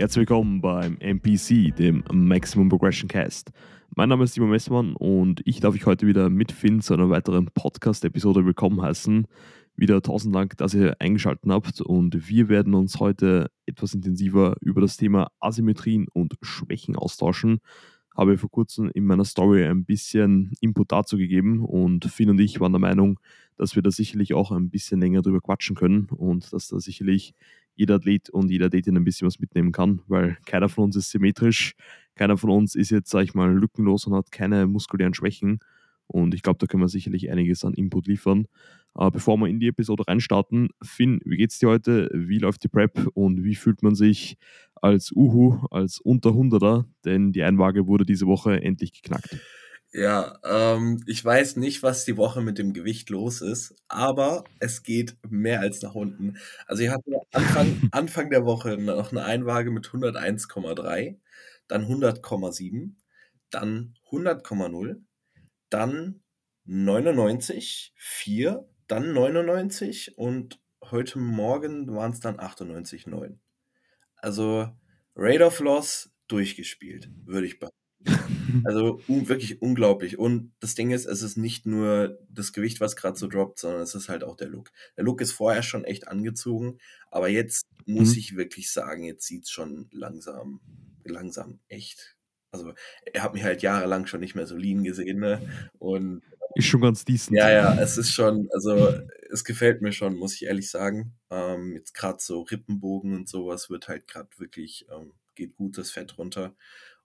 Herzlich 0.00 0.20
willkommen 0.20 0.62
beim 0.62 0.96
MPC, 0.96 1.76
dem 1.76 2.02
Maximum 2.10 2.70
Progression 2.70 3.06
Cast. 3.06 3.50
Mein 3.94 4.08
Name 4.08 4.24
ist 4.24 4.32
Simon 4.32 4.48
Messmann 4.48 4.96
und 4.96 5.42
ich 5.44 5.60
darf 5.60 5.74
euch 5.74 5.84
heute 5.84 6.06
wieder 6.06 6.30
mit 6.30 6.52
Finn 6.52 6.80
zu 6.80 6.94
einer 6.94 7.10
weiteren 7.10 7.50
Podcast-Episode 7.52 8.46
willkommen 8.46 8.80
heißen. 8.80 9.26
Wieder 9.76 10.00
tausend 10.00 10.34
Dank, 10.34 10.56
dass 10.56 10.72
ihr 10.72 10.98
eingeschaltet 11.02 11.44
habt 11.50 11.82
und 11.82 12.30
wir 12.30 12.48
werden 12.48 12.72
uns 12.72 12.98
heute 12.98 13.50
etwas 13.66 13.92
intensiver 13.92 14.56
über 14.62 14.80
das 14.80 14.96
Thema 14.96 15.32
Asymmetrien 15.38 16.06
und 16.14 16.38
Schwächen 16.40 16.96
austauschen. 16.96 17.60
Habe 18.16 18.38
vor 18.38 18.50
kurzem 18.50 18.90
in 18.94 19.04
meiner 19.04 19.26
Story 19.26 19.66
ein 19.66 19.84
bisschen 19.84 20.54
Input 20.62 20.92
dazu 20.92 21.18
gegeben 21.18 21.62
und 21.62 22.06
Finn 22.06 22.30
und 22.30 22.40
ich 22.40 22.58
waren 22.58 22.72
der 22.72 22.80
Meinung, 22.80 23.20
dass 23.58 23.76
wir 23.76 23.82
da 23.82 23.90
sicherlich 23.90 24.32
auch 24.32 24.50
ein 24.50 24.70
bisschen 24.70 24.98
länger 24.98 25.20
drüber 25.20 25.42
quatschen 25.42 25.76
können 25.76 26.06
und 26.06 26.54
dass 26.54 26.68
da 26.68 26.80
sicherlich 26.80 27.34
jeder 27.74 27.96
Athlet 27.96 28.30
und 28.30 28.50
jeder 28.50 28.66
Athletin 28.66 28.96
ein 28.96 29.04
bisschen 29.04 29.26
was 29.26 29.38
mitnehmen 29.38 29.72
kann, 29.72 30.00
weil 30.06 30.36
keiner 30.46 30.68
von 30.68 30.84
uns 30.84 30.96
ist 30.96 31.10
symmetrisch, 31.10 31.74
keiner 32.14 32.36
von 32.36 32.50
uns 32.50 32.74
ist 32.74 32.90
jetzt, 32.90 33.10
sag 33.10 33.24
ich 33.24 33.34
mal, 33.34 33.52
lückenlos 33.52 34.06
und 34.06 34.14
hat 34.14 34.30
keine 34.30 34.66
muskulären 34.66 35.14
Schwächen. 35.14 35.60
Und 36.06 36.34
ich 36.34 36.42
glaube, 36.42 36.58
da 36.58 36.66
können 36.66 36.82
wir 36.82 36.88
sicherlich 36.88 37.30
einiges 37.30 37.64
an 37.64 37.72
Input 37.72 38.08
liefern. 38.08 38.46
Aber 38.94 39.12
bevor 39.12 39.36
wir 39.36 39.46
in 39.46 39.60
die 39.60 39.68
Episode 39.68 40.06
reinstarten, 40.08 40.70
Finn, 40.82 41.20
wie 41.24 41.36
geht's 41.36 41.60
dir 41.60 41.68
heute? 41.68 42.10
Wie 42.12 42.38
läuft 42.38 42.64
die 42.64 42.68
Prep 42.68 43.06
und 43.14 43.44
wie 43.44 43.54
fühlt 43.54 43.82
man 43.82 43.94
sich 43.94 44.36
als 44.74 45.12
Uhu, 45.12 45.66
als 45.70 46.00
unter 46.00 46.30
100er? 46.30 46.84
Denn 47.04 47.32
die 47.32 47.44
Einwaage 47.44 47.86
wurde 47.86 48.04
diese 48.04 48.26
Woche 48.26 48.60
endlich 48.60 48.92
geknackt. 48.92 49.38
Ja, 49.92 50.38
ähm, 50.44 51.02
ich 51.06 51.24
weiß 51.24 51.56
nicht, 51.56 51.82
was 51.82 52.04
die 52.04 52.16
Woche 52.16 52.40
mit 52.42 52.58
dem 52.58 52.72
Gewicht 52.72 53.10
los 53.10 53.40
ist, 53.40 53.74
aber 53.88 54.44
es 54.60 54.84
geht 54.84 55.16
mehr 55.28 55.60
als 55.60 55.82
nach 55.82 55.96
unten. 55.96 56.38
Also 56.66 56.84
ich 56.84 56.90
hatte 56.90 57.10
Anfang, 57.32 57.88
Anfang 57.92 58.30
der 58.30 58.44
Woche 58.44 58.76
noch 58.78 59.10
eine 59.10 59.24
Einwaage 59.24 59.72
mit 59.72 59.90
101,3, 59.92 61.18
dann 61.66 61.86
100,7, 61.86 62.98
dann 63.50 63.94
100,0, 64.10 65.02
dann 65.70 66.22
99,4, 66.66 68.64
dann 68.88 69.12
99 69.12 70.16
und 70.18 70.60
heute 70.84 71.18
Morgen 71.18 71.92
waren 71.94 72.12
es 72.12 72.20
dann 72.20 72.38
98,9. 72.38 73.38
Also 74.16 74.68
Rate 75.16 75.44
of 75.46 75.60
Loss 75.60 76.10
durchgespielt, 76.28 77.10
würde 77.26 77.46
ich 77.48 77.58
behaupten. 77.60 77.76
Also 78.64 79.00
un 79.08 79.28
wirklich 79.28 79.62
unglaublich. 79.62 80.18
Und 80.18 80.52
das 80.60 80.74
Ding 80.74 80.90
ist, 80.90 81.06
es 81.06 81.22
ist 81.22 81.36
nicht 81.36 81.66
nur 81.66 82.18
das 82.28 82.52
Gewicht, 82.52 82.80
was 82.80 82.96
gerade 82.96 83.18
so 83.18 83.26
droppt, 83.26 83.58
sondern 83.58 83.82
es 83.82 83.94
ist 83.94 84.08
halt 84.08 84.24
auch 84.24 84.36
der 84.36 84.48
Look. 84.48 84.70
Der 84.96 85.04
Look 85.04 85.20
ist 85.20 85.32
vorher 85.32 85.62
schon 85.62 85.84
echt 85.84 86.08
angezogen, 86.08 86.78
aber 87.10 87.28
jetzt 87.28 87.66
muss 87.86 88.12
mhm. 88.12 88.18
ich 88.18 88.36
wirklich 88.36 88.70
sagen, 88.70 89.04
jetzt 89.04 89.26
sieht 89.26 89.44
es 89.44 89.50
schon 89.50 89.88
langsam, 89.92 90.60
langsam 91.04 91.60
echt. 91.68 92.16
Also 92.52 92.74
er 93.12 93.22
hat 93.22 93.34
mich 93.34 93.44
halt 93.44 93.62
jahrelang 93.62 94.06
schon 94.06 94.20
nicht 94.20 94.34
mehr 94.34 94.46
so 94.46 94.56
lean 94.56 94.82
gesehen, 94.82 95.20
ne? 95.20 95.40
Und 95.78 96.22
ist 96.54 96.66
schon 96.66 96.80
ganz 96.80 97.04
decent. 97.04 97.36
Ja, 97.36 97.50
ja, 97.50 97.80
es 97.80 97.96
ist 97.96 98.12
schon, 98.12 98.48
also 98.52 98.92
es 99.30 99.44
gefällt 99.44 99.82
mir 99.82 99.92
schon, 99.92 100.16
muss 100.16 100.34
ich 100.34 100.44
ehrlich 100.44 100.68
sagen. 100.68 101.14
Ähm, 101.30 101.74
jetzt 101.74 101.94
gerade 101.94 102.18
so 102.20 102.42
Rippenbogen 102.42 103.14
und 103.14 103.28
sowas 103.28 103.70
wird 103.70 103.88
halt 103.88 104.08
gerade 104.08 104.28
wirklich, 104.38 104.86
ähm, 104.90 105.12
geht 105.36 105.54
gut 105.54 105.78
das 105.78 105.90
Fett 105.90 106.18
runter. 106.18 106.54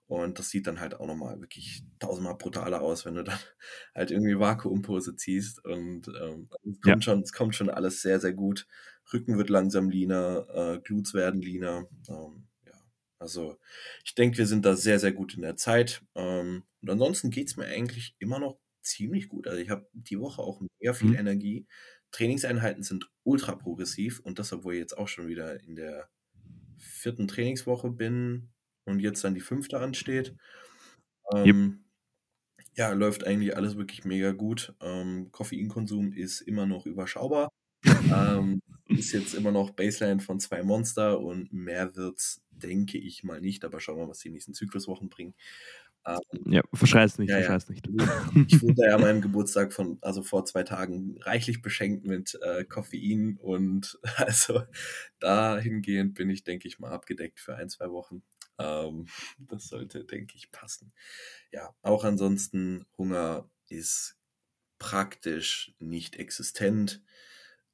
Und 0.06 0.38
das 0.38 0.50
sieht 0.50 0.68
dann 0.68 0.78
halt 0.78 0.94
auch 0.94 1.06
nochmal 1.06 1.40
wirklich 1.40 1.82
tausendmal 1.98 2.36
brutaler 2.36 2.80
aus, 2.80 3.04
wenn 3.04 3.16
du 3.16 3.24
dann 3.24 3.38
halt 3.94 4.10
irgendwie 4.10 4.38
Vakuumpose 4.38 5.16
ziehst. 5.16 5.64
Und 5.64 6.08
ähm, 6.08 6.48
es, 6.64 6.80
kommt 6.80 6.86
ja. 6.86 7.00
schon, 7.02 7.22
es 7.22 7.32
kommt 7.32 7.54
schon 7.54 7.70
alles 7.70 8.02
sehr, 8.02 8.20
sehr 8.20 8.32
gut. 8.32 8.66
Rücken 9.12 9.36
wird 9.36 9.50
langsam 9.50 9.90
leaner, 9.90 10.46
äh, 10.54 10.80
Glutes 10.80 11.14
werden 11.14 11.40
leaner. 11.40 11.88
Ähm, 12.08 12.46
ja, 12.66 12.74
also 13.18 13.58
ich 14.04 14.14
denke, 14.14 14.38
wir 14.38 14.46
sind 14.46 14.64
da 14.64 14.76
sehr, 14.76 15.00
sehr 15.00 15.12
gut 15.12 15.34
in 15.34 15.42
der 15.42 15.56
Zeit. 15.56 16.02
Ähm, 16.14 16.62
und 16.82 16.90
ansonsten 16.90 17.30
geht 17.30 17.48
es 17.48 17.56
mir 17.56 17.66
eigentlich 17.66 18.14
immer 18.20 18.38
noch 18.38 18.58
ziemlich 18.82 19.28
gut. 19.28 19.48
Also 19.48 19.60
ich 19.60 19.70
habe 19.70 19.88
die 19.92 20.20
Woche 20.20 20.40
auch 20.40 20.60
mega 20.78 20.92
viel 20.92 21.10
mhm. 21.10 21.16
Energie. 21.16 21.66
Trainingseinheiten 22.12 22.84
sind 22.84 23.10
ultra 23.24 23.56
progressiv 23.56 24.20
und 24.20 24.38
das, 24.38 24.52
obwohl 24.52 24.74
ich 24.74 24.80
jetzt 24.80 24.96
auch 24.96 25.08
schon 25.08 25.26
wieder 25.26 25.60
in 25.64 25.74
der 25.74 26.08
vierten 26.78 27.26
Trainingswoche 27.26 27.90
bin, 27.90 28.50
und 28.86 29.00
jetzt 29.00 29.22
dann 29.24 29.34
die 29.34 29.40
fünfte 29.40 29.78
ansteht. 29.78 30.34
Ähm, 31.34 31.46
yep. 31.46 32.66
Ja, 32.76 32.92
läuft 32.92 33.26
eigentlich 33.26 33.56
alles 33.56 33.76
wirklich 33.76 34.04
mega 34.04 34.32
gut. 34.32 34.74
Ähm, 34.80 35.30
Koffeinkonsum 35.32 36.12
ist 36.12 36.40
immer 36.42 36.66
noch 36.66 36.86
überschaubar. 36.86 37.48
ähm, 37.84 38.60
ist 38.88 39.12
jetzt 39.12 39.34
immer 39.34 39.52
noch 39.52 39.70
Baseline 39.70 40.20
von 40.20 40.40
zwei 40.40 40.62
Monster 40.62 41.20
und 41.20 41.52
mehr 41.52 41.96
wird's, 41.96 42.42
denke 42.50 42.98
ich 42.98 43.24
mal 43.24 43.40
nicht, 43.40 43.64
aber 43.64 43.80
schauen 43.80 43.96
wir 43.96 44.04
mal, 44.04 44.10
was 44.10 44.20
die 44.20 44.30
nächsten 44.30 44.54
Zykluswochen 44.54 45.08
bringen. 45.08 45.34
Ähm, 46.06 46.52
ja, 46.52 46.62
verschreiß 46.72 47.18
nicht, 47.18 47.30
ja, 47.30 47.38
verschreiß 47.38 47.66
ja. 47.68 47.74
nicht. 47.74 47.88
Ich 48.52 48.62
wurde 48.62 48.86
ja 48.86 48.94
an 48.94 49.00
meinem 49.00 49.20
Geburtstag 49.20 49.72
von, 49.72 49.98
also 50.02 50.22
vor 50.22 50.44
zwei 50.44 50.62
Tagen, 50.62 51.16
reichlich 51.20 51.62
beschenkt 51.62 52.06
mit 52.06 52.38
äh, 52.42 52.64
Koffein 52.64 53.38
und 53.38 53.98
also 54.16 54.62
dahingehend 55.18 56.14
bin 56.14 56.30
ich, 56.30 56.44
denke 56.44 56.68
ich 56.68 56.78
mal, 56.78 56.92
abgedeckt 56.92 57.40
für 57.40 57.56
ein, 57.56 57.68
zwei 57.68 57.90
Wochen. 57.90 58.22
Ähm, 58.58 59.06
das 59.38 59.68
sollte, 59.68 60.04
denke 60.04 60.36
ich, 60.36 60.50
passen. 60.50 60.92
Ja, 61.52 61.74
auch 61.82 62.04
ansonsten, 62.04 62.86
Hunger 62.96 63.50
ist 63.68 64.16
praktisch 64.78 65.74
nicht 65.78 66.16
existent. 66.16 67.02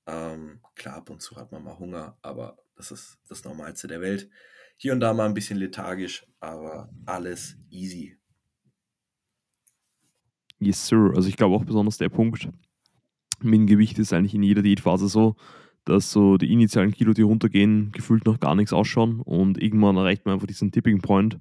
Ähm, 0.06 0.60
klar, 0.74 0.96
ab 0.96 1.10
und 1.10 1.20
zu 1.20 1.36
hat 1.36 1.52
man 1.52 1.64
mal 1.64 1.78
Hunger, 1.78 2.18
aber 2.22 2.58
das 2.76 2.90
ist 2.90 3.18
das 3.28 3.44
Normalste 3.44 3.88
der 3.88 4.00
Welt. 4.00 4.30
Hier 4.76 4.92
und 4.92 5.00
da 5.00 5.12
mal 5.14 5.26
ein 5.26 5.34
bisschen 5.34 5.58
lethargisch, 5.58 6.26
aber 6.40 6.92
alles 7.06 7.56
easy. 7.70 8.18
Yes, 10.58 10.86
sir. 10.86 11.12
Also 11.14 11.28
ich 11.28 11.36
glaube 11.36 11.54
auch 11.54 11.64
besonders 11.64 11.98
der 11.98 12.08
Punkt 12.08 12.48
mit 13.44 13.66
Gewicht 13.66 13.98
ist 13.98 14.12
eigentlich 14.12 14.34
in 14.34 14.42
jeder 14.42 14.62
Diätphase 14.62 15.08
so, 15.08 15.36
dass 15.84 16.12
so 16.12 16.36
die 16.36 16.52
initialen 16.52 16.92
Kilo, 16.92 17.12
die 17.12 17.22
runtergehen, 17.22 17.92
gefühlt 17.92 18.24
noch 18.26 18.40
gar 18.40 18.54
nichts 18.54 18.72
ausschauen 18.72 19.20
und 19.20 19.60
irgendwann 19.60 19.96
erreicht 19.96 20.24
man 20.24 20.34
einfach 20.34 20.46
diesen 20.46 20.70
Tipping 20.70 21.00
Point 21.00 21.38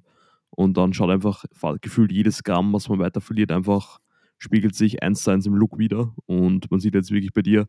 und 0.50 0.76
dann 0.76 0.92
schaut 0.92 1.10
einfach 1.10 1.44
gefühlt 1.80 2.12
jedes 2.12 2.42
Gramm, 2.42 2.72
was 2.72 2.88
man 2.88 2.98
weiter 2.98 3.20
verliert, 3.20 3.52
einfach 3.52 3.98
spiegelt 4.38 4.74
sich 4.74 5.02
eins 5.02 5.22
zu 5.22 5.30
eins 5.30 5.46
im 5.46 5.54
Look 5.54 5.78
wieder 5.78 6.12
und 6.26 6.70
man 6.70 6.80
sieht 6.80 6.94
jetzt 6.94 7.12
wirklich 7.12 7.32
bei 7.32 7.42
dir, 7.42 7.68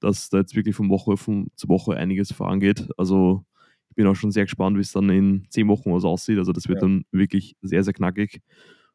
dass 0.00 0.30
da 0.30 0.38
jetzt 0.38 0.56
wirklich 0.56 0.74
von 0.74 0.88
Woche 0.88 1.16
von, 1.16 1.48
zu 1.56 1.68
Woche 1.68 1.96
einiges 1.96 2.32
vorangeht. 2.32 2.88
Also 2.96 3.44
ich 3.90 3.96
bin 3.96 4.06
auch 4.06 4.16
schon 4.16 4.32
sehr 4.32 4.44
gespannt, 4.44 4.76
wie 4.76 4.80
es 4.80 4.92
dann 4.92 5.10
in 5.10 5.46
zehn 5.50 5.68
Wochen 5.68 5.92
was 5.92 6.04
aussieht. 6.04 6.38
Also 6.38 6.52
das 6.52 6.68
wird 6.68 6.80
ja. 6.80 6.88
dann 6.88 7.04
wirklich 7.12 7.56
sehr, 7.60 7.84
sehr 7.84 7.92
knackig. 7.92 8.40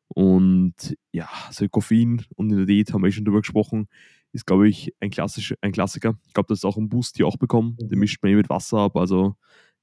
Und 0.07 0.97
ja, 1.11 1.29
also 1.47 1.69
Koffein 1.69 2.25
und 2.35 2.49
in 2.51 2.57
der 2.57 2.65
Diät 2.65 2.91
haben 2.91 3.03
wir 3.03 3.09
eh 3.09 3.11
schon 3.11 3.25
drüber 3.25 3.41
gesprochen 3.41 3.87
ist, 4.31 4.45
glaube 4.45 4.69
ich, 4.69 4.93
ein, 4.99 5.09
klassisch, 5.09 5.55
ein 5.61 5.71
Klassiker. 5.71 6.17
Ich 6.27 6.33
glaube, 6.33 6.47
das 6.47 6.59
ist 6.59 6.65
auch 6.65 6.77
ein 6.77 6.89
Boost 6.89 7.17
hier 7.17 7.27
auch 7.27 7.37
bekommen. 7.37 7.77
Mhm. 7.81 7.89
Den 7.89 7.99
mischt 7.99 8.21
man 8.21 8.31
eh 8.31 8.35
mit 8.35 8.49
Wasser 8.49 8.79
ab. 8.79 8.95
Also 8.95 9.35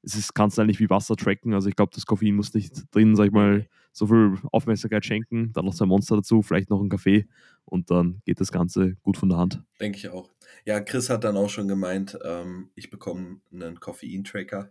es 0.02 0.14
ist, 0.14 0.34
kannst 0.34 0.56
du 0.56 0.62
eigentlich 0.62 0.80
wie 0.80 0.88
Wasser 0.88 1.16
tracken. 1.16 1.52
Also 1.52 1.68
ich 1.68 1.76
glaube, 1.76 1.92
das 1.94 2.06
Koffein 2.06 2.34
muss 2.34 2.54
nicht 2.54 2.84
drin, 2.94 3.16
sag 3.16 3.26
ich 3.26 3.32
mal, 3.32 3.68
so 3.92 4.06
viel 4.06 4.38
Aufmerksamkeit 4.52 5.04
schenken. 5.04 5.52
Dann 5.52 5.64
noch 5.64 5.74
zwei 5.74 5.86
Monster 5.86 6.16
dazu, 6.16 6.42
vielleicht 6.42 6.70
noch 6.70 6.80
ein 6.80 6.88
Kaffee 6.88 7.26
und 7.64 7.90
dann 7.90 8.22
geht 8.24 8.40
das 8.40 8.52
Ganze 8.52 8.94
gut 9.02 9.16
von 9.16 9.28
der 9.28 9.38
Hand. 9.38 9.62
Denke 9.80 9.98
ich 9.98 10.08
auch. 10.08 10.30
Ja, 10.64 10.80
Chris 10.80 11.10
hat 11.10 11.24
dann 11.24 11.36
auch 11.36 11.50
schon 11.50 11.66
gemeint, 11.66 12.18
ähm, 12.24 12.70
ich 12.74 12.90
bekomme 12.90 13.40
einen 13.52 13.80
Koffein-Tracker. 13.80 14.70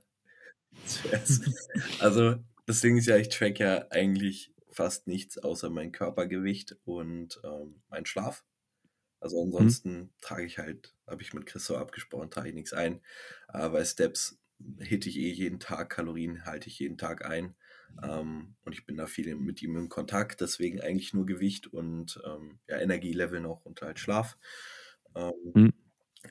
also 2.00 2.36
das 2.66 2.82
Ding 2.82 2.98
ist 2.98 3.08
ja, 3.08 3.18
ich 3.18 3.30
track 3.30 3.60
ja 3.60 3.86
eigentlich 3.90 4.54
fast 4.70 5.08
nichts 5.08 5.38
außer 5.38 5.70
mein 5.70 5.92
Körpergewicht 5.92 6.78
und 6.86 7.40
ähm, 7.44 7.76
mein 7.90 8.06
Schlaf. 8.06 8.44
Also 9.26 9.44
mhm. 9.44 9.56
ansonsten 9.56 9.90
hm. 9.90 10.10
trage 10.22 10.46
ich 10.46 10.60
halt, 10.60 10.94
habe 11.08 11.24
ich 11.24 11.34
mit 11.34 11.48
Chris 11.48 11.66
so 11.66 11.78
abgesprochen, 11.78 12.30
trage 12.30 12.50
ich 12.50 12.54
nichts 12.54 12.74
ein. 12.74 13.02
Äh, 13.52 13.70
bei 13.70 13.84
Steps 13.84 14.38
hitte 14.80 15.10
ich 15.10 15.18
eh 15.18 15.32
jeden 15.32 15.60
Tag, 15.60 15.90
Kalorien 15.90 16.46
halte 16.46 16.68
ich 16.68 16.78
jeden 16.78 17.00
Tag 17.00 17.26
ein. 17.26 17.56
Ähm, 18.04 18.54
und 18.64 18.74
ich 18.74 18.86
bin 18.86 18.98
da 18.98 19.08
viel 19.08 19.36
mit 19.36 19.64
ihm 19.64 19.76
in 19.78 19.90
Kontakt, 19.90 20.42
deswegen 20.42 20.80
eigentlich 20.80 21.16
nur 21.16 21.26
Gewicht 21.26 21.66
und 21.66 22.22
ähm, 22.24 22.60
ja, 22.68 22.78
Energielevel 22.78 23.40
noch 23.40 23.66
und 23.66 23.82
halt 23.82 23.98
Schlaf. 23.98 24.38
Ähm, 25.16 25.34
hm. 25.56 25.74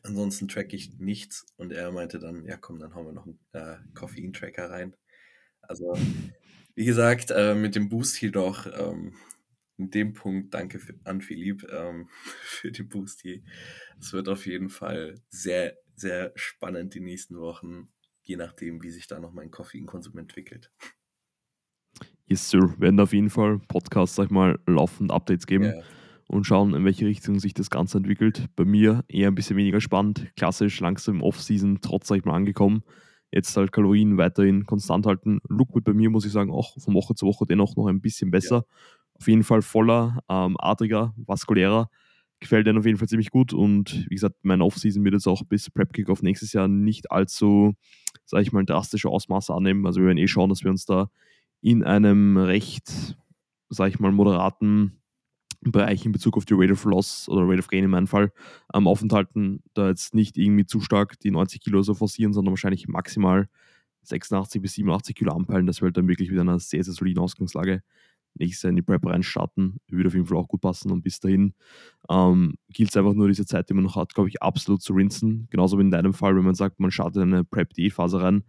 Ansonsten 0.05 0.47
track 0.47 0.73
ich 0.73 0.97
nichts 1.01 1.47
und 1.57 1.73
er 1.73 1.91
meinte 1.91 2.21
dann, 2.21 2.45
ja 2.45 2.57
komm, 2.57 2.79
dann 2.79 2.95
hauen 2.95 3.07
wir 3.07 3.13
noch 3.13 3.27
einen 3.27 3.41
äh, 3.55 3.77
Koffein-Tracker 3.95 4.71
rein. 4.71 4.95
Also, 5.63 5.99
wie 6.77 6.85
gesagt, 6.85 7.33
äh, 7.33 7.57
mit 7.57 7.75
dem 7.75 7.89
Boost 7.89 8.21
jedoch 8.21 8.67
ähm, 8.67 9.17
in 9.77 9.91
dem 9.91 10.13
Punkt 10.13 10.55
danke 10.55 10.81
an 11.05 11.21
Philipp 11.21 11.67
ähm, 11.71 12.09
für 12.43 12.71
die 12.71 12.83
Boost 12.83 13.23
hier. 13.23 13.43
Es 13.99 14.13
wird 14.13 14.29
auf 14.29 14.47
jeden 14.47 14.69
Fall 14.69 15.21
sehr, 15.29 15.77
sehr 15.97 16.33
spannend 16.35 16.95
die 16.95 17.01
nächsten 17.01 17.39
Wochen, 17.39 17.89
je 18.23 18.37
nachdem, 18.37 18.83
wie 18.83 18.91
sich 18.91 19.07
da 19.07 19.19
noch 19.19 19.33
mein 19.33 19.51
Koffeinkonsum 19.51 20.19
entwickelt. 20.19 20.71
Yes, 22.27 22.49
Sir. 22.49 22.75
Werden 22.79 23.01
auf 23.01 23.13
jeden 23.13 23.31
Fall 23.31 23.61
Podcasts, 23.69 24.17
sag 24.17 24.27
ich 24.27 24.31
mal, 24.31 24.59
laufend 24.67 25.13
Updates 25.13 25.47
geben 25.47 25.65
yeah. 25.65 25.83
und 26.27 26.45
schauen, 26.45 26.75
in 26.75 26.85
welche 26.85 27.07
Richtung 27.07 27.39
sich 27.39 27.53
das 27.53 27.69
Ganze 27.69 27.99
entwickelt. 27.99 28.47
Bei 28.57 28.65
mir 28.65 29.05
eher 29.09 29.29
ein 29.29 29.35
bisschen 29.35 29.59
weniger 29.59 29.81
spannend, 29.81 30.33
klassisch 30.37 30.81
langsam 30.81 31.17
im 31.17 31.23
Off-Season, 31.23 31.81
trotz, 31.83 32.09
sag 32.09 32.17
ich 32.17 32.25
mal, 32.25 32.35
angekommen. 32.35 32.83
jetzt 33.31 33.55
halt 33.57 33.73
Kalorien 33.73 34.17
weiterhin 34.17 34.65
konstant 34.65 35.05
halten. 35.05 35.41
Look 35.49 35.75
wird 35.75 35.85
bei 35.85 35.93
mir, 35.93 36.09
muss 36.09 36.25
ich 36.25 36.33
sagen, 36.33 36.51
auch 36.51 36.81
von 36.81 36.95
Woche 36.95 37.15
zu 37.15 37.27
Woche 37.27 37.45
dennoch 37.47 37.77
noch 37.77 37.89
ein 37.89 38.01
bisschen 38.01 38.31
besser. 38.31 38.65
Ja. 38.67 39.04
Auf 39.25 39.29
jeden 39.29 39.43
Fall 39.43 39.63
voller, 39.63 40.23
ähm, 40.29 40.55
adriger, 40.59 41.15
vaskulärer. 41.17 41.89
Gefällt 42.41 42.67
denen 42.67 42.79
auf 42.79 42.85
jeden 42.85 42.99
Fall 42.99 43.09
ziemlich 43.09 43.31
gut 43.31 43.55
und 43.55 44.05
wie 44.11 44.17
gesagt, 44.17 44.37
mein 44.43 44.61
Offseason 44.61 45.03
wird 45.03 45.15
jetzt 45.15 45.27
auch 45.27 45.43
bis 45.45 45.71
Prep 45.71 45.95
Kickoff 45.95 46.21
nächstes 46.21 46.53
Jahr 46.53 46.69
nicht 46.69 47.11
allzu, 47.11 47.73
sage 48.27 48.43
ich 48.43 48.53
mal, 48.53 48.67
drastische 48.67 49.09
Ausmaße 49.09 49.55
annehmen. 49.55 49.87
Also 49.87 50.01
wir 50.01 50.09
werden 50.09 50.19
eh 50.19 50.29
schauen, 50.29 50.51
dass 50.51 50.63
wir 50.63 50.71
uns 50.71 50.85
da 50.85 51.09
in 51.63 51.83
einem 51.83 52.37
recht, 52.37 53.17
sage 53.71 53.89
ich 53.89 53.99
mal, 53.99 54.13
moderaten 54.13 55.01
Bereich 55.63 56.05
in 56.05 56.13
Bezug 56.13 56.37
auf 56.37 56.45
die 56.45 56.53
Rate 56.55 56.75
of 56.75 56.85
Loss 56.85 57.27
oder 57.31 57.49
Rate 57.49 57.61
of 57.61 57.69
Gain 57.69 57.85
in 57.85 57.91
meinem 57.91 58.07
Fall 58.07 58.31
ähm, 58.75 58.87
aufenthalten, 58.87 59.63
da 59.73 59.89
jetzt 59.89 60.15
nicht 60.15 60.37
irgendwie 60.37 60.67
zu 60.67 60.83
stark 60.83 61.19
die 61.21 61.31
90 61.31 61.63
Kilo 61.63 61.81
so 61.81 61.95
forcieren, 61.95 62.35
sondern 62.35 62.53
wahrscheinlich 62.53 62.89
maximal 62.89 63.49
86 64.03 64.61
bis 64.61 64.75
87 64.75 65.15
Kilo 65.17 65.33
anpeilen. 65.33 65.67
Das 65.67 65.81
wird 65.81 65.97
dann 65.97 66.09
wirklich 66.09 66.31
wieder 66.31 66.43
eine 66.43 66.59
sehr, 66.59 66.85
sehr 66.85 66.93
solide 66.93 67.23
Ausgangslage. 67.23 67.83
Nächstes 68.35 68.63
Jahr 68.63 68.71
in 68.71 68.77
die 68.77 68.83
Prep 68.83 69.07
reinstarten, 69.07 69.77
würde 69.89 70.09
auf 70.09 70.15
jeden 70.15 70.27
Fall 70.27 70.39
auch 70.39 70.49
gut 70.49 70.61
passen. 70.61 70.91
Und 70.91 71.03
bis 71.03 71.21
dahin 71.21 71.55
ähm, 72.11 72.55
gilt 72.69 72.91
es 72.91 72.97
einfach 72.97 73.15
nur, 73.15 73.29
diese 73.29 73.47
Zeit, 73.47 73.71
die 73.71 73.75
man 73.75 73.85
noch 73.85 73.97
hat, 73.97 74.15
glaube 74.15 74.29
ich, 74.29 74.43
absolut 74.43 74.83
zu 74.83 74.93
rinsen. 74.93 75.47
Genauso 75.51 75.79
wie 75.79 75.83
in 75.83 75.91
deinem 75.91 76.13
Fall, 76.13 76.37
wenn 76.37 76.45
man 76.45 76.55
sagt, 76.55 76.81
man 76.81 76.91
startet 76.91 77.23
in 77.23 77.33
eine 77.33 77.45
Prep-Diät-Phase 77.45 78.21
rein, 78.21 78.45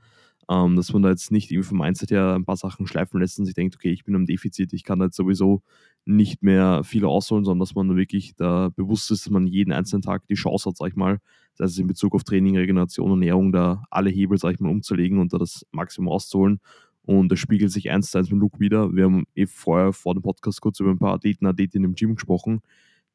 ähm, 0.49 0.75
dass 0.75 0.93
man 0.93 1.01
da 1.01 1.09
jetzt 1.09 1.31
nicht 1.31 1.51
irgendwie 1.51 1.67
vom 1.67 1.77
Mindset 1.79 2.11
her 2.11 2.35
ein 2.35 2.45
paar 2.45 2.57
Sachen 2.57 2.87
schleifen 2.87 3.19
lässt 3.19 3.39
und 3.39 3.45
sich 3.45 3.55
denkt, 3.55 3.75
okay, 3.75 3.91
ich 3.91 4.03
bin 4.03 4.15
am 4.15 4.25
Defizit, 4.25 4.73
ich 4.73 4.83
kann 4.83 4.99
da 4.99 5.05
jetzt 5.05 5.17
sowieso 5.17 5.63
nicht 6.05 6.43
mehr 6.43 6.83
viel 6.83 7.05
ausholen, 7.05 7.45
sondern 7.45 7.61
dass 7.61 7.75
man 7.75 7.95
wirklich 7.95 8.35
da 8.35 8.69
bewusst 8.69 9.09
ist, 9.11 9.25
dass 9.25 9.31
man 9.31 9.47
jeden 9.47 9.71
einzelnen 9.71 10.03
Tag 10.03 10.27
die 10.27 10.35
Chance 10.35 10.69
hat, 10.69 10.77
sag 10.77 10.89
ich 10.89 10.95
mal, 10.95 11.19
das 11.57 11.71
heißt 11.71 11.79
in 11.79 11.87
Bezug 11.87 12.13
auf 12.13 12.23
Training, 12.23 12.57
Regeneration 12.57 13.09
Ernährung, 13.09 13.51
da 13.51 13.83
alle 13.89 14.09
Hebel, 14.09 14.37
sag 14.37 14.53
ich 14.53 14.59
mal, 14.59 14.69
umzulegen 14.69 15.19
und 15.19 15.33
da 15.33 15.37
das 15.37 15.65
Maximum 15.71 16.09
rauszuholen. 16.09 16.59
Und 17.05 17.31
das 17.31 17.39
spiegelt 17.39 17.71
sich 17.71 17.91
eins 17.91 18.09
zu 18.09 18.17
eins 18.17 18.31
mit 18.31 18.39
Luke 18.39 18.59
wieder. 18.59 18.93
Wir 18.95 19.05
haben 19.05 19.25
eh 19.35 19.45
vorher 19.45 19.93
vor 19.93 20.15
dem 20.15 20.23
Podcast 20.23 20.59
kurz 20.59 20.79
über 20.79 20.89
ein 20.89 20.97
paar 20.97 21.13
Athleten, 21.13 21.45
Athletinnen 21.45 21.91
im 21.91 21.95
Gym 21.95 22.15
gesprochen, 22.15 22.61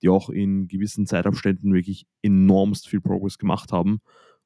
die 0.01 0.09
auch 0.09 0.31
in 0.31 0.69
gewissen 0.69 1.07
Zeitabständen 1.07 1.75
wirklich 1.75 2.07
enormst 2.23 2.89
viel 2.89 3.01
Progress 3.01 3.37
gemacht 3.37 3.73
haben. 3.73 4.01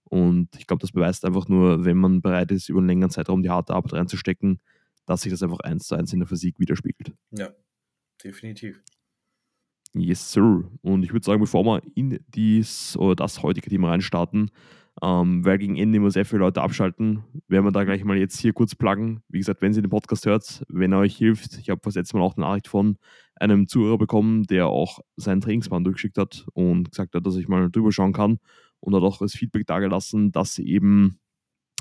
Und 0.05 0.49
ich 0.59 0.67
glaube, 0.67 0.81
das 0.81 0.93
beweist 0.93 1.25
einfach 1.25 1.49
nur, 1.49 1.85
wenn 1.85 1.99
man 1.99 2.23
bereit 2.23 2.53
ist, 2.53 2.69
über 2.69 2.79
einen 2.79 2.89
längeren 2.89 3.11
Zeitraum 3.11 3.43
die 3.43 3.51
harte 3.51 3.75
Arbeit 3.75 3.95
reinzustecken, 3.95 4.61
dass 5.07 5.23
sich 5.23 5.31
das 5.31 5.43
einfach 5.43 5.61
eins 5.61 5.87
zu 5.87 5.95
eins 5.95 6.13
in 6.13 6.21
der 6.21 6.29
Physik 6.29 6.59
widerspiegelt. 6.59 7.13
Ja, 7.31 7.51
definitiv. 8.23 8.83
Yes, 9.93 10.33
sir. 10.33 10.71
Und 10.83 11.05
ich 11.05 11.13
würde 11.13 11.25
sagen, 11.25 11.41
bevor 11.41 11.65
wir 11.65 11.83
in 11.95 12.19
dies 12.29 12.97
oder 12.97 13.15
das 13.15 13.43
heutige 13.43 13.71
Thema 13.71 13.91
reinstarten, 13.91 14.51
ähm, 15.03 15.45
weil 15.45 15.59
gegen 15.59 15.77
Ende 15.77 15.97
immer 15.97 16.11
sehr 16.11 16.25
viele 16.25 16.41
Leute 16.41 16.63
abschalten, 16.63 17.25
werden 17.49 17.65
wir 17.65 17.73
da 17.73 17.85
gleich 17.85 18.05
mal 18.05 18.17
jetzt 18.17 18.39
hier 18.39 18.53
kurz 18.53 18.75
pluggen. 18.75 19.23
Wie 19.29 19.39
gesagt, 19.39 19.61
wenn 19.61 19.73
ihr 19.73 19.83
den 19.83 19.91
Podcast 19.91 20.27
hört, 20.27 20.65
wenn 20.69 20.93
er 20.93 21.01
euch 21.01 21.17
hilft, 21.17 21.59
ich 21.59 21.71
habe 21.71 21.81
das 21.83 21.95
letzte 21.95 22.17
Mal 22.17 22.23
auch 22.23 22.37
eine 22.37 22.47
Nachricht 22.47 22.69
von 22.69 22.97
einem 23.37 23.67
Zuhörer 23.67 23.99
bekommen, 23.99 24.45
der 24.45 24.69
auch 24.69 25.01
seinen 25.17 25.41
Trainingsplan 25.41 25.85
durchgeschickt 25.85 26.19
hat 26.19 26.47
und 26.55 26.91
gesagt 26.91 27.15
hat, 27.15 27.27
dass 27.27 27.37
ich 27.37 27.49
mal 27.49 27.71
drüber 27.71 27.91
schauen 27.91 28.13
kann 28.13 28.39
und 28.81 28.95
hat 28.95 29.03
auch 29.03 29.19
das 29.19 29.33
Feedback 29.33 29.67
dargelassen, 29.67 30.31
dass 30.31 30.59
eben 30.59 31.19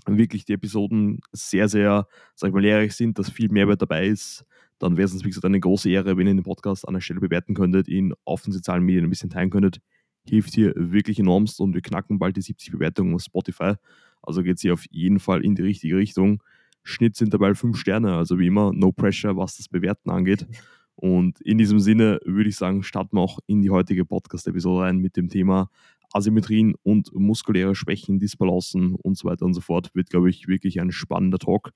wirklich 0.05 0.45
die 0.45 0.53
Episoden 0.53 1.19
sehr, 1.31 1.69
sehr, 1.69 2.07
sag 2.35 2.49
ich 2.49 2.53
mal, 2.53 2.61
lehrreich 2.61 2.93
sind, 2.93 3.19
dass 3.19 3.29
viel 3.29 3.49
Mehrwert 3.49 3.81
dabei 3.81 4.07
ist, 4.07 4.45
dann 4.79 4.97
wäre 4.97 5.05
es 5.05 5.13
uns, 5.13 5.23
wie 5.23 5.29
gesagt, 5.29 5.45
eine 5.45 5.59
große 5.59 5.89
Ehre, 5.89 6.17
wenn 6.17 6.27
ihr 6.27 6.33
den 6.33 6.43
Podcast 6.43 6.87
an 6.87 6.93
der 6.93 7.01
Stelle 7.01 7.19
bewerten 7.19 7.53
könntet, 7.53 7.87
ihn 7.87 8.13
auf 8.25 8.41
den 8.41 8.51
sozialen 8.51 8.83
Medien 8.83 9.05
ein 9.05 9.09
bisschen 9.09 9.29
teilen 9.29 9.49
könntet. 9.49 9.79
Hilft 10.27 10.53
hier 10.53 10.73
wirklich 10.75 11.19
enormst 11.19 11.59
und 11.59 11.73
wir 11.73 11.81
knacken 11.81 12.19
bald 12.19 12.37
die 12.37 12.41
70 12.41 12.71
Bewertungen 12.71 13.13
auf 13.15 13.21
Spotify. 13.21 13.73
Also 14.21 14.41
geht 14.41 14.57
es 14.57 14.61
hier 14.61 14.73
auf 14.73 14.85
jeden 14.89 15.19
Fall 15.19 15.43
in 15.43 15.55
die 15.55 15.63
richtige 15.63 15.97
Richtung. 15.97 16.41
Schnitt 16.83 17.15
sind 17.15 17.33
dabei 17.33 17.53
5 17.55 17.77
Sterne, 17.77 18.15
also 18.15 18.39
wie 18.39 18.47
immer, 18.47 18.71
no 18.73 18.91
pressure, 18.91 19.37
was 19.37 19.57
das 19.57 19.69
Bewerten 19.69 20.09
angeht. 20.09 20.47
Und 20.95 21.41
in 21.41 21.57
diesem 21.57 21.79
Sinne 21.79 22.19
würde 22.23 22.49
ich 22.49 22.55
sagen, 22.55 22.83
starten 22.83 23.17
wir 23.17 23.21
auch 23.21 23.39
in 23.47 23.61
die 23.61 23.69
heutige 23.69 24.05
Podcast-Episode 24.05 24.83
rein 24.83 24.97
mit 24.97 25.17
dem 25.17 25.27
Thema 25.29 25.69
Asymmetrien 26.13 26.75
und 26.83 27.13
muskuläre 27.13 27.73
Schwächen, 27.75 28.19
Disbalancen 28.19 28.95
und 28.95 29.17
so 29.17 29.27
weiter 29.27 29.45
und 29.45 29.53
so 29.53 29.61
fort. 29.61 29.89
Wird, 29.93 30.09
glaube 30.09 30.29
ich, 30.29 30.47
wirklich 30.47 30.79
ein 30.79 30.91
spannender 30.91 31.39
Talk. 31.39 31.71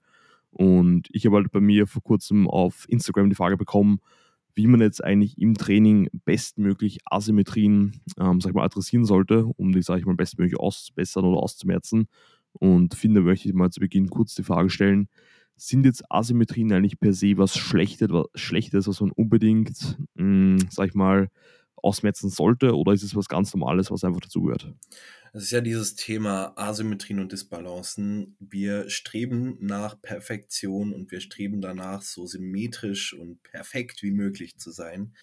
Und 0.51 1.07
ich 1.11 1.25
habe 1.25 1.37
halt 1.37 1.51
bei 1.51 1.59
mir 1.59 1.87
vor 1.87 2.03
kurzem 2.03 2.47
auf 2.47 2.85
Instagram 2.87 3.29
die 3.29 3.35
Frage 3.35 3.57
bekommen, 3.57 3.99
wie 4.57 4.67
man 4.67 4.81
jetzt 4.81 5.03
eigentlich 5.03 5.37
im 5.37 5.53
Training 5.53 6.09
bestmöglich 6.25 6.97
Asymmetrien, 7.05 8.01
ähm, 8.19 8.41
sag 8.41 8.49
ich 8.49 8.55
mal, 8.55 8.65
adressieren 8.65 9.05
sollte, 9.05 9.45
um 9.45 9.71
die, 9.71 9.83
sag 9.83 9.99
ich 9.99 10.05
mal, 10.05 10.15
bestmöglich 10.15 10.59
auszubessern 10.59 11.25
oder 11.25 11.41
auszumerzen. 11.41 12.07
Und 12.53 12.95
finde, 12.95 13.21
möchte 13.21 13.47
ich 13.47 13.53
mal 13.53 13.69
zu 13.69 13.79
Beginn 13.79 14.09
kurz 14.09 14.33
die 14.33 14.43
Frage 14.43 14.71
stellen, 14.71 15.09
sind 15.55 15.85
jetzt 15.85 16.03
Asymmetrien 16.11 16.71
eigentlich 16.71 16.99
per 16.99 17.13
se 17.13 17.37
was 17.37 17.55
Schlechtes, 17.55 18.09
was, 18.09 18.25
Schlechtes, 18.33 18.87
was 18.87 18.99
man 18.99 19.11
unbedingt, 19.11 19.97
mh, 20.15 20.23
hm, 20.23 20.57
sag 20.71 20.87
ich 20.87 20.95
mal, 20.95 21.29
ausmerzen 21.77 22.29
sollte 22.29 22.75
oder 22.75 22.93
ist 22.93 23.03
es 23.03 23.15
was 23.15 23.27
ganz 23.27 23.53
Normales, 23.53 23.91
was 23.91 24.03
einfach 24.03 24.21
dazugehört? 24.21 24.73
Es 25.33 25.43
ist 25.43 25.51
ja 25.51 25.61
dieses 25.61 25.95
Thema 25.95 26.53
Asymmetrien 26.55 27.19
und 27.19 27.31
Disbalancen. 27.31 28.35
Wir 28.39 28.89
streben 28.89 29.57
nach 29.59 30.01
Perfektion 30.01 30.93
und 30.93 31.11
wir 31.11 31.19
streben 31.19 31.61
danach, 31.61 32.01
so 32.01 32.25
symmetrisch 32.25 33.13
und 33.13 33.43
perfekt 33.43 34.01
wie 34.03 34.11
möglich 34.11 34.57
zu 34.57 34.71
sein. 34.71 35.13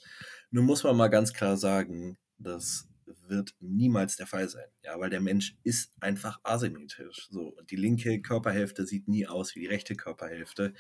Nun 0.50 0.66
muss 0.66 0.84
man 0.84 0.96
mal 0.96 1.08
ganz 1.08 1.32
klar 1.32 1.56
sagen, 1.56 2.16
dass 2.38 2.86
wird 3.26 3.54
niemals 3.60 4.16
der 4.16 4.26
Fall 4.26 4.48
sein. 4.48 4.66
Ja, 4.82 4.98
weil 4.98 5.10
der 5.10 5.20
Mensch 5.20 5.56
ist 5.62 5.92
einfach 6.00 6.40
asymmetrisch. 6.42 7.28
So, 7.30 7.56
die 7.70 7.76
linke 7.76 8.20
Körperhälfte 8.20 8.86
sieht 8.86 9.08
nie 9.08 9.26
aus 9.26 9.54
wie 9.54 9.60
die 9.60 9.66
rechte 9.66 9.94
Körperhälfte 9.94 10.74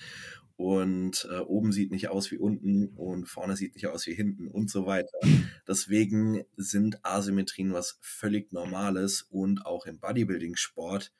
und 0.56 1.26
äh, 1.30 1.38
oben 1.38 1.72
sieht 1.72 1.90
nicht 1.90 2.08
aus 2.08 2.30
wie 2.30 2.38
unten 2.38 2.88
und 2.88 3.26
vorne 3.26 3.56
sieht 3.56 3.74
nicht 3.74 3.86
aus 3.86 4.06
wie 4.06 4.14
hinten 4.14 4.48
und 4.48 4.70
so 4.70 4.86
weiter. 4.86 5.18
Deswegen 5.66 6.44
sind 6.56 7.04
Asymmetrien 7.04 7.72
was 7.72 7.98
völlig 8.00 8.52
Normales 8.52 9.22
und 9.22 9.66
auch 9.66 9.86
im 9.86 9.98
Bodybuilding-Sport 9.98 11.12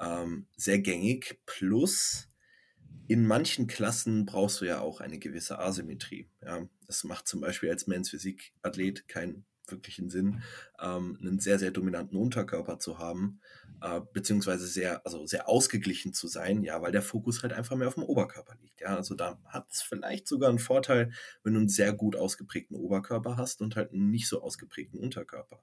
ähm, 0.00 0.46
sehr 0.56 0.80
gängig. 0.80 1.40
Plus 1.46 2.28
in 3.06 3.26
manchen 3.26 3.66
Klassen 3.66 4.24
brauchst 4.24 4.60
du 4.60 4.66
ja 4.66 4.80
auch 4.80 5.00
eine 5.00 5.18
gewisse 5.18 5.58
Asymmetrie. 5.58 6.28
Ja, 6.42 6.68
das 6.86 7.04
macht 7.04 7.26
zum 7.26 7.40
Beispiel 7.40 7.70
als 7.70 7.86
Men's 7.86 8.10
Physik-Athlet 8.10 9.08
keinen 9.08 9.44
wirklichen 9.70 10.10
Sinn, 10.10 10.42
ähm, 10.80 11.18
einen 11.20 11.38
sehr, 11.38 11.58
sehr 11.58 11.70
dominanten 11.70 12.18
Unterkörper 12.18 12.78
zu 12.78 12.98
haben, 12.98 13.40
äh, 13.82 14.00
beziehungsweise 14.12 14.66
sehr, 14.66 15.04
also 15.06 15.26
sehr 15.26 15.48
ausgeglichen 15.48 16.12
zu 16.12 16.28
sein, 16.28 16.62
ja, 16.62 16.80
weil 16.82 16.92
der 16.92 17.02
Fokus 17.02 17.42
halt 17.42 17.52
einfach 17.52 17.76
mehr 17.76 17.88
auf 17.88 17.94
dem 17.94 18.04
Oberkörper 18.04 18.54
liegt. 18.60 18.80
Ja, 18.80 18.96
also 18.96 19.14
da 19.14 19.40
hat 19.46 19.70
es 19.70 19.82
vielleicht 19.82 20.28
sogar 20.28 20.50
einen 20.50 20.58
Vorteil, 20.58 21.12
wenn 21.42 21.54
du 21.54 21.60
einen 21.60 21.68
sehr 21.68 21.92
gut 21.92 22.16
ausgeprägten 22.16 22.76
Oberkörper 22.76 23.36
hast 23.36 23.60
und 23.60 23.76
halt 23.76 23.92
einen 23.92 24.10
nicht 24.10 24.28
so 24.28 24.42
ausgeprägten 24.42 24.98
Unterkörper. 24.98 25.62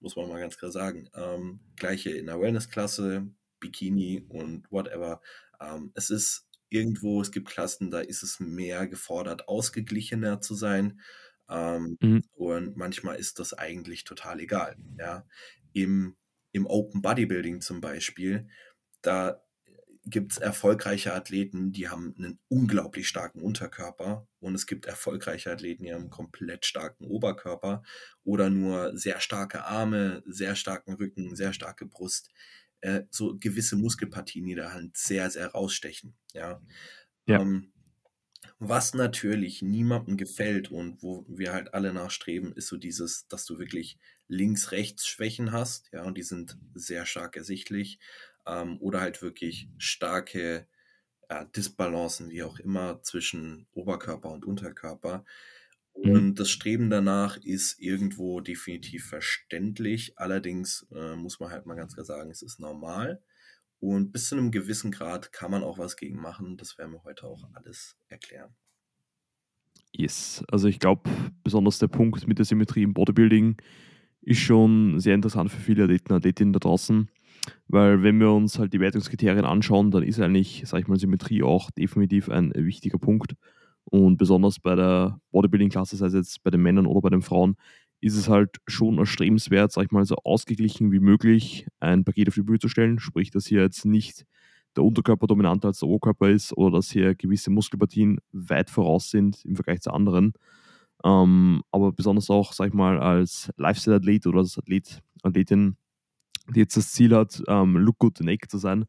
Muss 0.00 0.16
man 0.16 0.28
mal 0.28 0.40
ganz 0.40 0.58
klar 0.58 0.72
sagen. 0.72 1.08
Ähm, 1.14 1.60
gleiche 1.76 2.10
in 2.10 2.26
der 2.26 2.40
Wellness-Klasse, 2.40 3.28
Bikini 3.60 4.26
und 4.28 4.70
whatever. 4.70 5.20
Ähm, 5.60 5.92
es 5.94 6.10
ist 6.10 6.46
irgendwo, 6.72 7.20
es 7.20 7.30
gibt 7.30 7.48
Klassen, 7.48 7.90
da 7.90 8.00
ist 8.00 8.22
es 8.22 8.40
mehr 8.40 8.86
gefordert, 8.88 9.48
ausgeglichener 9.48 10.40
zu 10.40 10.54
sein. 10.54 11.00
Ähm, 11.52 11.98
mhm. 12.00 12.24
Und 12.32 12.76
manchmal 12.76 13.16
ist 13.16 13.38
das 13.38 13.52
eigentlich 13.52 14.04
total 14.04 14.40
egal. 14.40 14.76
Ja? 14.98 15.26
Im, 15.72 16.16
Im 16.52 16.66
Open 16.66 17.02
Bodybuilding 17.02 17.60
zum 17.60 17.80
Beispiel, 17.80 18.48
da 19.02 19.42
gibt 20.04 20.32
es 20.32 20.38
erfolgreiche 20.38 21.14
Athleten, 21.14 21.70
die 21.70 21.88
haben 21.88 22.14
einen 22.18 22.40
unglaublich 22.48 23.06
starken 23.06 23.40
Unterkörper 23.40 24.26
und 24.40 24.54
es 24.54 24.66
gibt 24.66 24.86
erfolgreiche 24.86 25.52
Athleten, 25.52 25.84
die 25.84 25.92
haben 25.92 26.02
einen 26.02 26.10
komplett 26.10 26.66
starken 26.66 27.04
Oberkörper 27.04 27.84
oder 28.24 28.50
nur 28.50 28.96
sehr 28.96 29.20
starke 29.20 29.64
Arme, 29.64 30.22
sehr 30.26 30.56
starken 30.56 30.94
Rücken, 30.94 31.36
sehr 31.36 31.52
starke 31.52 31.86
Brust, 31.86 32.30
äh, 32.80 33.02
so 33.10 33.36
gewisse 33.38 33.76
Muskelpartien, 33.76 34.44
die 34.44 34.56
da 34.56 34.72
halt 34.72 34.96
sehr, 34.96 35.30
sehr 35.30 35.48
rausstechen. 35.48 36.16
Ja. 36.32 36.60
ja. 37.26 37.40
Ähm, 37.40 37.72
was 38.68 38.94
natürlich 38.94 39.62
niemandem 39.62 40.16
gefällt 40.16 40.70
und 40.70 41.02
wo 41.02 41.24
wir 41.28 41.52
halt 41.52 41.74
alle 41.74 41.92
nachstreben, 41.92 42.52
ist 42.52 42.68
so 42.68 42.76
dieses, 42.76 43.26
dass 43.28 43.44
du 43.46 43.58
wirklich 43.58 43.98
links-rechts-Schwächen 44.28 45.52
hast, 45.52 45.90
ja, 45.92 46.04
und 46.04 46.16
die 46.16 46.22
sind 46.22 46.56
sehr 46.74 47.04
stark 47.06 47.36
ersichtlich. 47.36 47.98
Ähm, 48.46 48.78
oder 48.80 49.00
halt 49.00 49.22
wirklich 49.22 49.68
starke 49.78 50.66
ja, 51.30 51.44
Disbalancen, 51.44 52.30
wie 52.30 52.42
auch 52.42 52.58
immer, 52.58 53.02
zwischen 53.02 53.66
Oberkörper 53.72 54.30
und 54.30 54.44
Unterkörper. 54.44 55.24
Mhm. 55.96 56.10
Und 56.10 56.34
das 56.36 56.50
Streben 56.50 56.90
danach 56.90 57.36
ist 57.38 57.80
irgendwo 57.80 58.40
definitiv 58.40 59.06
verständlich. 59.06 60.18
Allerdings 60.18 60.86
äh, 60.94 61.16
muss 61.16 61.40
man 61.40 61.50
halt 61.50 61.66
mal 61.66 61.74
ganz 61.76 61.94
klar 61.94 62.06
sagen, 62.06 62.30
es 62.30 62.42
ist 62.42 62.60
normal. 62.60 63.22
Und 63.82 64.12
bis 64.12 64.28
zu 64.28 64.36
einem 64.36 64.52
gewissen 64.52 64.92
Grad 64.92 65.32
kann 65.32 65.50
man 65.50 65.64
auch 65.64 65.76
was 65.76 65.96
gegen 65.96 66.20
machen. 66.20 66.56
Das 66.56 66.78
werden 66.78 66.92
wir 66.92 67.02
heute 67.02 67.26
auch 67.26 67.42
alles 67.54 67.96
erklären. 68.06 68.54
Yes, 69.90 70.44
also 70.52 70.68
ich 70.68 70.78
glaube, 70.78 71.10
besonders 71.42 71.80
der 71.80 71.88
Punkt 71.88 72.28
mit 72.28 72.38
der 72.38 72.44
Symmetrie 72.44 72.84
im 72.84 72.94
Bodybuilding 72.94 73.56
ist 74.20 74.38
schon 74.38 75.00
sehr 75.00 75.16
interessant 75.16 75.50
für 75.50 75.60
viele 75.60 75.82
Athleten 75.82 76.12
und 76.12 76.18
Athletinnen 76.18 76.52
da 76.52 76.60
draußen. 76.60 77.10
Weil 77.66 78.04
wenn 78.04 78.20
wir 78.20 78.30
uns 78.30 78.56
halt 78.60 78.72
die 78.72 78.78
Wertungskriterien 78.78 79.44
anschauen, 79.44 79.90
dann 79.90 80.04
ist 80.04 80.20
eigentlich, 80.20 80.62
sag 80.64 80.78
ich 80.78 80.86
mal, 80.86 80.96
Symmetrie 80.96 81.42
auch 81.42 81.72
definitiv 81.72 82.28
ein 82.28 82.52
wichtiger 82.54 82.98
Punkt. 82.98 83.34
Und 83.84 84.16
besonders 84.16 84.60
bei 84.60 84.76
der 84.76 85.18
Bodybuilding-Klasse, 85.32 85.96
sei 85.96 86.06
es 86.06 86.14
jetzt 86.14 86.44
bei 86.44 86.50
den 86.50 86.62
Männern 86.62 86.86
oder 86.86 87.00
bei 87.00 87.10
den 87.10 87.22
Frauen, 87.22 87.56
ist 88.02 88.16
es 88.16 88.28
halt 88.28 88.58
schon 88.66 88.98
erstrebenswert, 88.98 89.72
sag 89.72 89.86
ich 89.86 89.92
mal, 89.92 90.04
so 90.04 90.16
ausgeglichen 90.24 90.90
wie 90.90 90.98
möglich 91.00 91.68
ein 91.80 92.04
Paket 92.04 92.28
auf 92.28 92.34
die 92.34 92.42
Bühne 92.42 92.58
zu 92.58 92.68
stellen. 92.68 92.98
Sprich, 92.98 93.30
dass 93.30 93.46
hier 93.46 93.62
jetzt 93.62 93.84
nicht 93.84 94.26
der 94.76 94.82
Unterkörper 94.84 95.28
dominanter 95.28 95.68
als 95.68 95.78
der 95.78 95.88
Oberkörper 95.88 96.28
ist 96.30 96.52
oder 96.56 96.78
dass 96.78 96.90
hier 96.90 97.14
gewisse 97.14 97.50
Muskelpartien 97.50 98.18
weit 98.32 98.70
voraus 98.70 99.10
sind 99.10 99.44
im 99.44 99.54
Vergleich 99.54 99.82
zu 99.82 99.92
anderen. 99.92 100.32
Ähm, 101.04 101.62
aber 101.70 101.92
besonders 101.92 102.28
auch, 102.28 102.52
sag 102.52 102.68
ich 102.68 102.74
mal, 102.74 102.98
als 102.98 103.52
Lifestyle-Athlet 103.56 104.26
oder 104.26 104.40
als 104.40 104.58
Athlet, 104.58 105.00
Athletin, 105.22 105.76
die 106.54 106.60
jetzt 106.60 106.76
das 106.76 106.90
Ziel 106.92 107.14
hat, 107.14 107.40
ähm, 107.46 107.76
look 107.76 107.98
good 107.98 108.20
naked 108.20 108.50
zu 108.50 108.58
sein, 108.58 108.86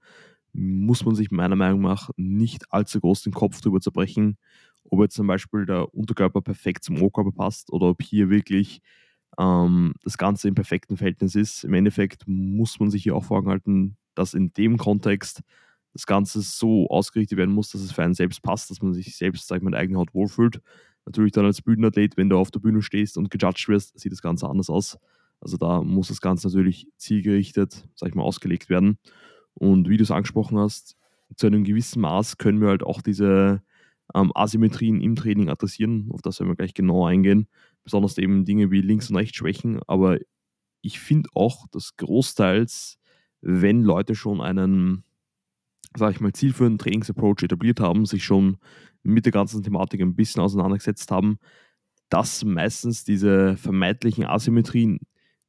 muss 0.54 1.06
man 1.06 1.14
sich 1.16 1.30
meiner 1.30 1.56
Meinung 1.56 1.82
nach 1.82 2.10
nicht 2.18 2.72
allzu 2.72 3.00
groß 3.00 3.24
den 3.24 3.34
Kopf 3.34 3.62
darüber 3.62 3.80
zerbrechen, 3.80 4.38
ob 4.90 5.02
jetzt 5.02 5.16
zum 5.16 5.28
Beispiel 5.28 5.66
der 5.66 5.94
Unterkörper 5.94 6.42
perfekt 6.42 6.84
zum 6.84 7.02
Oberkörper 7.02 7.32
passt 7.32 7.72
oder 7.72 7.88
ob 7.88 8.02
hier 8.02 8.30
wirklich 8.30 8.82
ähm, 9.40 9.94
das 10.04 10.18
Ganze 10.18 10.48
im 10.48 10.56
perfekten 10.56 10.98
Verhältnis 10.98 11.36
ist. 11.36 11.64
Im 11.64 11.74
Endeffekt 11.74 12.24
muss 12.28 12.80
man 12.80 12.90
sich 12.90 13.04
hier 13.04 13.16
auch 13.16 13.26
vor 13.26 13.38
Augen 13.38 13.50
halten, 13.50 13.98
dass 14.16 14.34
in 14.34 14.54
dem 14.54 14.78
Kontext 14.78 15.42
das 15.94 16.06
Ganze 16.08 16.42
so 16.42 16.90
ausgerichtet 16.90 17.38
werden 17.38 17.54
muss, 17.54 17.70
dass 17.70 17.82
es 17.82 17.92
für 17.92 18.04
einen 18.04 18.16
selbst 18.16 18.42
passt, 18.42 18.70
dass 18.70 18.82
man 18.82 18.94
sich 18.94 19.16
selbst, 19.16 19.48
sag 19.48 19.58
ich 19.58 19.64
mal, 19.64 19.70
in 19.70 19.74
der 19.74 19.82
eigenen 19.82 20.00
Haut 20.00 20.14
wohlfühlt. 20.14 20.62
Natürlich 21.06 21.34
dann 21.34 21.46
als 21.46 21.62
Bühnenathlet, 21.62 22.18
wenn 22.18 22.30
du 22.30 22.38
auf 22.38 22.52
der 22.52 22.60
Bühne 22.60 22.82
stehst 22.82 23.18
und 23.18 23.30
gejudged 23.30 23.68
wirst, 23.68 24.00
sieht 24.00 24.12
das 24.12 24.22
Ganze 24.22 24.50
anders 24.50 24.70
aus. 24.70 24.98
Also 25.42 25.58
da 25.58 25.82
muss 25.82 26.08
das 26.08 26.22
Ganze 26.22 26.48
natürlich 26.48 26.88
zielgerichtet, 26.98 27.88
sag 27.96 28.10
ich 28.10 28.16
mal, 28.16 28.24
ausgelegt 28.24 28.70
werden. 28.70 28.98
Und 29.54 29.90
wie 29.90 29.98
du 29.98 30.04
es 30.04 30.12
angesprochen 30.12 30.58
hast, 30.58 30.96
zu 31.36 31.48
einem 31.48 31.64
gewissen 31.64 32.02
Maß 32.02 32.38
können 32.38 32.62
wir 32.62 32.70
halt 32.70 32.84
auch 32.84 33.02
diese 33.02 33.62
ähm, 34.16 34.32
Asymmetrien 34.36 35.02
im 35.02 35.16
Training 35.16 35.50
adressieren. 35.50 36.10
Auf 36.12 36.22
das 36.22 36.40
werden 36.40 36.50
wir 36.50 36.56
gleich 36.56 36.74
genau 36.74 37.06
eingehen. 37.06 37.48
Besonders 37.84 38.18
eben 38.18 38.46
Dinge 38.46 38.72
wie 38.72 38.82
Links- 38.82 39.10
und 39.10 39.16
Rechtsschwächen. 39.18 39.80
Aber 39.88 40.18
ich 40.82 41.00
finde 41.00 41.30
auch, 41.34 41.68
dass 41.72 41.96
großteils, 41.98 43.00
wenn 43.42 43.84
Leute 43.84 44.16
schon 44.16 44.42
einen, 44.42 45.04
sag 45.96 46.14
ich 46.14 46.20
mal, 46.22 46.34
zielführenden 46.34 46.80
Trainingsapproach 46.80 47.44
etabliert 47.44 47.80
haben, 47.80 48.06
sich 48.06 48.24
schon 48.24 48.58
mit 49.04 49.26
der 49.26 49.32
ganzen 49.32 49.64
Thematik 49.64 50.02
ein 50.02 50.16
bisschen 50.16 50.42
auseinandergesetzt 50.42 51.12
haben, 51.12 51.40
dass 52.10 52.44
meistens 52.46 53.04
diese 53.04 53.58
vermeintlichen 53.58 54.26
Asymmetrien 54.26 55.00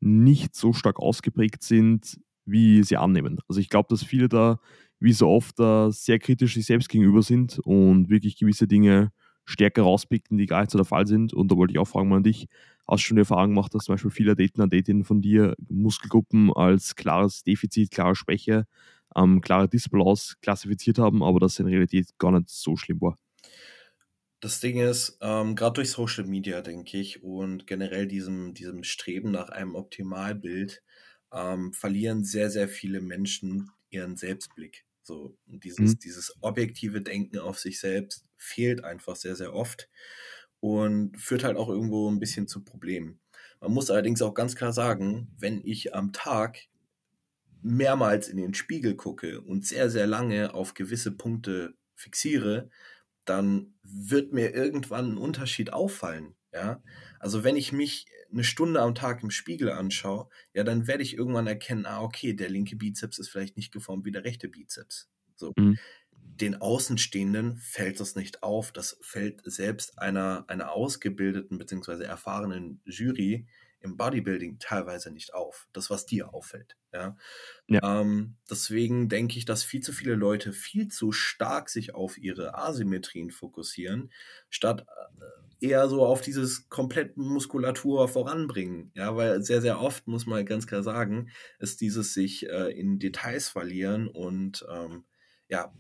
nicht 0.01 0.55
so 0.55 0.73
stark 0.73 0.99
ausgeprägt 0.99 1.63
sind, 1.63 2.19
wie 2.47 2.83
sie 2.83 2.97
annehmen. 2.97 3.39
Also 3.49 3.61
ich 3.61 3.69
glaube, 3.69 3.89
dass 3.91 4.05
viele 4.05 4.29
da, 4.29 4.61
wie 4.99 5.13
so 5.13 5.29
oft, 5.29 5.59
da 5.59 5.91
sehr 5.91 6.19
kritisch 6.19 6.55
sich 6.55 6.67
selbst 6.67 6.89
gegenüber 6.89 7.23
sind 7.23 7.59
und 7.61 8.09
wirklich 8.09 8.39
gewisse 8.39 8.67
Dinge 8.69 9.13
stärker 9.45 9.83
rauspicken, 9.83 10.39
die 10.39 10.47
gar 10.47 10.61
nicht 10.61 10.71
so 10.71 10.79
der 10.79 10.85
Fall 10.85 11.07
sind. 11.07 11.33
Und 11.35 11.51
da 11.53 11.57
wollte 11.57 11.73
ich 11.73 11.79
auch 11.79 11.89
fragen 11.89 12.09
mal 12.09 12.17
an 12.17 12.23
dich, 12.25 12.47
hast 12.89 13.03
du 13.03 13.09
schon 13.09 13.17
die 13.17 13.23
Erfahrung 13.23 13.51
gemacht, 13.51 13.75
dass 13.75 13.85
zum 13.85 13.95
Beispiel 13.95 14.11
viele 14.11 14.33
Athleten 14.33 14.61
und 14.61 14.67
Athletinnen 14.67 15.05
von 15.05 15.21
dir 15.23 15.55
Muskelgruppen 15.69 16.53
als 16.53 16.97
klares 16.97 17.43
Defizit, 17.45 17.91
klare 17.91 18.15
Schwäche, 18.17 18.67
ähm, 19.17 19.41
klare 19.41 19.69
Disbalance 19.69 20.37
klassifiziert 20.43 20.99
haben, 20.99 21.23
aber 21.23 21.41
das 21.41 21.59
in 21.59 21.67
Realität 21.67 22.09
gar 22.19 22.33
nicht 22.33 22.49
so 22.49 22.77
schlimm 22.77 23.01
war? 23.01 23.19
Das 24.41 24.61
Ding 24.61 24.79
ist, 24.79 25.17
ähm, 25.23 25.55
gerade 25.57 25.75
durch 25.75 25.91
Social 25.91 26.25
Media, 26.25 26.61
denke 26.61 26.99
ich, 26.99 27.23
und 27.23 27.67
generell 27.67 28.07
diesem, 28.07 28.53
diesem 28.53 28.83
Streben 28.85 29.31
nach 29.31 29.49
einem 29.49 29.75
Optimalbild, 29.75 30.83
ähm, 31.33 31.73
verlieren 31.73 32.25
sehr, 32.25 32.51
sehr 32.51 32.69
viele 32.69 33.01
Menschen 33.01 33.71
ihren 33.91 34.17
Selbstblick. 34.17 34.85
So, 35.03 35.37
dieses, 35.47 35.95
mhm. 35.95 35.99
dieses 35.99 36.37
objektive 36.43 37.01
Denken 37.01 37.39
auf 37.39 37.59
sich 37.59 37.81
selbst 37.81 38.24
fehlt 38.37 38.85
einfach 38.85 39.17
sehr, 39.17 39.37
sehr 39.37 39.55
oft 39.55 39.89
und 40.61 41.21
führt 41.21 41.45
halt 41.45 41.57
auch 41.57 41.69
irgendwo 41.69 42.11
ein 42.11 42.21
bisschen 42.21 42.49
zu 42.49 42.65
Problemen. 42.65 43.21
Man 43.61 43.73
muss 43.73 43.91
allerdings 43.91 44.23
auch 44.23 44.35
ganz 44.35 44.57
klar 44.57 44.73
sagen, 44.73 45.29
wenn 45.39 45.61
ich 45.65 45.95
am 45.95 46.13
Tag 46.13 46.69
mehrmals 47.63 48.29
in 48.29 48.37
den 48.37 48.55
Spiegel 48.55 48.95
gucke 48.95 49.41
und 49.41 49.65
sehr, 49.67 49.89
sehr 49.91 50.07
lange 50.07 50.55
auf 50.55 50.75
gewisse 50.75 51.13
Punkte 51.13 51.75
fixiere, 51.95 52.69
dann 53.25 53.75
wird 53.83 54.33
mir 54.33 54.55
irgendwann 54.55 55.13
ein 55.13 55.19
Unterschied 55.19 55.73
auffallen. 55.73 56.35
Ja? 56.53 56.83
Also 57.19 57.43
wenn 57.43 57.57
ich 57.57 57.73
mich 57.73 58.07
eine 58.31 58.45
Stunde 58.45 58.83
am 58.83 58.95
Tag 58.95 59.23
im 59.23 59.31
Spiegel 59.31 59.71
anschaue, 59.71 60.29
ja, 60.53 60.65
dann 60.65 60.87
werde 60.87 61.03
ich 61.03 61.17
irgendwann 61.17 61.47
erkennen, 61.47 61.87
ah, 61.87 62.03
okay, 62.03 62.35
der 62.35 62.51
linke 62.51 62.77
Bizeps 62.77 63.19
ist 63.19 63.29
vielleicht 63.29 63.57
nicht 63.57 63.73
geformt 63.73 64.05
wie 64.05 64.13
der 64.13 64.25
rechte 64.25 64.49
Bizeps. 64.49 65.09
So. 65.37 65.53
Mhm. 65.57 65.79
Den 66.41 66.61
Außenstehenden 66.61 67.57
fällt 67.59 68.01
das 68.01 68.17
nicht 68.17 68.43
auf. 68.43 68.73
Das 68.73 68.99
fällt 69.01 69.41
selbst 69.45 69.99
einer, 69.99 70.45
einer 70.49 70.73
ausgebildeten 70.73 71.59
bzw. 71.59 72.05
erfahrenen 72.05 72.81
Jury 72.85 73.47
im 73.85 73.97
Bodybuilding 73.97 74.59
teilweise 74.59 75.11
nicht 75.11 75.35
auf. 75.35 75.69
Das, 75.73 75.91
was 75.91 76.07
dir 76.07 76.33
auffällt. 76.35 76.77
Ja? 76.93 77.17
ja. 77.69 78.01
Ähm, 78.01 78.37
deswegen 78.51 79.09
denke 79.09 79.39
ich, 79.39 79.45
dass 79.45 79.63
viel 79.63 79.81
zu 79.81 79.93
viele 79.93 80.15
Leute 80.15 80.53
viel 80.53 80.89
zu 80.89 81.13
stark 81.13 81.69
sich 81.69 81.95
auf 81.95 82.19
ihre 82.19 82.57
Asymmetrien 82.57 83.31
fokussieren, 83.31 84.11
statt 84.49 84.87
äh, 85.61 85.67
eher 85.67 85.89
so 85.89 86.05
auf 86.05 86.21
dieses 86.21 86.69
komplette 86.69 87.21
Muskulatur 87.21 88.09
voranbringen. 88.09 88.91
Ja, 88.95 89.15
weil 89.17 89.43
sehr, 89.43 89.61
sehr 89.61 89.81
oft, 89.81 90.09
muss 90.09 90.27
man 90.27 90.45
ganz 90.47 90.67
klar 90.67 90.83
sagen, 90.83 91.31
ist 91.59 91.81
dieses 91.81 92.15
sich 92.15 92.49
äh, 92.49 92.71
in 92.73 92.99
Details 92.99 93.49
verlieren 93.49 94.09
und 94.09 94.65
ähm, 94.71 95.05
ja, 95.49 95.73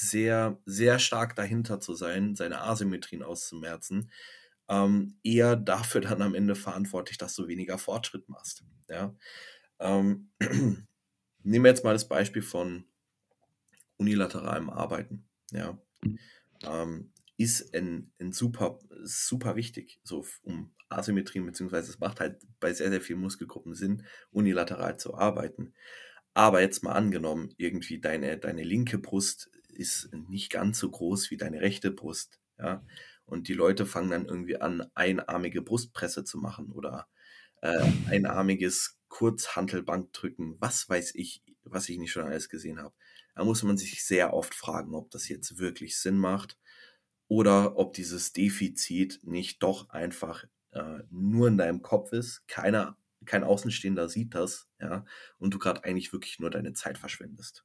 sehr, 0.00 0.58
sehr 0.66 0.98
stark 0.98 1.36
dahinter 1.36 1.80
zu 1.80 1.94
sein, 1.94 2.36
seine 2.36 2.62
Asymmetrien 2.62 3.22
auszumerzen, 3.22 4.10
ähm, 4.68 5.18
eher 5.22 5.56
dafür 5.56 6.00
dann 6.00 6.22
am 6.22 6.34
Ende 6.34 6.54
verantwortlich, 6.54 7.18
dass 7.18 7.34
du 7.34 7.46
weniger 7.48 7.78
Fortschritt 7.78 8.28
machst. 8.28 8.64
Ja? 8.88 9.14
Ähm, 9.78 10.30
nehmen 11.42 11.64
wir 11.64 11.70
jetzt 11.70 11.84
mal 11.84 11.92
das 11.92 12.08
Beispiel 12.08 12.42
von 12.42 12.84
unilateralem 13.96 14.70
Arbeiten. 14.70 15.26
Ja? 15.52 15.78
Ähm, 16.62 17.12
ist 17.38 17.74
ein, 17.74 18.10
ein 18.18 18.32
super, 18.32 18.78
super 19.02 19.56
wichtig, 19.56 20.00
so 20.02 20.24
um 20.42 20.72
Asymmetrien, 20.88 21.44
beziehungsweise 21.44 21.90
es 21.90 21.98
macht 21.98 22.20
halt 22.20 22.40
bei 22.60 22.72
sehr, 22.72 22.90
sehr 22.90 23.00
vielen 23.00 23.20
Muskelgruppen 23.20 23.74
Sinn, 23.74 24.06
unilateral 24.30 24.98
zu 24.98 25.14
arbeiten. 25.14 25.74
Aber 26.34 26.60
jetzt 26.60 26.82
mal 26.82 26.92
angenommen, 26.92 27.54
irgendwie 27.56 28.00
deine, 28.00 28.38
deine 28.38 28.62
linke 28.62 28.98
Brust 28.98 29.50
ist 29.76 30.10
nicht 30.12 30.50
ganz 30.50 30.78
so 30.78 30.90
groß 30.90 31.30
wie 31.30 31.36
deine 31.36 31.60
rechte 31.60 31.90
Brust. 31.90 32.40
Ja? 32.58 32.84
Und 33.26 33.48
die 33.48 33.54
Leute 33.54 33.86
fangen 33.86 34.10
dann 34.10 34.26
irgendwie 34.26 34.60
an, 34.60 34.86
einarmige 34.94 35.62
Brustpresse 35.62 36.24
zu 36.24 36.38
machen 36.38 36.72
oder 36.72 37.08
äh, 37.62 37.90
einarmiges 38.08 38.98
Kurzhantelbankdrücken, 39.08 40.56
was 40.60 40.88
weiß 40.88 41.14
ich, 41.14 41.42
was 41.64 41.88
ich 41.88 41.98
nicht 41.98 42.12
schon 42.12 42.24
alles 42.24 42.48
gesehen 42.48 42.78
habe. 42.78 42.94
Da 43.34 43.44
muss 43.44 43.62
man 43.62 43.76
sich 43.76 44.04
sehr 44.04 44.32
oft 44.32 44.54
fragen, 44.54 44.94
ob 44.94 45.10
das 45.10 45.28
jetzt 45.28 45.58
wirklich 45.58 45.98
Sinn 45.98 46.18
macht 46.18 46.58
oder 47.28 47.76
ob 47.76 47.92
dieses 47.94 48.32
Defizit 48.32 49.20
nicht 49.22 49.62
doch 49.62 49.90
einfach 49.90 50.44
äh, 50.72 51.00
nur 51.10 51.48
in 51.48 51.58
deinem 51.58 51.82
Kopf 51.82 52.12
ist. 52.12 52.46
Keiner, 52.46 52.96
kein 53.24 53.44
Außenstehender 53.44 54.08
sieht 54.08 54.34
das, 54.34 54.68
ja, 54.80 55.04
und 55.38 55.52
du 55.52 55.58
gerade 55.58 55.84
eigentlich 55.84 56.12
wirklich 56.12 56.38
nur 56.38 56.50
deine 56.50 56.72
Zeit 56.72 56.98
verschwendest. 56.98 57.64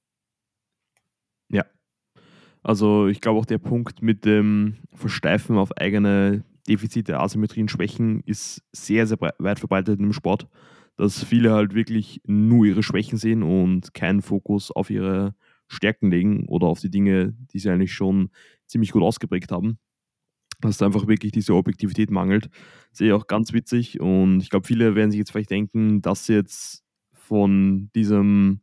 Ja, 1.50 1.66
also 2.64 3.08
ich 3.08 3.22
glaube 3.22 3.40
auch 3.40 3.46
der 3.46 3.58
Punkt 3.58 4.02
mit 4.02 4.26
dem 4.26 4.78
Versteifen 4.94 5.58
auf 5.58 5.76
eigene 5.78 6.44
Defizite, 6.68 7.20
Asymmetrien, 7.20 7.68
Schwächen 7.68 8.22
ist 8.26 8.64
sehr, 8.72 9.08
sehr 9.08 9.18
weit 9.20 9.60
verbreitet 9.60 10.00
im 10.00 10.14
Sport, 10.14 10.48
dass 10.96 11.24
viele 11.24 11.52
halt 11.52 11.74
wirklich 11.74 12.22
nur 12.26 12.66
ihre 12.66 12.84
Schwächen 12.84 13.18
sehen 13.18 13.42
und 13.42 13.94
keinen 13.94 14.22
Fokus 14.22 14.72
auf 14.72 14.90
ihre 14.90 15.34
Stärken 15.68 16.12
legen 16.12 16.46
oder 16.48 16.68
auf 16.68 16.80
die 16.80 16.92
Dinge, 16.92 17.34
die 17.52 17.60
sie 17.60 17.70
eigentlich 17.70 17.94
schon 17.94 18.30
ziemlich 18.68 18.92
gut 18.92 19.02
ausgeprägt 19.02 19.52
haben. 19.52 19.80
Dass 20.60 20.78
da 20.78 20.86
einfach 20.86 21.08
wirklich 21.08 21.32
diese 21.32 21.56
Objektivität 21.56 22.12
mangelt. 22.12 22.50
Sehe 22.92 23.08
ich 23.08 23.14
auch 23.14 23.26
ganz 23.26 23.52
witzig 23.54 24.00
und 24.00 24.42
ich 24.42 24.52
glaube, 24.52 24.68
viele 24.68 24.94
werden 24.94 25.10
sich 25.10 25.18
jetzt 25.18 25.32
vielleicht 25.32 25.50
denken, 25.50 26.02
dass 26.02 26.28
sie 26.28 26.34
jetzt 26.34 26.84
von 27.14 27.90
diesem, 27.96 28.62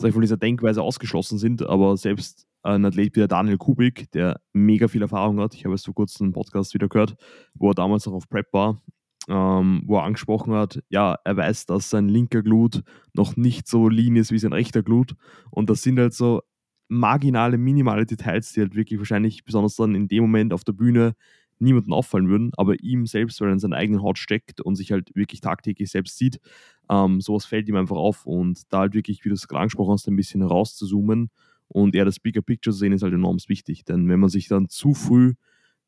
von 0.00 0.20
dieser 0.22 0.38
Denkweise 0.38 0.80
ausgeschlossen 0.80 1.38
sind, 1.38 1.62
aber 1.62 1.96
selbst 1.98 2.47
ein 2.62 2.84
Athlet 2.84 3.14
wie 3.14 3.20
der 3.20 3.28
Daniel 3.28 3.58
Kubik, 3.58 4.10
der 4.12 4.40
mega 4.52 4.88
viel 4.88 5.02
Erfahrung 5.02 5.40
hat. 5.40 5.54
Ich 5.54 5.64
habe 5.64 5.74
es 5.74 5.84
vor 5.84 5.94
kurzem 5.94 6.26
einen 6.26 6.32
Podcast 6.32 6.74
wieder 6.74 6.88
gehört, 6.88 7.16
wo 7.54 7.70
er 7.70 7.74
damals 7.74 8.06
noch 8.06 8.14
auf 8.14 8.28
Prep 8.28 8.52
war, 8.52 8.80
ähm, 9.28 9.82
wo 9.86 9.96
er 9.96 10.04
angesprochen 10.04 10.54
hat, 10.54 10.82
ja, 10.88 11.16
er 11.24 11.36
weiß, 11.36 11.66
dass 11.66 11.90
sein 11.90 12.08
linker 12.08 12.42
Glut 12.42 12.82
noch 13.14 13.36
nicht 13.36 13.68
so 13.68 13.88
lean 13.88 14.16
ist 14.16 14.32
wie 14.32 14.38
sein 14.38 14.52
rechter 14.52 14.82
Glut. 14.82 15.14
Und 15.50 15.70
das 15.70 15.82
sind 15.82 15.98
halt 15.98 16.14
so 16.14 16.42
marginale, 16.88 17.58
minimale 17.58 18.06
Details, 18.06 18.52
die 18.52 18.60
halt 18.60 18.74
wirklich 18.74 18.98
wahrscheinlich 18.98 19.44
besonders 19.44 19.76
dann 19.76 19.94
in 19.94 20.08
dem 20.08 20.22
Moment 20.22 20.52
auf 20.52 20.64
der 20.64 20.72
Bühne 20.72 21.14
niemandem 21.60 21.92
auffallen 21.92 22.28
würden, 22.28 22.52
aber 22.56 22.80
ihm 22.80 23.06
selbst, 23.06 23.40
weil 23.40 23.48
er 23.48 23.54
in 23.54 23.58
seiner 23.58 23.76
eigenen 23.76 24.02
Haut 24.02 24.18
steckt 24.18 24.60
und 24.60 24.76
sich 24.76 24.92
halt 24.92 25.14
wirklich 25.14 25.40
tagtäglich 25.40 25.90
selbst 25.90 26.16
sieht, 26.16 26.40
ähm, 26.88 27.20
sowas 27.20 27.44
fällt 27.46 27.68
ihm 27.68 27.76
einfach 27.76 27.96
auf 27.96 28.26
und 28.26 28.72
da 28.72 28.80
halt 28.80 28.94
wirklich, 28.94 29.24
wie 29.24 29.28
du 29.28 29.34
es 29.34 29.48
gerade 29.48 29.62
angesprochen 29.62 29.92
hast, 29.92 30.06
ein 30.06 30.16
bisschen 30.16 30.42
rauszuzoomen 30.42 31.30
und 31.68 31.94
eher 31.94 32.04
das 32.04 32.20
Bigger 32.20 32.42
Picture 32.42 32.72
zu 32.72 32.80
sehen, 32.80 32.92
ist 32.92 33.02
halt 33.02 33.14
enorm 33.14 33.38
wichtig, 33.48 33.84
denn 33.84 34.08
wenn 34.08 34.20
man 34.20 34.30
sich 34.30 34.48
dann 34.48 34.68
zu 34.68 34.94
früh 34.94 35.34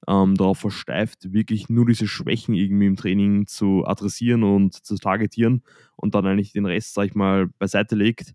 ähm, 0.08 0.34
darauf 0.36 0.58
versteift, 0.58 1.32
wirklich 1.32 1.68
nur 1.68 1.86
diese 1.86 2.06
Schwächen 2.06 2.54
irgendwie 2.54 2.86
im 2.86 2.96
Training 2.96 3.46
zu 3.46 3.84
adressieren 3.86 4.42
und 4.42 4.74
zu 4.74 4.96
targetieren 4.96 5.62
und 5.96 6.14
dann 6.14 6.26
eigentlich 6.26 6.52
den 6.52 6.66
Rest, 6.66 6.94
sag 6.94 7.06
ich 7.06 7.14
mal, 7.14 7.48
beiseite 7.58 7.96
legt, 7.96 8.32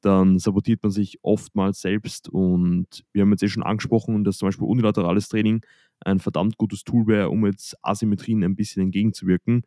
dann 0.00 0.38
sabotiert 0.38 0.82
man 0.82 0.92
sich 0.92 1.18
oftmals 1.22 1.80
selbst. 1.80 2.28
Und 2.28 3.04
wir 3.12 3.22
haben 3.22 3.30
jetzt 3.32 3.42
eh 3.42 3.48
schon 3.48 3.64
angesprochen, 3.64 4.22
dass 4.24 4.38
zum 4.38 4.48
Beispiel 4.48 4.66
unilaterales 4.66 5.28
Training 5.28 5.62
ein 6.00 6.20
verdammt 6.20 6.56
gutes 6.56 6.84
Tool 6.84 7.06
wäre, 7.08 7.30
um 7.30 7.44
jetzt 7.46 7.76
Asymmetrien 7.82 8.44
ein 8.44 8.54
bisschen 8.54 8.84
entgegenzuwirken. 8.84 9.62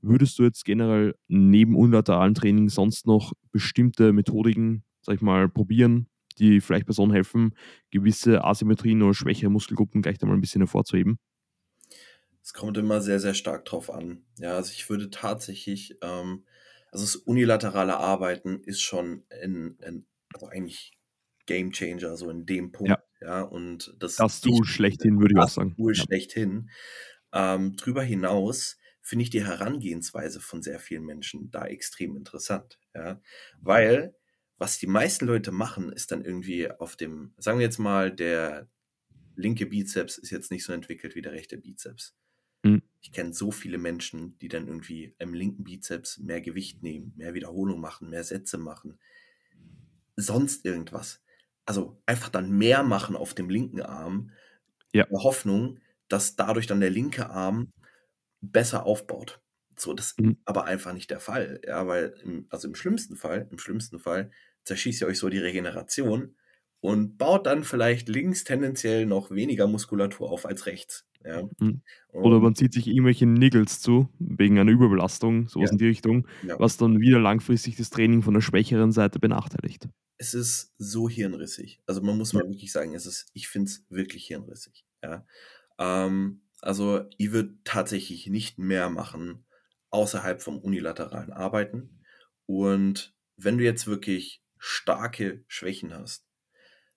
Würdest 0.00 0.38
du 0.38 0.42
jetzt 0.44 0.64
generell 0.64 1.14
neben 1.28 1.76
unilateralen 1.76 2.34
Training 2.34 2.68
sonst 2.70 3.06
noch 3.06 3.32
bestimmte 3.52 4.12
Methodiken, 4.12 4.84
sag 5.02 5.16
ich 5.16 5.22
mal, 5.22 5.48
probieren, 5.48 6.06
die 6.38 6.60
vielleicht 6.60 6.86
Personen 6.86 7.12
helfen, 7.12 7.54
gewisse 7.90 8.44
Asymmetrien 8.44 9.02
oder 9.02 9.14
schwächere 9.14 9.50
Muskelgruppen 9.50 10.02
gleich 10.02 10.20
einmal 10.22 10.36
ein 10.36 10.40
bisschen 10.40 10.62
hervorzuheben? 10.62 11.18
Es 12.42 12.52
kommt 12.52 12.76
immer 12.76 13.00
sehr, 13.00 13.20
sehr 13.20 13.34
stark 13.34 13.64
drauf 13.64 13.90
an. 13.90 14.24
Ja, 14.38 14.56
also 14.56 14.70
ich 14.72 14.90
würde 14.90 15.10
tatsächlich 15.10 15.96
ähm, 16.02 16.44
also 16.94 17.06
das 17.06 17.16
unilaterale 17.16 17.96
Arbeiten 17.96 18.60
ist 18.62 18.80
schon 18.80 19.24
in, 19.42 19.76
in 19.84 20.06
also 20.32 20.46
eigentlich 20.46 20.92
Game 21.46 21.72
Changer, 21.72 22.16
so 22.16 22.30
in 22.30 22.46
dem 22.46 22.70
Punkt. 22.70 22.90
Ja, 22.90 23.02
ja 23.20 23.42
und 23.42 23.92
das, 23.98 24.14
das 24.14 24.40
Tool 24.40 24.64
schlechthin, 24.64 25.18
würde 25.18 25.34
ich 25.34 25.40
auch 25.40 25.48
sagen. 25.48 25.74
Tool 25.74 25.92
ja. 25.92 26.04
schlechthin. 26.04 26.70
Ähm, 27.32 27.74
drüber 27.74 28.04
hinaus 28.04 28.78
finde 29.02 29.24
ich 29.24 29.30
die 29.30 29.44
Herangehensweise 29.44 30.38
von 30.38 30.62
sehr 30.62 30.78
vielen 30.78 31.04
Menschen 31.04 31.50
da 31.50 31.66
extrem 31.66 32.16
interessant. 32.16 32.78
Ja, 32.94 33.20
weil 33.60 34.14
was 34.58 34.78
die 34.78 34.86
meisten 34.86 35.26
Leute 35.26 35.52
machen, 35.52 35.92
ist 35.92 36.12
dann 36.12 36.24
irgendwie 36.24 36.70
auf 36.70 36.96
dem, 36.96 37.32
sagen 37.38 37.58
wir 37.58 37.66
jetzt 37.66 37.78
mal, 37.78 38.12
der 38.12 38.68
linke 39.36 39.66
Bizeps 39.66 40.18
ist 40.18 40.30
jetzt 40.30 40.50
nicht 40.50 40.64
so 40.64 40.72
entwickelt 40.72 41.14
wie 41.14 41.22
der 41.22 41.32
rechte 41.32 41.58
Bizeps. 41.58 42.14
Mhm. 42.62 42.82
Ich 43.00 43.12
kenne 43.12 43.32
so 43.32 43.50
viele 43.50 43.78
Menschen, 43.78 44.38
die 44.38 44.48
dann 44.48 44.66
irgendwie 44.66 45.14
im 45.18 45.34
linken 45.34 45.64
Bizeps 45.64 46.18
mehr 46.18 46.40
Gewicht 46.40 46.82
nehmen, 46.82 47.12
mehr 47.16 47.34
Wiederholung 47.34 47.80
machen, 47.80 48.10
mehr 48.10 48.24
Sätze 48.24 48.58
machen, 48.58 48.98
sonst 50.16 50.64
irgendwas. 50.64 51.22
Also 51.66 52.00
einfach 52.06 52.28
dann 52.28 52.50
mehr 52.50 52.82
machen 52.82 53.16
auf 53.16 53.34
dem 53.34 53.50
linken 53.50 53.82
Arm, 53.82 54.30
ja. 54.92 55.04
in 55.04 55.10
der 55.10 55.22
Hoffnung, 55.22 55.80
dass 56.08 56.36
dadurch 56.36 56.66
dann 56.66 56.80
der 56.80 56.90
linke 56.90 57.30
Arm 57.30 57.72
besser 58.40 58.86
aufbaut. 58.86 59.40
So, 59.78 59.94
das 59.94 60.12
ist 60.12 60.20
mhm. 60.20 60.36
aber 60.44 60.64
einfach 60.64 60.92
nicht 60.92 61.10
der 61.10 61.20
Fall. 61.20 61.60
Ja, 61.66 61.86
weil, 61.86 62.14
im, 62.22 62.46
also 62.50 62.68
im 62.68 62.74
schlimmsten 62.74 63.16
Fall, 63.16 63.48
im 63.50 63.58
schlimmsten 63.58 63.98
Fall 63.98 64.30
zerschießt 64.64 65.02
ihr 65.02 65.06
euch 65.06 65.18
so 65.18 65.28
die 65.28 65.38
Regeneration 65.38 66.34
und 66.80 67.16
baut 67.16 67.46
dann 67.46 67.64
vielleicht 67.64 68.08
links 68.08 68.44
tendenziell 68.44 69.06
noch 69.06 69.30
weniger 69.30 69.66
Muskulatur 69.66 70.30
auf 70.30 70.46
als 70.46 70.66
rechts. 70.66 71.06
Ja. 71.24 71.48
Mhm. 71.58 71.80
Oder 72.12 72.40
man 72.40 72.54
zieht 72.54 72.74
sich 72.74 72.86
irgendwelche 72.86 73.26
Niggles 73.26 73.80
zu, 73.80 74.08
wegen 74.18 74.58
einer 74.58 74.70
Überbelastung, 74.70 75.48
sowas 75.48 75.70
ja. 75.70 75.72
in 75.72 75.78
die 75.78 75.86
Richtung, 75.86 76.28
ja. 76.46 76.58
was 76.60 76.76
dann 76.76 77.00
wieder 77.00 77.18
langfristig 77.18 77.76
das 77.76 77.90
Training 77.90 78.22
von 78.22 78.34
der 78.34 78.42
schwächeren 78.42 78.92
Seite 78.92 79.18
benachteiligt. 79.18 79.88
Es 80.18 80.34
ist 80.34 80.74
so 80.78 81.08
hirnrissig. 81.08 81.80
Also 81.86 82.02
man 82.02 82.18
muss 82.18 82.34
mal 82.34 82.46
wirklich 82.46 82.70
sagen, 82.70 82.94
es 82.94 83.06
ist, 83.06 83.30
ich 83.32 83.48
finde 83.48 83.70
es 83.70 83.86
wirklich 83.88 84.26
hirnrissig. 84.26 84.84
Ja. 85.02 85.26
Ähm, 85.78 86.42
also 86.60 87.04
ich 87.16 87.32
würde 87.32 87.58
tatsächlich 87.64 88.26
nicht 88.26 88.58
mehr 88.58 88.90
machen 88.90 89.43
außerhalb 89.94 90.42
vom 90.42 90.58
unilateralen 90.58 91.32
Arbeiten. 91.32 92.00
Und 92.46 93.14
wenn 93.36 93.58
du 93.58 93.64
jetzt 93.64 93.86
wirklich 93.86 94.42
starke 94.58 95.44
Schwächen 95.46 95.94
hast, 95.94 96.26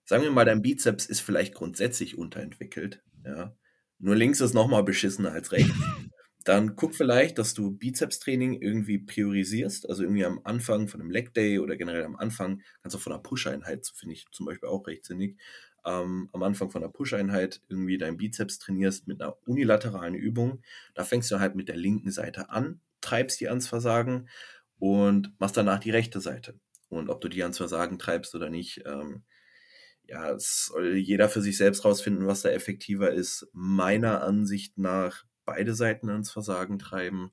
sagen 0.04 0.24
wir 0.24 0.32
mal, 0.32 0.44
dein 0.44 0.62
Bizeps 0.62 1.06
ist 1.06 1.20
vielleicht 1.20 1.54
grundsätzlich 1.54 2.18
unterentwickelt, 2.18 3.02
ja, 3.24 3.56
nur 3.98 4.16
links 4.16 4.40
ist 4.40 4.54
nochmal 4.54 4.82
beschissener 4.82 5.32
als 5.32 5.52
rechts. 5.52 5.72
Dann 6.44 6.76
guck 6.76 6.94
vielleicht, 6.94 7.36
dass 7.38 7.52
du 7.52 7.72
Bizeps-Training 7.72 8.62
irgendwie 8.62 8.98
priorisierst, 8.98 9.88
also 9.88 10.02
irgendwie 10.02 10.24
am 10.24 10.40
Anfang 10.44 10.88
von 10.88 11.00
einem 11.00 11.10
Leg 11.10 11.34
Day 11.34 11.58
oder 11.58 11.76
generell 11.76 12.04
am 12.04 12.16
Anfang, 12.16 12.62
kannst 12.80 12.94
du 12.94 12.98
von 12.98 13.12
einer 13.12 13.22
Push-Einheit, 13.22 13.92
finde 13.94 14.14
ich 14.14 14.24
zum 14.32 14.46
Beispiel 14.46 14.68
auch 14.68 14.86
recht 14.86 15.04
sinnig, 15.04 15.38
ähm, 15.84 16.30
am 16.32 16.42
Anfang 16.42 16.70
von 16.70 16.82
einer 16.82 16.92
Push-Einheit 16.92 17.60
irgendwie 17.68 17.98
deinen 17.98 18.16
Bizeps 18.16 18.58
trainierst 18.58 19.06
mit 19.06 19.20
einer 19.20 19.36
unilateralen 19.46 20.14
Übung. 20.14 20.62
Da 20.94 21.04
fängst 21.04 21.30
du 21.30 21.38
halt 21.38 21.54
mit 21.54 21.68
der 21.68 21.76
linken 21.76 22.10
Seite 22.10 22.48
an, 22.50 22.80
treibst 23.00 23.40
die 23.40 23.48
ans 23.48 23.68
Versagen 23.68 24.28
und 24.78 25.32
machst 25.38 25.56
danach 25.56 25.78
die 25.78 25.90
rechte 25.90 26.20
Seite. 26.20 26.58
Und 26.88 27.10
ob 27.10 27.20
du 27.20 27.28
die 27.28 27.42
ans 27.42 27.58
Versagen 27.58 27.98
treibst 27.98 28.34
oder 28.34 28.50
nicht, 28.50 28.82
ähm, 28.86 29.24
ja, 30.04 30.30
es 30.30 30.66
soll 30.66 30.96
jeder 30.96 31.28
für 31.28 31.42
sich 31.42 31.58
selbst 31.58 31.84
rausfinden, 31.84 32.26
was 32.26 32.42
da 32.42 32.48
effektiver 32.48 33.10
ist. 33.10 33.46
Meiner 33.52 34.22
Ansicht 34.22 34.78
nach 34.78 35.24
beide 35.44 35.74
Seiten 35.74 36.08
ans 36.08 36.30
Versagen 36.30 36.78
treiben. 36.78 37.32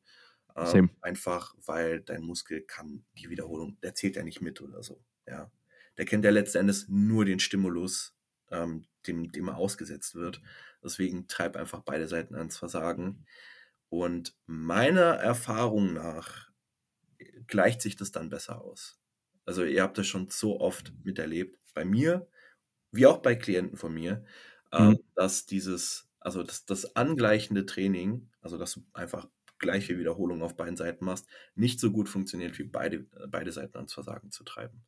Ähm, 0.58 0.90
einfach, 1.02 1.54
weil 1.66 2.00
dein 2.02 2.22
Muskel 2.22 2.62
kann 2.62 3.04
die 3.18 3.30
Wiederholung, 3.30 3.78
der 3.82 3.94
zählt 3.94 4.16
ja 4.16 4.24
nicht 4.24 4.42
mit 4.42 4.62
oder 4.62 4.84
so. 4.84 5.04
Ja. 5.28 5.52
Der 5.98 6.06
kennt 6.06 6.24
ja 6.24 6.32
letzten 6.32 6.60
Endes 6.60 6.88
nur 6.88 7.26
den 7.26 7.40
Stimulus, 7.40 8.16
ähm, 8.52 8.86
dem, 9.06 9.32
dem 9.32 9.50
er 9.50 9.58
ausgesetzt 9.58 10.16
wird. 10.16 10.42
Deswegen 10.84 11.28
treib 11.28 11.56
einfach 11.58 11.82
beide 11.82 12.08
Seiten 12.08 12.36
ans 12.36 12.58
Versagen. 12.58 13.26
Und 13.90 14.34
meiner 14.46 15.16
Erfahrung 15.16 15.94
nach 15.94 16.50
gleicht 17.48 17.82
sich 17.82 17.96
das 17.96 18.12
dann 18.12 18.30
besser 18.30 18.62
aus. 18.62 19.00
Also 19.46 19.64
ihr 19.64 19.84
habt 19.84 19.98
das 19.98 20.08
schon 20.08 20.30
so 20.30 20.60
oft 20.60 20.94
miterlebt. 21.04 21.60
Bei 21.74 21.86
mir 21.86 22.28
wie 22.96 23.06
auch 23.06 23.18
bei 23.18 23.36
Klienten 23.36 23.78
von 23.78 23.94
mir, 23.94 24.24
äh, 24.72 24.92
mhm. 24.92 25.00
dass 25.16 25.46
dieses, 25.46 26.10
also 26.20 26.44
das, 26.44 26.66
das 26.66 26.96
angleichende 26.96 27.66
Training, 27.66 28.30
also 28.42 28.58
dass 28.58 28.74
du 28.74 28.86
einfach 28.94 29.28
gleiche 29.58 29.98
Wiederholungen 29.98 30.44
auf 30.44 30.58
beiden 30.58 30.76
Seiten 30.76 31.06
machst, 31.06 31.28
nicht 31.56 31.80
so 31.80 31.92
gut 31.92 32.10
funktioniert, 32.10 32.58
wie 32.60 32.64
beide, 32.64 33.06
beide 33.30 33.52
Seiten 33.52 33.78
ans 33.78 33.94
Versagen 33.94 34.32
zu 34.32 34.44
treiben. 34.44 34.86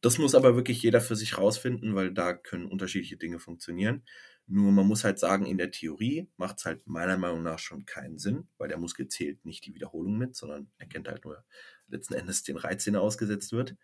Das 0.00 0.18
muss 0.18 0.34
aber 0.34 0.56
wirklich 0.56 0.82
jeder 0.82 1.00
für 1.00 1.16
sich 1.16 1.38
rausfinden, 1.38 1.94
weil 1.94 2.12
da 2.12 2.34
können 2.34 2.66
unterschiedliche 2.66 3.16
Dinge 3.16 3.38
funktionieren. 3.38 4.04
Nur 4.50 4.72
man 4.72 4.86
muss 4.86 5.04
halt 5.04 5.18
sagen, 5.20 5.46
in 5.46 5.58
der 5.58 5.70
Theorie 5.70 6.28
macht 6.36 6.58
es 6.58 6.64
halt 6.64 6.86
meiner 6.86 7.16
Meinung 7.18 7.42
nach 7.42 7.58
schon 7.60 7.86
keinen 7.86 8.18
Sinn, 8.18 8.48
weil 8.58 8.68
der 8.68 8.78
Muskel 8.78 9.08
zählt 9.08 9.44
nicht 9.44 9.64
die 9.66 9.74
Wiederholung 9.74 10.18
mit, 10.18 10.34
sondern 10.36 10.70
erkennt 10.78 11.08
halt 11.08 11.24
nur 11.24 11.44
letzten 11.88 12.14
Endes 12.14 12.42
den 12.42 12.56
Reiz, 12.56 12.84
den 12.84 12.94
er 12.96 13.02
ausgesetzt 13.02 13.52
wird. 13.52 13.76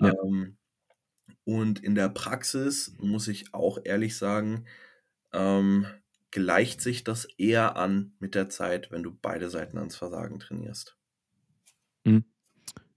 Ja. 0.00 0.12
Ähm, 0.24 0.58
und 1.44 1.82
in 1.84 1.94
der 1.94 2.08
Praxis 2.10 2.94
muss 2.98 3.28
ich 3.28 3.54
auch 3.54 3.78
ehrlich 3.84 4.16
sagen, 4.18 4.66
ähm, 5.32 5.86
gleicht 6.30 6.80
sich 6.82 7.04
das 7.04 7.26
eher 7.38 7.76
an 7.76 8.14
mit 8.20 8.34
der 8.34 8.48
Zeit, 8.50 8.90
wenn 8.90 9.02
du 9.04 9.12
beide 9.12 9.50
Seiten 9.50 9.78
ans 9.78 9.96
Versagen 9.96 10.38
trainierst. 10.40 10.96
Mhm. 12.04 12.24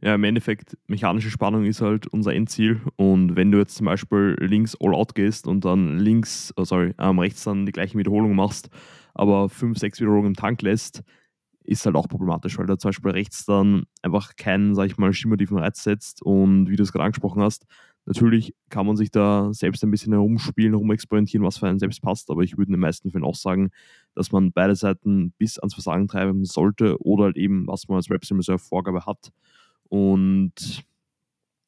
Ja, 0.04 0.16
im 0.16 0.24
Endeffekt, 0.24 0.78
mechanische 0.88 1.30
Spannung 1.30 1.66
ist 1.66 1.82
halt 1.82 2.08
unser 2.08 2.34
Endziel. 2.34 2.82
Und 2.96 3.36
wenn 3.36 3.52
du 3.52 3.60
jetzt 3.60 3.76
zum 3.76 3.86
Beispiel 3.86 4.36
links 4.40 4.76
all 4.80 4.96
out 4.96 5.14
gehst 5.14 5.46
und 5.48 5.64
dann 5.64 6.00
links, 6.00 6.52
oh 6.58 6.64
sorry, 6.64 6.96
ähm, 6.98 7.20
rechts 7.20 7.44
dann 7.44 7.68
die 7.68 7.72
gleichen 7.72 8.00
Wiederholungen 8.00 8.36
machst, 8.36 8.70
aber 9.14 9.48
fünf, 9.50 9.78
sechs 9.78 10.00
Wiederholungen 10.00 10.32
im 10.32 10.36
Tank 10.36 10.64
lässt, 10.64 11.04
ist 11.64 11.86
halt 11.86 11.96
auch 11.96 12.08
problematisch, 12.08 12.58
weil 12.58 12.66
da 12.66 12.78
zum 12.80 12.90
Beispiel 12.90 13.12
rechts 13.12 13.46
dann 13.46 13.84
einfach 14.02 14.36
keinen, 14.36 14.74
sag 14.74 14.88
ich 14.88 14.98
mal, 14.98 15.14
schimmativen 15.14 15.60
Reiz 15.60 15.84
setzt 15.84 16.24
und 16.24 16.70
wie 16.70 16.76
du 16.76 16.84
es 16.84 16.92
gerade 16.92 17.06
angesprochen 17.06 17.44
hast, 17.44 17.66
Natürlich 18.06 18.56
kann 18.70 18.88
man 18.88 18.98
sich 18.98 19.12
da 19.12 19.54
selbst 19.54 19.84
ein 19.84 19.92
bisschen 19.92 20.14
herumspielen, 20.14 20.74
herumexperimentieren, 20.74 21.46
was 21.46 21.60
für 21.60 21.68
einen 21.68 21.78
selbst 21.78 22.02
passt, 22.02 22.32
aber 22.32 22.42
ich 22.42 22.58
würde 22.58 22.70
in 22.70 22.74
den 22.74 22.80
meisten 22.80 23.12
Fällen 23.12 23.24
auch 23.24 23.36
sagen, 23.36 23.70
dass 24.16 24.32
man 24.32 24.52
beide 24.52 24.76
Seiten 24.76 25.34
bis 25.38 25.60
ans 25.60 25.76
Versagen 25.76 26.08
treiben 26.08 26.44
sollte 26.44 26.98
oder 27.00 27.26
halt 27.26 27.38
eben, 27.38 27.68
was 27.68 27.88
man 27.88 27.98
als 27.98 28.10
Reps 28.10 28.32
Reserve 28.32 28.58
Vorgabe 28.58 29.06
hat. 29.06 29.32
Und 29.92 30.86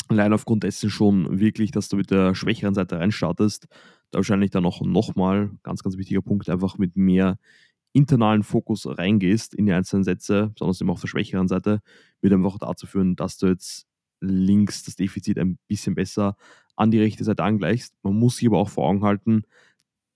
allein 0.08 0.32
aufgrund 0.32 0.64
dessen 0.64 0.90
schon 0.90 1.42
wirklich, 1.42 1.72
dass 1.72 1.90
du 1.90 1.98
mit 1.98 2.10
der 2.10 2.36
schwächeren 2.36 2.74
Seite 2.74 2.98
reinstartest, 2.98 3.68
da 4.12 4.20
wahrscheinlich 4.20 4.50
dann 4.50 4.66
auch 4.66 4.82
nochmal, 4.82 5.52
ganz, 5.62 5.84
ganz 5.84 5.98
wichtiger 5.98 6.22
Punkt, 6.22 6.48
einfach 6.50 6.78
mit 6.78 6.96
mehr 6.96 7.38
internalen 7.92 8.44
Fokus 8.44 8.88
reingehst 8.88 9.54
in 9.54 9.66
die 9.66 9.74
einzelnen 9.74 10.06
Sätze, 10.06 10.52
besonders 10.54 10.80
eben 10.80 10.90
auf 10.90 11.02
der 11.02 11.10
schwächeren 11.10 11.50
Seite, 11.50 11.82
wird 12.22 12.32
einfach 12.32 12.58
dazu 12.60 12.88
führen, 12.88 13.18
dass 13.18 13.38
du 13.38 13.48
jetzt 13.48 13.88
links 14.22 14.84
das 14.84 14.96
Defizit 14.96 15.38
ein 15.38 15.60
bisschen 15.68 15.94
besser 15.94 16.38
an 16.78 16.92
die 16.92 17.00
rechte 17.00 17.26
Seite 17.26 17.44
angleichst. 17.44 17.94
Man 18.04 18.18
muss 18.18 18.38
sich 18.38 18.48
aber 18.48 18.60
auch 18.60 18.70
vor 18.70 18.88
Augen 18.88 19.04
halten, 19.04 19.44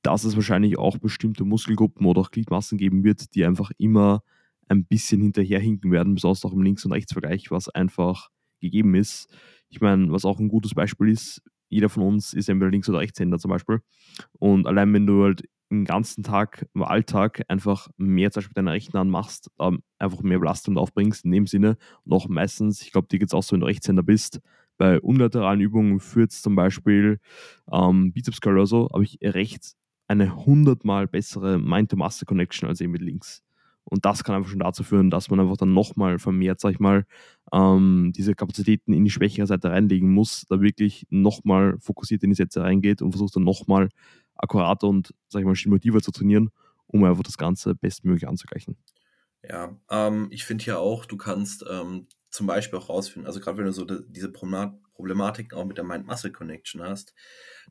dass 0.01 0.23
es 0.23 0.37
wahrscheinlich 0.37 0.77
auch 0.77 0.97
bestimmte 0.97 1.43
Muskelgruppen 1.43 2.05
oder 2.05 2.21
auch 2.21 2.31
Gliedmassen 2.31 2.77
geben 2.77 3.03
wird, 3.03 3.35
die 3.35 3.43
einfach 3.43 3.71
immer 3.77 4.23
ein 4.69 4.85
bisschen 4.85 5.21
hinterherhinken 5.21 5.91
werden, 5.91 6.15
besonders 6.15 6.45
auch 6.45 6.53
im 6.53 6.61
Links- 6.61 6.85
und 6.85 6.91
Rechtsvergleich, 6.93 7.51
was 7.51 7.69
einfach 7.69 8.29
gegeben 8.61 8.95
ist. 8.95 9.33
Ich 9.69 9.81
meine, 9.81 10.11
was 10.11 10.25
auch 10.25 10.39
ein 10.39 10.49
gutes 10.49 10.73
Beispiel 10.73 11.09
ist, 11.09 11.41
jeder 11.69 11.89
von 11.89 12.03
uns 12.03 12.33
ist 12.33 12.49
entweder 12.49 12.71
Links- 12.71 12.89
oder 12.89 12.99
Rechtshänder 12.99 13.39
zum 13.39 13.49
Beispiel. 13.49 13.81
Und 14.39 14.67
allein 14.67 14.93
wenn 14.93 15.05
du 15.05 15.23
halt 15.23 15.43
den 15.69 15.85
ganzen 15.85 16.23
Tag 16.23 16.65
im 16.73 16.83
Alltag 16.83 17.43
einfach 17.49 17.89
mehr 17.97 18.31
zum 18.31 18.39
Beispiel 18.41 18.53
deine 18.53 18.71
rechten 18.71 18.97
Hand 18.97 19.11
machst, 19.11 19.51
ähm, 19.59 19.81
einfach 19.99 20.21
mehr 20.21 20.39
Belastung 20.39 20.77
aufbringst 20.77 21.25
in 21.25 21.31
dem 21.31 21.45
Sinne. 21.47 21.77
Und 22.05 22.13
auch 22.13 22.27
meistens, 22.29 22.81
ich 22.81 22.91
glaube, 22.91 23.07
dir 23.09 23.19
geht 23.19 23.29
es 23.29 23.33
auch 23.33 23.43
so, 23.43 23.53
wenn 23.53 23.59
du 23.59 23.65
Rechtshänder 23.65 24.03
bist, 24.03 24.39
bei 24.77 24.99
unilateralen 25.01 25.59
Übungen 25.59 25.99
führt 25.99 26.31
es 26.31 26.41
zum 26.41 26.55
Beispiel 26.55 27.19
ähm, 27.71 28.13
Bizeps 28.13 28.41
Curl 28.41 28.55
oder 28.55 28.67
so, 28.67 28.89
habe 28.93 29.03
ich 29.03 29.17
rechts 29.21 29.75
eine 30.07 30.35
hundertmal 30.45 31.07
bessere 31.07 31.57
Mind-to-Muscle-Connection 31.57 32.69
als 32.69 32.79
eben 32.79 32.91
mit 32.93 33.01
links. 33.01 33.43
Und 33.89 34.03
das 34.03 34.23
kann 34.23 34.35
einfach 34.35 34.49
schon 34.49 34.59
dazu 34.59 34.83
führen, 34.83 35.09
dass 35.09 35.29
man 35.29 35.39
einfach 35.39 35.55
dann 35.55 35.73
nochmal 35.73 36.19
vermehrt, 36.19 36.59
sag 36.59 36.71
ich 36.71 36.79
mal, 36.79 37.05
ähm, 37.53 38.11
diese 38.15 38.35
Kapazitäten 38.35 38.91
in 38.91 39.05
die 39.05 39.11
schwächere 39.11 39.47
Seite 39.47 39.69
reinlegen 39.69 40.11
muss, 40.11 40.45
da 40.49 40.59
wirklich 40.59 41.07
nochmal 41.09 41.77
fokussiert 41.79 42.21
in 42.23 42.31
die 42.31 42.35
Sätze 42.35 42.61
reingeht 42.61 43.01
und 43.01 43.11
versucht 43.11 43.35
dann 43.37 43.43
nochmal 43.43 43.89
akkurater 44.35 44.87
und, 44.87 45.13
sag 45.29 45.39
ich 45.39 45.45
mal, 45.45 45.55
stimulativer 45.55 46.01
zu 46.01 46.11
trainieren, 46.11 46.49
um 46.87 47.03
einfach 47.05 47.23
das 47.23 47.37
Ganze 47.37 47.75
bestmöglich 47.75 48.27
anzugleichen. 48.27 48.75
Ja, 49.41 49.77
ähm, 49.89 50.27
ich 50.31 50.43
finde 50.43 50.65
ja 50.65 50.77
auch, 50.77 51.05
du 51.05 51.15
kannst 51.15 51.63
ähm, 51.69 52.07
zum 52.37 52.45
Beispiel 52.45 52.77
auch 52.77 52.89
rausfinden, 52.89 53.25
also 53.25 53.39
gerade 53.39 53.57
wenn 53.57 53.65
du 53.65 53.71
so 53.71 53.83
diese 53.83 54.31
Problematik 54.31 55.55
auch 55.55 55.65
mit 55.65 55.77
der 55.77 55.83
Mind-Muscle-Connection 55.83 56.83
hast, 56.83 57.15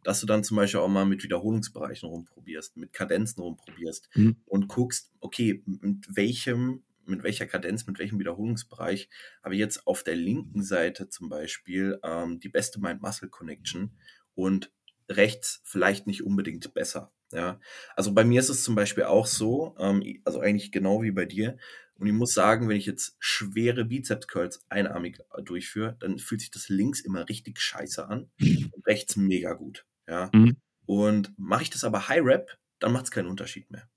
dass 0.03 0.21
du 0.21 0.27
dann 0.27 0.43
zum 0.43 0.57
Beispiel 0.57 0.81
auch 0.81 0.89
mal 0.89 1.07
mit 1.07 1.23
Wiederholungsbereichen 1.23 2.09
rumprobierst, 2.09 2.77
mit 2.77 2.93
Kadenzen 2.93 3.41
rumprobierst 3.41 4.09
mhm. 4.15 4.37
und 4.45 4.67
guckst, 4.67 5.09
okay, 5.21 5.63
mit 5.67 6.05
welchem, 6.09 6.83
mit 7.05 7.23
welcher 7.23 7.47
Kadenz, 7.47 7.87
mit 7.87 8.01
welchem 8.01 8.19
Wiederholungsbereich 8.19 9.09
habe 9.45 9.55
ich 9.55 9.61
jetzt 9.61 9.87
auf 9.87 10.03
der 10.03 10.17
linken 10.17 10.65
Seite 10.65 11.09
zum 11.09 11.29
Beispiel 11.29 12.01
ähm, 12.03 12.41
die 12.41 12.49
beste 12.49 12.81
Mind-Muscle-Connection 12.81 13.93
und 14.35 14.73
rechts 15.09 15.61
vielleicht 15.65 16.09
nicht 16.09 16.25
unbedingt 16.25 16.75
besser. 16.75 17.13
Ja, 17.33 17.61
also 17.97 18.13
bei 18.13 18.25
mir 18.25 18.41
ist 18.41 18.49
es 18.49 18.65
zum 18.65 18.75
Beispiel 18.75 19.05
auch 19.05 19.27
so, 19.27 19.77
ähm, 19.79 20.03
also 20.25 20.41
eigentlich 20.41 20.73
genau 20.73 21.03
wie 21.03 21.13
bei 21.13 21.25
dir. 21.25 21.57
Und 21.99 22.07
ich 22.07 22.13
muss 22.13 22.35
sagen, 22.35 22.69
wenn 22.69 22.77
ich 22.77 22.87
jetzt 22.87 23.17
schwere 23.19 23.85
Bizeps-Curls 23.85 24.63
einarmig 24.69 25.19
durchführe, 25.43 25.97
dann 25.99 26.19
fühlt 26.19 26.41
sich 26.41 26.51
das 26.51 26.69
links 26.69 27.01
immer 27.01 27.29
richtig 27.29 27.61
scheiße 27.61 28.07
an 28.07 28.31
und 28.39 28.87
rechts 28.87 29.17
mega 29.17 29.55
gut. 29.55 29.87
Ja. 30.07 30.31
Mhm. 30.33 30.57
Und 30.85 31.33
mache 31.39 31.65
ich 31.65 31.71
das 31.71 31.85
aber 31.85 32.09
High 32.09 32.25
Rep, 32.25 32.59
dann 32.79 32.93
macht 32.93 33.07
es 33.07 33.11
keinen 33.11 33.29
Unterschied 33.29 33.71
mehr. 33.71 33.89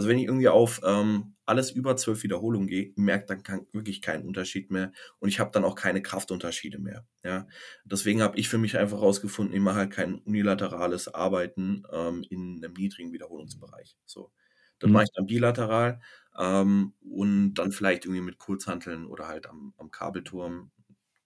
Also 0.00 0.08
wenn 0.08 0.18
ich 0.18 0.24
irgendwie 0.24 0.48
auf 0.48 0.80
ähm, 0.82 1.34
alles 1.44 1.70
über 1.72 1.94
zwölf 1.94 2.22
Wiederholungen 2.22 2.68
gehe, 2.68 2.94
merkt 2.96 3.28
dann 3.28 3.42
kann, 3.42 3.66
wirklich 3.74 4.00
keinen 4.00 4.26
Unterschied 4.26 4.70
mehr 4.70 4.92
und 5.18 5.28
ich 5.28 5.40
habe 5.40 5.50
dann 5.52 5.62
auch 5.62 5.74
keine 5.74 6.00
Kraftunterschiede 6.00 6.78
mehr. 6.78 7.06
Ja, 7.22 7.46
deswegen 7.84 8.22
habe 8.22 8.38
ich 8.38 8.48
für 8.48 8.56
mich 8.56 8.78
einfach 8.78 8.96
herausgefunden, 8.96 9.54
ich 9.54 9.60
mache 9.60 9.76
halt 9.76 9.90
kein 9.90 10.14
unilaterales 10.20 11.12
Arbeiten 11.12 11.82
ähm, 11.92 12.24
in 12.30 12.64
einem 12.64 12.72
niedrigen 12.72 13.12
Wiederholungsbereich. 13.12 13.98
So, 14.06 14.32
das 14.78 14.88
mhm. 14.88 14.94
mache 14.94 15.04
ich 15.04 15.10
dann 15.14 15.26
bilateral 15.26 16.00
ähm, 16.40 16.94
und 17.02 17.54
dann 17.54 17.70
vielleicht 17.70 18.06
irgendwie 18.06 18.22
mit 18.22 18.38
Kurzhanteln 18.38 19.06
oder 19.06 19.28
halt 19.28 19.46
am, 19.46 19.74
am 19.76 19.90
Kabelturm. 19.90 20.72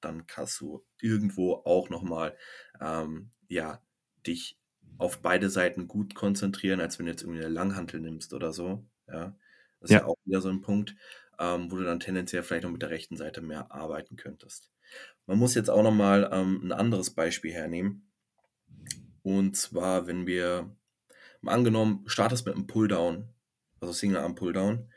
Dann 0.00 0.27
kannst 0.27 0.61
du 0.61 0.85
irgendwo 1.00 1.55
auch 1.64 1.88
nochmal 1.88 2.37
ähm, 2.81 3.31
ja 3.48 3.81
dich 4.27 4.59
auf 4.98 5.22
beide 5.22 5.50
Seiten 5.50 5.87
gut 5.88 6.14
konzentrieren, 6.14 6.81
als 6.81 6.98
wenn 6.98 7.07
du 7.07 7.12
jetzt 7.12 7.22
irgendwie 7.22 7.44
eine 7.44 7.55
Langhantel 7.55 8.00
nimmst 8.00 8.35
oder 8.35 8.53
so. 8.53 8.85
Ja, 9.07 9.37
das 9.81 9.90
ist 9.90 9.94
ja, 9.94 10.00
ja 10.00 10.07
auch 10.07 10.16
wieder 10.24 10.40
so 10.40 10.48
ein 10.48 10.61
Punkt, 10.62 10.96
ähm, 11.38 11.70
wo 11.70 11.77
du 11.77 11.85
dann 11.85 12.00
tendenziell 12.00 12.42
vielleicht 12.42 12.64
noch 12.64 12.70
mit 12.70 12.83
der 12.83 12.90
rechten 12.90 13.16
Seite 13.16 13.40
mehr 13.40 13.70
arbeiten 13.70 14.16
könntest. 14.16 14.68
Man 15.27 15.38
muss 15.38 15.55
jetzt 15.55 15.70
auch 15.70 15.83
noch 15.83 15.94
mal 15.94 16.29
ähm, 16.33 16.61
ein 16.64 16.72
anderes 16.72 17.11
Beispiel 17.11 17.53
hernehmen. 17.53 18.11
Und 19.22 19.57
zwar, 19.57 20.07
wenn 20.07 20.27
wir 20.27 20.77
mal 21.40 21.55
angenommen, 21.55 22.03
startest 22.07 22.46
mit 22.46 22.57
einem 22.57 22.66
Pulldown, 22.66 23.29
also 23.81 23.92
Single 23.92 24.18
Arm 24.18 24.35
Pulldown 24.35 24.90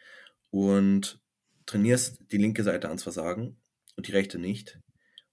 und 0.49 1.19
trainierst 1.65 2.19
die 2.31 2.38
linke 2.38 2.63
Seite 2.63 2.88
ans 2.88 3.03
Versagen 3.03 3.57
und 3.95 4.07
die 4.07 4.12
rechte 4.12 4.39
nicht. 4.39 4.79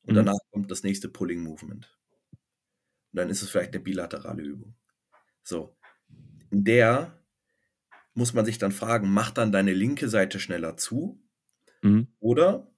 Und 0.02 0.12
mhm. 0.12 0.16
danach 0.16 0.38
kommt 0.50 0.70
das 0.70 0.82
nächste 0.82 1.08
Pulling 1.08 1.42
Movement. 1.42 1.96
Und 3.12 3.18
dann 3.18 3.30
ist 3.30 3.42
es 3.42 3.50
vielleicht 3.50 3.74
eine 3.74 3.82
bilaterale 3.82 4.42
Übung. 4.42 4.74
So. 5.42 5.76
In 6.50 6.64
der 6.64 7.18
muss 8.14 8.32
man 8.32 8.44
sich 8.44 8.58
dann 8.58 8.72
fragen, 8.72 9.10
macht 9.10 9.38
dann 9.38 9.52
deine 9.52 9.72
linke 9.72 10.08
Seite 10.08 10.38
schneller 10.38 10.76
zu? 10.76 11.20
Mhm. 11.82 12.08
Oder 12.20 12.70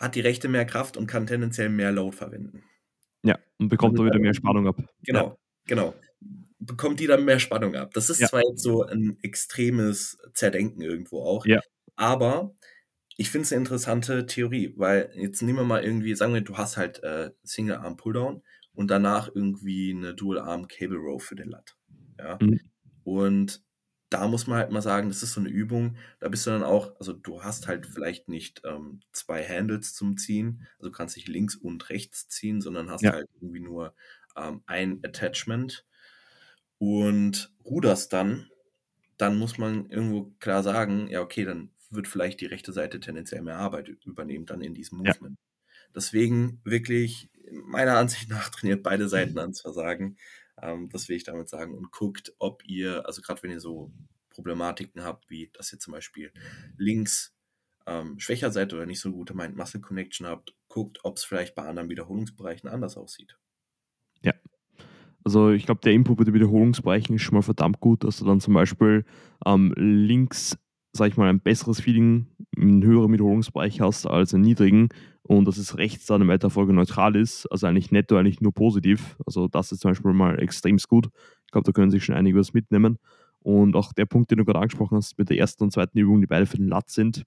hat 0.00 0.14
die 0.14 0.20
rechte 0.20 0.48
mehr 0.48 0.64
Kraft 0.64 0.96
und 0.96 1.06
kann 1.06 1.26
tendenziell 1.26 1.68
mehr 1.68 1.92
Load 1.92 2.16
verwenden? 2.16 2.64
Ja, 3.22 3.38
und 3.58 3.68
bekommt 3.68 3.98
da 3.98 4.04
wieder 4.04 4.18
mehr 4.18 4.34
Spannung 4.34 4.66
ab. 4.66 4.76
Genau, 5.02 5.28
ja. 5.28 5.36
genau. 5.66 5.94
Bekommt 6.66 7.00
die 7.00 7.06
dann 7.06 7.24
mehr 7.24 7.38
Spannung 7.38 7.74
ab. 7.76 7.92
Das 7.94 8.10
ist 8.10 8.20
ja. 8.20 8.28
zwar 8.28 8.42
jetzt 8.46 8.62
so 8.62 8.84
ein 8.84 9.18
extremes 9.22 10.18
Zerdenken 10.34 10.82
irgendwo 10.82 11.22
auch, 11.22 11.46
ja. 11.46 11.60
aber 11.94 12.54
ich 13.16 13.30
finde 13.30 13.46
es 13.46 13.52
eine 13.52 13.60
interessante 13.60 14.26
Theorie, 14.26 14.74
weil 14.76 15.10
jetzt 15.14 15.42
nehmen 15.42 15.58
wir 15.58 15.64
mal 15.64 15.82
irgendwie, 15.82 16.14
sagen 16.14 16.34
wir, 16.34 16.42
du 16.42 16.58
hast 16.58 16.76
halt 16.76 17.02
äh, 17.02 17.30
Single 17.42 17.76
Arm 17.76 17.96
Pulldown 17.96 18.42
und 18.72 18.90
danach 18.90 19.30
irgendwie 19.34 19.94
eine 19.96 20.14
Dual 20.14 20.38
Arm 20.38 20.68
Cable 20.68 20.98
Row 20.98 21.22
für 21.22 21.34
den 21.34 21.48
Lat. 21.48 21.76
Ja. 22.18 22.38
Mhm. 22.40 22.60
Und 23.04 23.64
da 24.10 24.28
muss 24.28 24.46
man 24.46 24.58
halt 24.58 24.70
mal 24.70 24.82
sagen, 24.82 25.08
das 25.08 25.22
ist 25.22 25.32
so 25.32 25.40
eine 25.40 25.48
Übung, 25.48 25.96
da 26.20 26.28
bist 26.28 26.46
du 26.46 26.50
dann 26.50 26.62
auch, 26.62 26.94
also 27.00 27.12
du 27.12 27.42
hast 27.42 27.66
halt 27.66 27.86
vielleicht 27.86 28.28
nicht 28.28 28.62
ähm, 28.64 29.00
zwei 29.12 29.42
Handles 29.44 29.94
zum 29.94 30.16
Ziehen, 30.16 30.66
also 30.78 30.90
du 30.90 30.96
kannst 30.96 31.16
nicht 31.16 31.28
links 31.28 31.56
und 31.56 31.88
rechts 31.90 32.28
ziehen, 32.28 32.60
sondern 32.60 32.90
hast 32.90 33.02
ja. 33.02 33.12
halt 33.12 33.28
irgendwie 33.34 33.60
nur 33.60 33.94
ähm, 34.36 34.62
ein 34.66 35.00
Attachment 35.02 35.84
und 36.78 37.52
ruderst 37.64 38.12
dann, 38.12 38.50
dann 39.16 39.38
muss 39.38 39.58
man 39.58 39.88
irgendwo 39.90 40.32
klar 40.40 40.62
sagen, 40.62 41.08
ja 41.08 41.20
okay, 41.22 41.44
dann 41.44 41.70
wird 41.90 42.08
vielleicht 42.08 42.40
die 42.40 42.46
rechte 42.46 42.72
Seite 42.72 43.00
tendenziell 43.00 43.42
mehr 43.42 43.58
Arbeit 43.58 43.88
übernehmen 44.04 44.46
dann 44.46 44.60
in 44.60 44.74
diesem 44.74 44.98
Movement. 44.98 45.38
Ja. 45.38 45.46
Deswegen 45.94 46.60
wirklich 46.64 47.30
meiner 47.50 47.96
Ansicht 47.96 48.28
nach 48.28 48.50
trainiert 48.50 48.82
beide 48.82 49.08
Seiten 49.08 49.32
mhm. 49.32 49.38
ans 49.38 49.60
Versagen. 49.60 50.16
Ähm, 50.60 50.88
das 50.90 51.08
will 51.08 51.16
ich 51.16 51.24
damit 51.24 51.48
sagen. 51.48 51.74
Und 51.74 51.90
guckt, 51.92 52.34
ob 52.38 52.64
ihr, 52.64 53.06
also 53.06 53.22
gerade 53.22 53.42
wenn 53.42 53.50
ihr 53.50 53.60
so 53.60 53.92
Problematiken 54.30 55.02
habt, 55.02 55.30
wie 55.30 55.50
dass 55.52 55.72
ihr 55.72 55.78
zum 55.78 55.92
Beispiel 55.92 56.32
links 56.76 57.34
ähm, 57.86 58.18
schwächer 58.18 58.50
seid 58.50 58.74
oder 58.74 58.84
nicht 58.84 59.00
so 59.00 59.12
gute 59.12 59.34
Mind-Muscle-Connection 59.34 60.26
habt, 60.26 60.54
guckt, 60.68 60.98
ob 61.04 61.16
es 61.16 61.24
vielleicht 61.24 61.54
bei 61.54 61.62
anderen 61.62 61.88
Wiederholungsbereichen 61.88 62.68
anders 62.68 62.96
aussieht. 62.96 63.38
Ja. 64.22 64.34
Also 65.26 65.50
ich 65.50 65.66
glaube, 65.66 65.80
der 65.82 65.92
Input 65.92 66.18
bei 66.18 66.22
den 66.22 66.34
Wiederholungsbereichen 66.34 67.16
ist 67.16 67.22
schon 67.22 67.34
mal 67.34 67.42
verdammt 67.42 67.80
gut, 67.80 68.04
dass 68.04 68.18
du 68.18 68.24
dann 68.24 68.38
zum 68.38 68.54
Beispiel 68.54 69.04
ähm, 69.44 69.74
links, 69.76 70.56
sag 70.92 71.08
ich 71.08 71.16
mal, 71.16 71.28
ein 71.28 71.40
besseres 71.40 71.80
Feeling, 71.80 72.28
einen 72.56 72.84
höheren 72.84 73.12
Wiederholungsbereich 73.12 73.80
hast 73.80 74.06
als 74.06 74.34
einen 74.34 74.44
niedrigen 74.44 74.88
und 75.22 75.48
dass 75.48 75.58
es 75.58 75.78
rechts 75.78 76.06
dann 76.06 76.22
in 76.22 76.28
weiterer 76.28 76.50
Folge 76.50 76.72
neutral 76.72 77.16
ist, 77.16 77.46
also 77.46 77.66
eigentlich 77.66 77.90
netto 77.90 78.16
eigentlich 78.16 78.40
nur 78.40 78.54
positiv. 78.54 79.16
Also 79.26 79.48
das 79.48 79.72
ist 79.72 79.80
zum 79.80 79.90
Beispiel 79.90 80.12
mal 80.12 80.40
extrem 80.40 80.76
gut. 80.88 81.08
Ich 81.44 81.50
glaube, 81.50 81.64
da 81.64 81.72
können 81.72 81.90
sich 81.90 82.04
schon 82.04 82.14
einige 82.14 82.38
was 82.38 82.54
mitnehmen. 82.54 82.96
Und 83.40 83.74
auch 83.74 83.92
der 83.94 84.06
Punkt, 84.06 84.30
den 84.30 84.38
du 84.38 84.44
gerade 84.44 84.60
angesprochen 84.60 84.96
hast, 84.96 85.18
mit 85.18 85.28
der 85.28 85.38
ersten 85.38 85.64
und 85.64 85.72
zweiten 85.72 85.98
Übung, 85.98 86.20
die 86.20 86.28
beide 86.28 86.46
für 86.46 86.58
den 86.58 86.68
Lat 86.68 86.88
sind, 86.88 87.24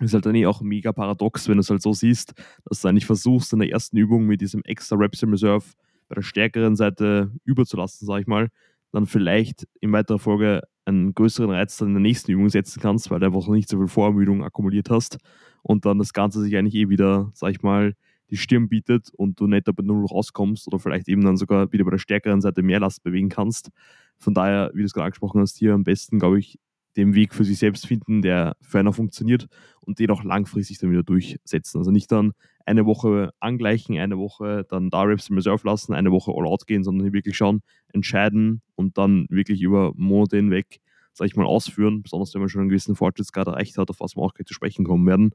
ist 0.00 0.14
halt 0.14 0.26
dann 0.26 0.34
eh 0.34 0.46
auch 0.46 0.62
mega 0.62 0.92
paradox, 0.92 1.46
wenn 1.46 1.58
du 1.58 1.60
es 1.60 1.70
halt 1.70 1.80
so 1.80 1.92
siehst, 1.92 2.34
dass 2.64 2.80
du 2.80 2.88
eigentlich 2.88 3.06
versuchst, 3.06 3.52
in 3.52 3.60
der 3.60 3.70
ersten 3.70 3.96
Übung 3.96 4.26
mit 4.26 4.40
diesem 4.40 4.62
extra 4.64 4.96
Reps 4.96 5.22
in 5.22 5.30
Reserve 5.30 5.64
bei 6.08 6.14
der 6.14 6.22
stärkeren 6.22 6.76
Seite 6.76 7.32
überzulassen, 7.44 8.06
sage 8.06 8.22
ich 8.22 8.26
mal, 8.26 8.48
dann 8.92 9.06
vielleicht 9.06 9.66
in 9.80 9.92
weiterer 9.92 10.18
Folge 10.18 10.62
einen 10.84 11.14
größeren 11.14 11.50
Reiz 11.50 11.76
dann 11.78 11.88
in 11.88 11.94
der 11.94 12.02
nächsten 12.02 12.30
Übung 12.32 12.48
setzen 12.48 12.80
kannst, 12.80 13.10
weil 13.10 13.20
du 13.20 13.26
einfach 13.26 13.48
nicht 13.48 13.68
so 13.68 13.78
viel 13.78 13.88
Vorermüdung 13.88 14.44
akkumuliert 14.44 14.90
hast 14.90 15.18
und 15.62 15.86
dann 15.86 15.98
das 15.98 16.12
Ganze 16.12 16.40
sich 16.40 16.56
eigentlich 16.56 16.74
eh 16.74 16.88
wieder, 16.88 17.30
sag 17.34 17.50
ich 17.50 17.62
mal, 17.62 17.94
die 18.30 18.36
Stirn 18.36 18.68
bietet 18.68 19.10
und 19.16 19.40
du 19.40 19.46
nicht 19.46 19.64
bei 19.64 19.82
Null 19.82 20.06
rauskommst 20.06 20.66
oder 20.66 20.78
vielleicht 20.78 21.08
eben 21.08 21.24
dann 21.24 21.36
sogar 21.36 21.72
wieder 21.72 21.84
bei 21.84 21.90
der 21.90 21.98
stärkeren 21.98 22.40
Seite 22.40 22.62
mehr 22.62 22.80
Last 22.80 23.02
bewegen 23.02 23.28
kannst. 23.28 23.70
Von 24.18 24.34
daher, 24.34 24.70
wie 24.74 24.80
du 24.80 24.84
es 24.84 24.92
gerade 24.92 25.06
angesprochen 25.06 25.40
hast, 25.40 25.58
hier 25.58 25.74
am 25.74 25.84
besten, 25.84 26.18
glaube 26.18 26.38
ich, 26.38 26.58
den 26.96 27.14
Weg 27.14 27.34
für 27.34 27.44
sich 27.44 27.58
selbst 27.58 27.86
finden, 27.86 28.22
der 28.22 28.56
für 28.60 28.78
einer 28.78 28.92
funktioniert 28.92 29.48
und 29.80 29.98
den 29.98 30.10
auch 30.10 30.24
langfristig 30.24 30.78
dann 30.78 30.90
wieder 30.90 31.02
durchsetzen. 31.02 31.78
Also 31.78 31.90
nicht 31.90 32.10
dann 32.12 32.32
eine 32.66 32.86
Woche 32.86 33.30
angleichen, 33.40 33.98
eine 33.98 34.18
Woche 34.18 34.64
dann 34.68 34.90
da 34.90 35.02
Reps 35.02 35.28
im 35.28 35.36
Reserve 35.36 35.66
lassen, 35.66 35.92
eine 35.92 36.10
Woche 36.10 36.32
all 36.34 36.46
out 36.46 36.66
gehen, 36.66 36.84
sondern 36.84 37.12
wirklich 37.12 37.36
schauen, 37.36 37.60
entscheiden 37.92 38.62
und 38.74 38.96
dann 38.96 39.26
wirklich 39.28 39.60
über 39.60 39.92
Monate 39.96 40.36
hinweg 40.36 40.80
sag 41.14 41.26
ich 41.26 41.36
mal, 41.36 41.46
ausführen, 41.46 42.02
besonders 42.02 42.34
wenn 42.34 42.40
man 42.40 42.48
schon 42.48 42.62
einen 42.62 42.70
gewissen 42.70 42.96
Fortschrittsgrad 42.96 43.46
erreicht 43.46 43.78
hat, 43.78 43.88
auf 43.88 44.00
was 44.00 44.16
wir 44.16 44.22
auch 44.22 44.34
gleich 44.34 44.46
zu 44.46 44.54
sprechen 44.54 44.84
kommen 44.84 45.06
werden. 45.06 45.30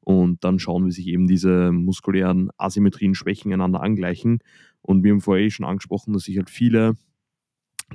Und 0.00 0.44
dann 0.44 0.58
schauen, 0.58 0.86
wie 0.86 0.92
sich 0.92 1.08
eben 1.08 1.26
diese 1.26 1.72
muskulären 1.72 2.50
Asymmetrien, 2.56 3.14
Schwächen 3.14 3.52
einander 3.52 3.82
angleichen. 3.82 4.38
Und 4.80 5.02
wir 5.02 5.10
haben 5.10 5.20
vorher 5.20 5.44
eh 5.44 5.50
schon 5.50 5.66
angesprochen, 5.66 6.12
dass 6.12 6.24
sich 6.24 6.36
halt 6.36 6.50
viele 6.50 6.94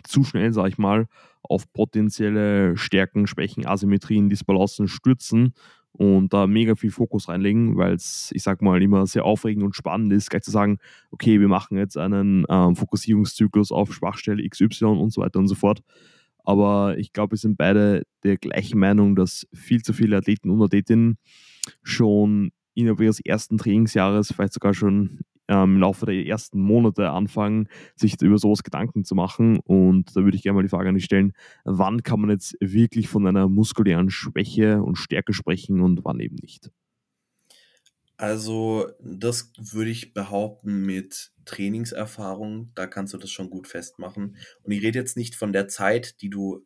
zu 0.04 0.24
schnell, 0.24 0.54
sag 0.54 0.68
ich 0.68 0.78
mal, 0.78 1.08
auf 1.42 1.72
potenzielle 1.72 2.78
Stärken, 2.78 3.28
Schwächen, 3.28 3.66
Asymmetrien, 3.66 4.30
Disbalancen 4.30 4.88
stürzen 4.88 5.54
und 5.92 6.34
da 6.34 6.48
mega 6.48 6.76
viel 6.76 6.92
Fokus 6.92 7.28
reinlegen, 7.28 7.78
weil 7.78 7.94
es, 7.94 8.32
ich 8.34 8.44
sag 8.44 8.62
mal, 8.62 8.82
immer 8.82 9.08
sehr 9.08 9.26
aufregend 9.26 9.64
und 9.64 9.76
spannend 9.76 10.14
ist, 10.14 10.30
gleich 10.30 10.44
zu 10.44 10.52
sagen, 10.52 10.78
okay, 11.12 11.40
wir 11.40 11.48
machen 11.48 11.78
jetzt 11.78 11.98
einen 11.98 12.46
ähm, 12.50 12.76
Fokussierungszyklus 12.76 13.72
auf 13.72 13.94
Schwachstelle 13.94 14.48
XY 14.48 14.86
und 14.86 15.12
so 15.12 15.22
weiter 15.22 15.40
und 15.40 15.48
so 15.48 15.56
fort. 15.56 15.82
Aber 16.44 16.98
ich 16.98 17.14
glaube, 17.14 17.32
wir 17.32 17.38
sind 17.38 17.58
beide 17.58 18.04
der 18.24 18.38
gleichen 18.38 18.80
Meinung, 18.80 19.16
dass 19.16 19.48
viel 19.54 19.82
zu 19.82 19.94
viele 19.94 20.18
Athleten 20.18 20.50
und 20.50 20.62
Athletinnen 20.62 21.18
schon 21.84 22.52
innerhalb 22.76 23.02
ihres 23.02 23.20
ersten 23.20 23.58
Trainingsjahres, 23.58 24.34
vielleicht 24.34 24.54
sogar 24.54 24.74
schon 24.74 25.20
ähm, 25.50 25.76
im 25.76 25.80
Laufe 25.82 26.06
der 26.06 26.26
ersten 26.26 26.62
Monate 26.62 27.10
anfangen, 27.10 27.68
sich 27.96 28.22
über 28.22 28.38
sowas 28.38 28.64
Gedanken 28.64 29.04
zu 29.04 29.16
machen. 29.16 29.60
Und 29.60 30.16
da 30.16 30.24
würde 30.24 30.38
ich 30.38 30.44
gerne 30.44 30.56
mal 30.58 30.64
die 30.64 30.70
Frage 30.70 30.90
an 30.90 30.96
dich 30.96 31.06
stellen, 31.06 31.34
wann 31.66 32.04
kann 32.04 32.22
man 32.22 32.30
jetzt 32.30 32.56
wirklich 32.62 33.10
von 33.10 33.28
einer 33.28 33.50
muskulären 33.50 34.10
Schwäche 34.10 34.82
und 34.82 34.96
Stärke 34.98 35.34
sprechen 35.34 35.82
und 35.82 36.06
wann 36.06 36.20
eben 36.20 36.38
nicht? 36.42 36.70
Also, 38.18 38.90
das 39.02 39.54
würde 39.58 39.92
ich 39.92 40.14
behaupten 40.14 40.82
mit 40.86 41.32
Trainingserfahrung, 41.46 42.72
da 42.76 42.86
kannst 42.86 43.14
du 43.14 43.18
das 43.18 43.32
schon 43.32 43.50
gut 43.50 43.66
festmachen. 43.68 44.36
Und 44.62 44.72
ich 44.74 44.84
rede 44.84 45.00
jetzt 45.00 45.16
nicht 45.16 45.36
von 45.36 45.54
der 45.54 45.70
Zeit, 45.70 46.22
die 46.22 46.30
du 46.30 46.66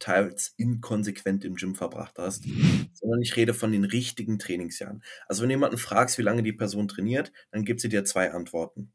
teils 0.00 0.54
inkonsequent 0.56 1.44
im 1.44 1.54
Gym 1.54 1.76
verbracht 1.76 2.18
hast, 2.18 2.44
sondern 2.92 3.22
ich 3.22 3.36
rede 3.36 3.54
von 3.54 3.70
den 3.70 3.84
richtigen 3.84 4.38
Trainingsjahren. 4.38 5.02
Also 5.28 5.42
wenn 5.42 5.50
jemanden 5.50 5.78
fragst, 5.78 6.18
wie 6.18 6.22
lange 6.22 6.42
die 6.42 6.52
Person 6.52 6.88
trainiert, 6.88 7.32
dann 7.52 7.64
gibt 7.64 7.80
sie 7.80 7.88
dir 7.88 8.04
zwei 8.04 8.32
Antworten. 8.32 8.92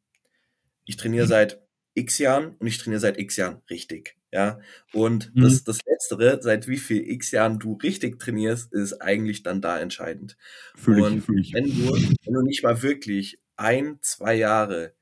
Ich 0.84 0.98
trainiere 0.98 1.28
seit 1.28 1.62
x 1.94 2.18
Jahren 2.18 2.56
und 2.58 2.68
ich 2.68 2.78
trainiere 2.78 3.00
seit 3.00 3.18
x 3.18 3.38
Jahren 3.38 3.62
richtig. 3.70 4.18
Ja, 4.32 4.60
und 4.91 5.34
mhm. 5.34 5.44
das, 5.44 5.63
das 5.63 5.80
Letztere, 5.86 6.39
seit 6.41 6.68
wie 6.68 6.78
viel 6.78 7.10
x 7.10 7.32
Jahren 7.32 7.58
du 7.58 7.74
richtig 7.76 8.20
trainierst, 8.20 8.74
ist 8.74 9.02
eigentlich 9.02 9.44
dann 9.44 9.62
da 9.62 9.80
entscheidend. 9.80 10.36
Fühl 10.76 11.02
und 11.02 11.22
fühl 11.22 11.39
ich. 11.39 11.54
Wenn, 11.54 11.65
du, 11.65 11.94
wenn 11.94 12.34
du 12.34 12.41
nicht 12.41 12.62
mal 12.62 12.82
wirklich 12.82 13.39
ein, 13.56 13.98
zwei 14.02 14.36
Jahre 14.36 14.94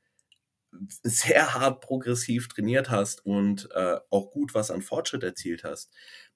sehr 1.02 1.54
hart 1.54 1.80
progressiv 1.80 2.48
trainiert 2.48 2.90
hast 2.90 3.24
und 3.24 3.68
äh, 3.72 3.98
auch 4.10 4.30
gut 4.30 4.54
was 4.54 4.70
an 4.70 4.82
Fortschritt 4.82 5.22
erzielt 5.22 5.64
hast, 5.64 5.90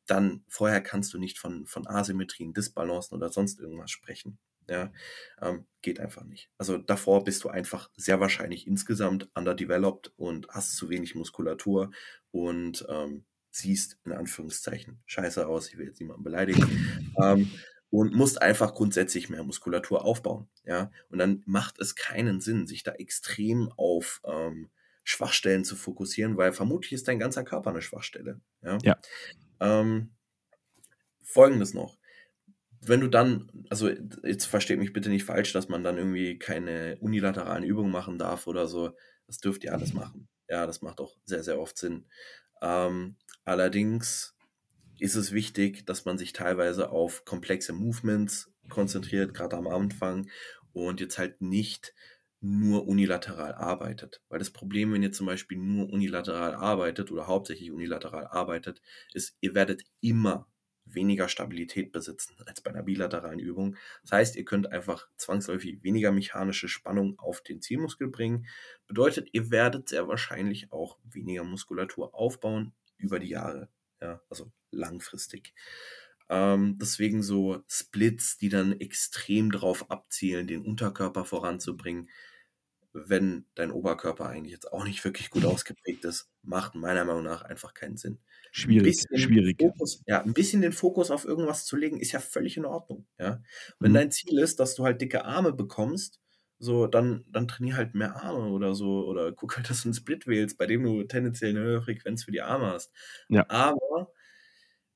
dann 0.07 0.44
vorher 0.48 0.81
kannst 0.81 1.12
du 1.14 1.18
nicht 1.18 1.38
von, 1.38 1.66
von 1.66 1.87
Asymmetrien, 1.87 2.55
Disbalancen 2.55 3.16
oder 3.16 3.31
sonst 3.31 3.61
irgendwas 3.61 3.90
sprechen. 3.90 4.38
Ja, 4.70 4.92
ähm, 5.40 5.66
geht 5.81 5.98
einfach 5.98 6.24
nicht. 6.24 6.51
Also 6.59 6.77
davor 6.77 7.24
bist 7.24 7.42
du 7.42 7.48
einfach 7.48 7.88
sehr 7.96 8.20
wahrscheinlich 8.20 8.66
insgesamt 8.66 9.29
underdeveloped 9.35 10.12
und 10.16 10.46
hast 10.51 10.77
zu 10.77 10.90
wenig 10.90 11.14
Muskulatur 11.14 11.90
und 12.33 12.85
ähm, 12.90 13.24
siehst 13.51 13.96
in 14.05 14.12
Anführungszeichen 14.12 15.01
scheiße 15.07 15.46
aus. 15.46 15.68
Ich 15.68 15.79
will 15.79 15.87
jetzt 15.87 16.01
niemanden 16.01 16.22
beleidigen. 16.22 17.14
ähm, 17.22 17.51
und 17.90 18.14
musst 18.14 18.42
einfach 18.42 18.74
grundsätzlich 18.74 19.31
mehr 19.31 19.42
Muskulatur 19.42 20.05
aufbauen. 20.05 20.48
Ja, 20.64 20.90
und 21.09 21.18
dann 21.18 21.42
macht 21.46 21.81
es 21.81 21.94
keinen 21.94 22.40
Sinn, 22.40 22.66
sich 22.66 22.83
da 22.83 22.92
extrem 22.92 23.70
auf 23.77 24.20
ähm, 24.24 24.70
Schwachstellen 25.05 25.64
zu 25.64 25.74
fokussieren, 25.74 26.37
weil 26.37 26.53
vermutlich 26.53 26.92
ist 26.92 27.09
dein 27.09 27.18
ganzer 27.18 27.44
Körper 27.44 27.70
eine 27.70 27.81
Schwachstelle. 27.81 28.40
Ja. 28.62 28.79
ja. 28.83 28.98
Ähm, 29.61 30.11
Folgendes 31.22 31.72
noch. 31.72 31.96
Wenn 32.81 33.01
du 33.01 33.09
dann, 33.09 33.51
also 33.70 33.88
jetzt 33.88 34.44
versteht 34.44 34.79
mich 34.79 34.92
bitte 34.92 35.09
nicht 35.09 35.24
falsch, 35.24 35.53
dass 35.53 35.68
man 35.68 35.83
dann 35.83 35.96
irgendwie 35.96 36.38
keine 36.38 36.96
unilateralen 37.01 37.64
Übungen 37.64 37.90
machen 37.90 38.18
darf 38.18 38.46
oder 38.46 38.68
so. 38.68 38.94
Das 39.27 39.38
dürft 39.38 39.64
ihr 39.64 39.72
alles 39.72 39.94
machen. 39.94 40.29
Ja, 40.48 40.66
das 40.66 40.81
macht 40.81 41.01
auch 41.01 41.16
sehr, 41.24 41.42
sehr 41.42 41.59
oft 41.59 41.77
Sinn. 41.77 42.07
Ähm, 42.62 43.16
allerdings 43.44 44.38
ist 44.99 45.15
es 45.15 45.33
wichtig, 45.33 45.87
dass 45.87 46.05
man 46.05 46.19
sich 46.19 46.33
teilweise 46.33 46.91
auf 46.91 47.25
komplexe 47.25 47.73
Movements 47.73 48.53
konzentriert, 48.69 49.35
gerade 49.35 49.57
am 49.57 49.69
Anfang, 49.69 50.29
und 50.73 51.01
jetzt 51.01 51.19
halt 51.19 51.41
nicht 51.41 51.95
nur 52.41 52.87
unilateral 52.87 53.55
arbeitet. 53.55 54.23
Weil 54.29 54.39
das 54.39 54.51
Problem, 54.51 54.93
wenn 54.93 55.03
ihr 55.03 55.13
zum 55.13 55.27
Beispiel 55.27 55.59
nur 55.59 55.91
unilateral 55.91 56.55
arbeitet 56.55 57.11
oder 57.11 57.27
hauptsächlich 57.27 57.73
unilateral 57.73 58.27
arbeitet, 58.27 58.81
ist, 59.13 59.37
ihr 59.41 59.55
werdet 59.55 59.83
immer 60.01 60.47
weniger 60.85 61.29
Stabilität 61.29 61.93
besitzen 61.93 62.37
als 62.47 62.61
bei 62.61 62.71
einer 62.71 62.83
bilateralen 62.83 63.41
Übung. 63.41 63.77
Das 64.03 64.13
heißt, 64.13 64.37
ihr 64.37 64.45
könnt 64.45 64.73
einfach 64.73 65.09
zwangsläufig 65.17 65.83
weniger 65.83 66.13
mechanische 66.13 66.69
Spannung 66.69 67.19
auf 67.19 67.43
den 67.43 67.61
Zielmuskel 67.61 68.09
bringen. 68.09 68.47
Bedeutet, 68.87 69.29
ihr 69.33 69.51
werdet 69.51 69.89
sehr 69.89 70.09
wahrscheinlich 70.09 70.73
auch 70.73 70.99
weniger 71.05 71.45
Muskulatur 71.45 72.15
aufbauen 72.15 72.73
über 72.97 73.19
die 73.19 73.29
Jahre 73.29 73.69
ja, 74.01 74.21
also 74.29 74.51
langfristig. 74.71 75.55
Ähm, 76.29 76.77
deswegen 76.79 77.23
so 77.23 77.63
Splits, 77.69 78.37
die 78.37 78.49
dann 78.49 78.79
extrem 78.81 79.51
darauf 79.51 79.91
abzielen, 79.91 80.47
den 80.47 80.63
Unterkörper 80.63 81.25
voranzubringen, 81.25 82.09
wenn 82.93 83.45
dein 83.55 83.71
Oberkörper 83.71 84.27
eigentlich 84.27 84.53
jetzt 84.53 84.73
auch 84.73 84.85
nicht 84.85 85.05
wirklich 85.05 85.31
gut 85.31 85.45
ausgeprägt 85.45 86.05
ist, 86.05 86.31
macht 86.43 86.75
meiner 86.75 87.05
Meinung 87.05 87.23
nach 87.23 87.43
einfach 87.43 87.75
keinen 87.75 87.97
Sinn. 87.97 88.19
Schwierig, 88.51 89.05
schwierig. 89.15 89.61
Fokus, 89.61 90.03
ja, 90.07 90.23
ein 90.23 90.33
bisschen 90.33 90.63
den 90.63 90.73
Fokus 90.73 91.11
auf 91.11 91.25
irgendwas 91.25 91.67
zu 91.67 91.77
legen, 91.77 92.01
ist 92.01 92.13
ja 92.13 92.21
völlig 92.21 92.57
in 92.57 92.65
Ordnung. 92.65 93.07
Ja? 93.19 93.43
Wenn 93.79 93.93
mhm. 93.93 93.97
dein 93.97 94.11
Ziel 94.11 94.39
ist, 94.39 94.59
dass 94.59 94.75
du 94.75 94.85
halt 94.85 95.01
dicke 95.01 95.25
Arme 95.25 95.53
bekommst, 95.53 96.21
so, 96.59 96.87
dann, 96.87 97.25
dann 97.31 97.49
trainier 97.49 97.77
halt 97.77 97.94
mehr 97.94 98.16
Arme 98.16 98.49
oder 98.49 98.75
so, 98.75 99.07
oder 99.07 99.33
guck 99.33 99.57
halt, 99.57 99.71
dass 99.71 99.83
du 99.83 99.88
einen 99.88 99.94
Split 99.94 100.27
wählst, 100.27 100.59
bei 100.59 100.66
dem 100.66 100.83
du 100.83 101.03
tendenziell 101.05 101.51
eine 101.51 101.61
höhere 101.61 101.83
Frequenz 101.83 102.25
für 102.25 102.33
die 102.33 102.42
Arme 102.42 102.66
hast. 102.66 102.92
Ja. 103.29 103.49
Aber 103.49 104.12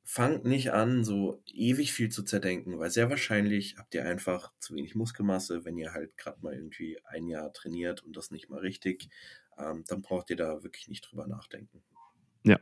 fangt 0.05 0.45
nicht 0.45 0.73
an, 0.73 1.05
so 1.05 1.43
ewig 1.47 1.93
viel 1.93 2.11
zu 2.11 2.23
zerdenken, 2.23 2.79
weil 2.79 2.91
sehr 2.91 3.09
wahrscheinlich 3.09 3.77
habt 3.79 3.95
ihr 3.95 4.05
einfach 4.05 4.53
zu 4.59 4.75
wenig 4.75 4.95
Muskelmasse, 4.95 5.65
wenn 5.65 5.79
ihr 5.79 5.93
halt 5.93 6.19
gerade 6.19 6.39
mal 6.43 6.55
irgendwie 6.55 6.99
ein 7.05 7.29
Jahr 7.29 7.53
trainiert 7.53 8.03
und 8.05 8.17
das 8.17 8.31
nicht 8.31 8.51
mal 8.51 8.61
richtig, 8.61 9.09
ähm, 9.59 9.85
dann 9.87 10.03
braucht 10.03 10.31
ihr 10.31 10.37
da 10.37 10.63
wirklich 10.63 10.89
nicht 10.89 11.03
drüber 11.11 11.27
nachdenken. 11.27 11.83
Ja, 12.43 12.59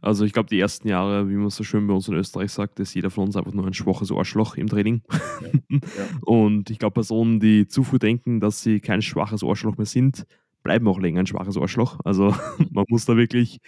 also 0.00 0.24
ich 0.24 0.32
glaube, 0.32 0.48
die 0.48 0.60
ersten 0.60 0.88
Jahre, 0.88 1.28
wie 1.28 1.34
man 1.34 1.50
so 1.50 1.64
schön 1.64 1.86
bei 1.86 1.94
uns 1.94 2.08
in 2.08 2.14
Österreich 2.14 2.52
sagt, 2.52 2.78
ist 2.78 2.94
jeder 2.94 3.10
von 3.10 3.24
uns 3.24 3.36
einfach 3.36 3.52
nur 3.52 3.66
ein 3.66 3.74
schwaches 3.74 4.12
Arschloch 4.12 4.56
im 4.56 4.68
Training. 4.68 5.02
Ja, 5.10 5.78
ja. 5.80 5.80
Und 6.22 6.70
ich 6.70 6.78
glaube, 6.78 6.94
Personen, 6.94 7.40
die 7.40 7.66
zu 7.66 7.82
früh 7.82 7.98
denken, 7.98 8.40
dass 8.40 8.62
sie 8.62 8.80
kein 8.80 9.02
schwaches 9.02 9.42
Arschloch 9.42 9.76
mehr 9.76 9.86
sind, 9.86 10.24
bleiben 10.62 10.86
auch 10.86 11.00
länger 11.00 11.20
ein 11.20 11.26
schwaches 11.26 11.56
Arschloch. 11.56 11.98
Also 12.04 12.34
man 12.70 12.84
muss 12.88 13.06
da 13.06 13.16
wirklich 13.16 13.58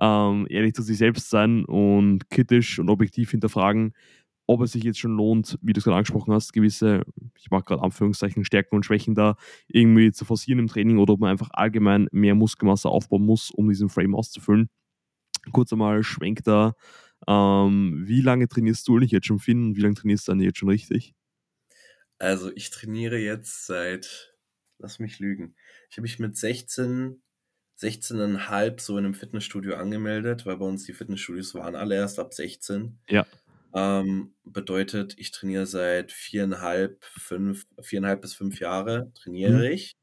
ähm, 0.00 0.46
ehrlich 0.48 0.74
zu 0.74 0.82
sich 0.82 0.98
selbst 0.98 1.28
sein 1.28 1.64
und 1.64 2.30
kritisch 2.30 2.78
und 2.78 2.88
objektiv 2.88 3.32
hinterfragen, 3.32 3.92
ob 4.46 4.62
es 4.62 4.72
sich 4.72 4.84
jetzt 4.84 4.98
schon 4.98 5.16
lohnt, 5.16 5.58
wie 5.62 5.72
du 5.72 5.78
es 5.78 5.84
gerade 5.84 5.96
angesprochen 5.96 6.34
hast, 6.34 6.52
gewisse, 6.52 7.02
ich 7.38 7.50
mache 7.50 7.64
gerade 7.64 7.82
Anführungszeichen, 7.82 8.44
Stärken 8.44 8.76
und 8.76 8.84
Schwächen 8.84 9.14
da 9.14 9.36
irgendwie 9.68 10.12
zu 10.12 10.24
forcieren 10.24 10.60
im 10.60 10.66
Training 10.68 10.98
oder 10.98 11.14
ob 11.14 11.20
man 11.20 11.30
einfach 11.30 11.50
allgemein 11.52 12.08
mehr 12.12 12.34
Muskelmasse 12.34 12.88
aufbauen 12.88 13.24
muss, 13.24 13.50
um 13.50 13.68
diesen 13.68 13.88
Frame 13.88 14.14
auszufüllen 14.14 14.68
kurz 15.52 15.72
einmal 15.72 16.02
Schwenk 16.02 16.44
da. 16.44 16.74
Ähm, 17.26 18.04
wie 18.06 18.22
lange 18.22 18.48
trainierst 18.48 18.86
du 18.88 18.98
nicht 18.98 19.12
jetzt 19.12 19.26
schon, 19.26 19.38
Finn? 19.38 19.68
Und 19.68 19.76
wie 19.76 19.80
lange 19.80 19.94
trainierst 19.94 20.28
du 20.28 20.32
dann 20.32 20.40
jetzt 20.40 20.58
schon 20.58 20.70
richtig? 20.70 21.14
Also 22.18 22.50
ich 22.54 22.70
trainiere 22.70 23.18
jetzt 23.18 23.66
seit, 23.66 24.34
lass 24.78 24.98
mich 24.98 25.18
lügen, 25.18 25.54
ich 25.90 25.96
habe 25.96 26.02
mich 26.02 26.18
mit 26.18 26.36
16, 26.36 27.22
16,5 27.80 28.80
so 28.80 28.98
in 28.98 29.06
einem 29.06 29.14
Fitnessstudio 29.14 29.74
angemeldet, 29.74 30.44
weil 30.44 30.58
bei 30.58 30.66
uns 30.66 30.84
die 30.84 30.92
Fitnessstudios 30.92 31.54
waren 31.54 31.74
alle 31.74 31.94
erst 31.94 32.18
ab 32.18 32.34
16. 32.34 32.98
Ja. 33.08 33.26
Ähm, 33.72 34.34
bedeutet, 34.44 35.14
ich 35.16 35.30
trainiere 35.30 35.64
seit 35.64 36.12
viereinhalb, 36.12 37.02
fünf, 37.04 37.64
viereinhalb 37.80 38.20
bis 38.20 38.34
fünf 38.34 38.60
Jahre 38.60 39.12
trainiere 39.14 39.58
mhm. 39.58 39.72
ich. 39.72 39.96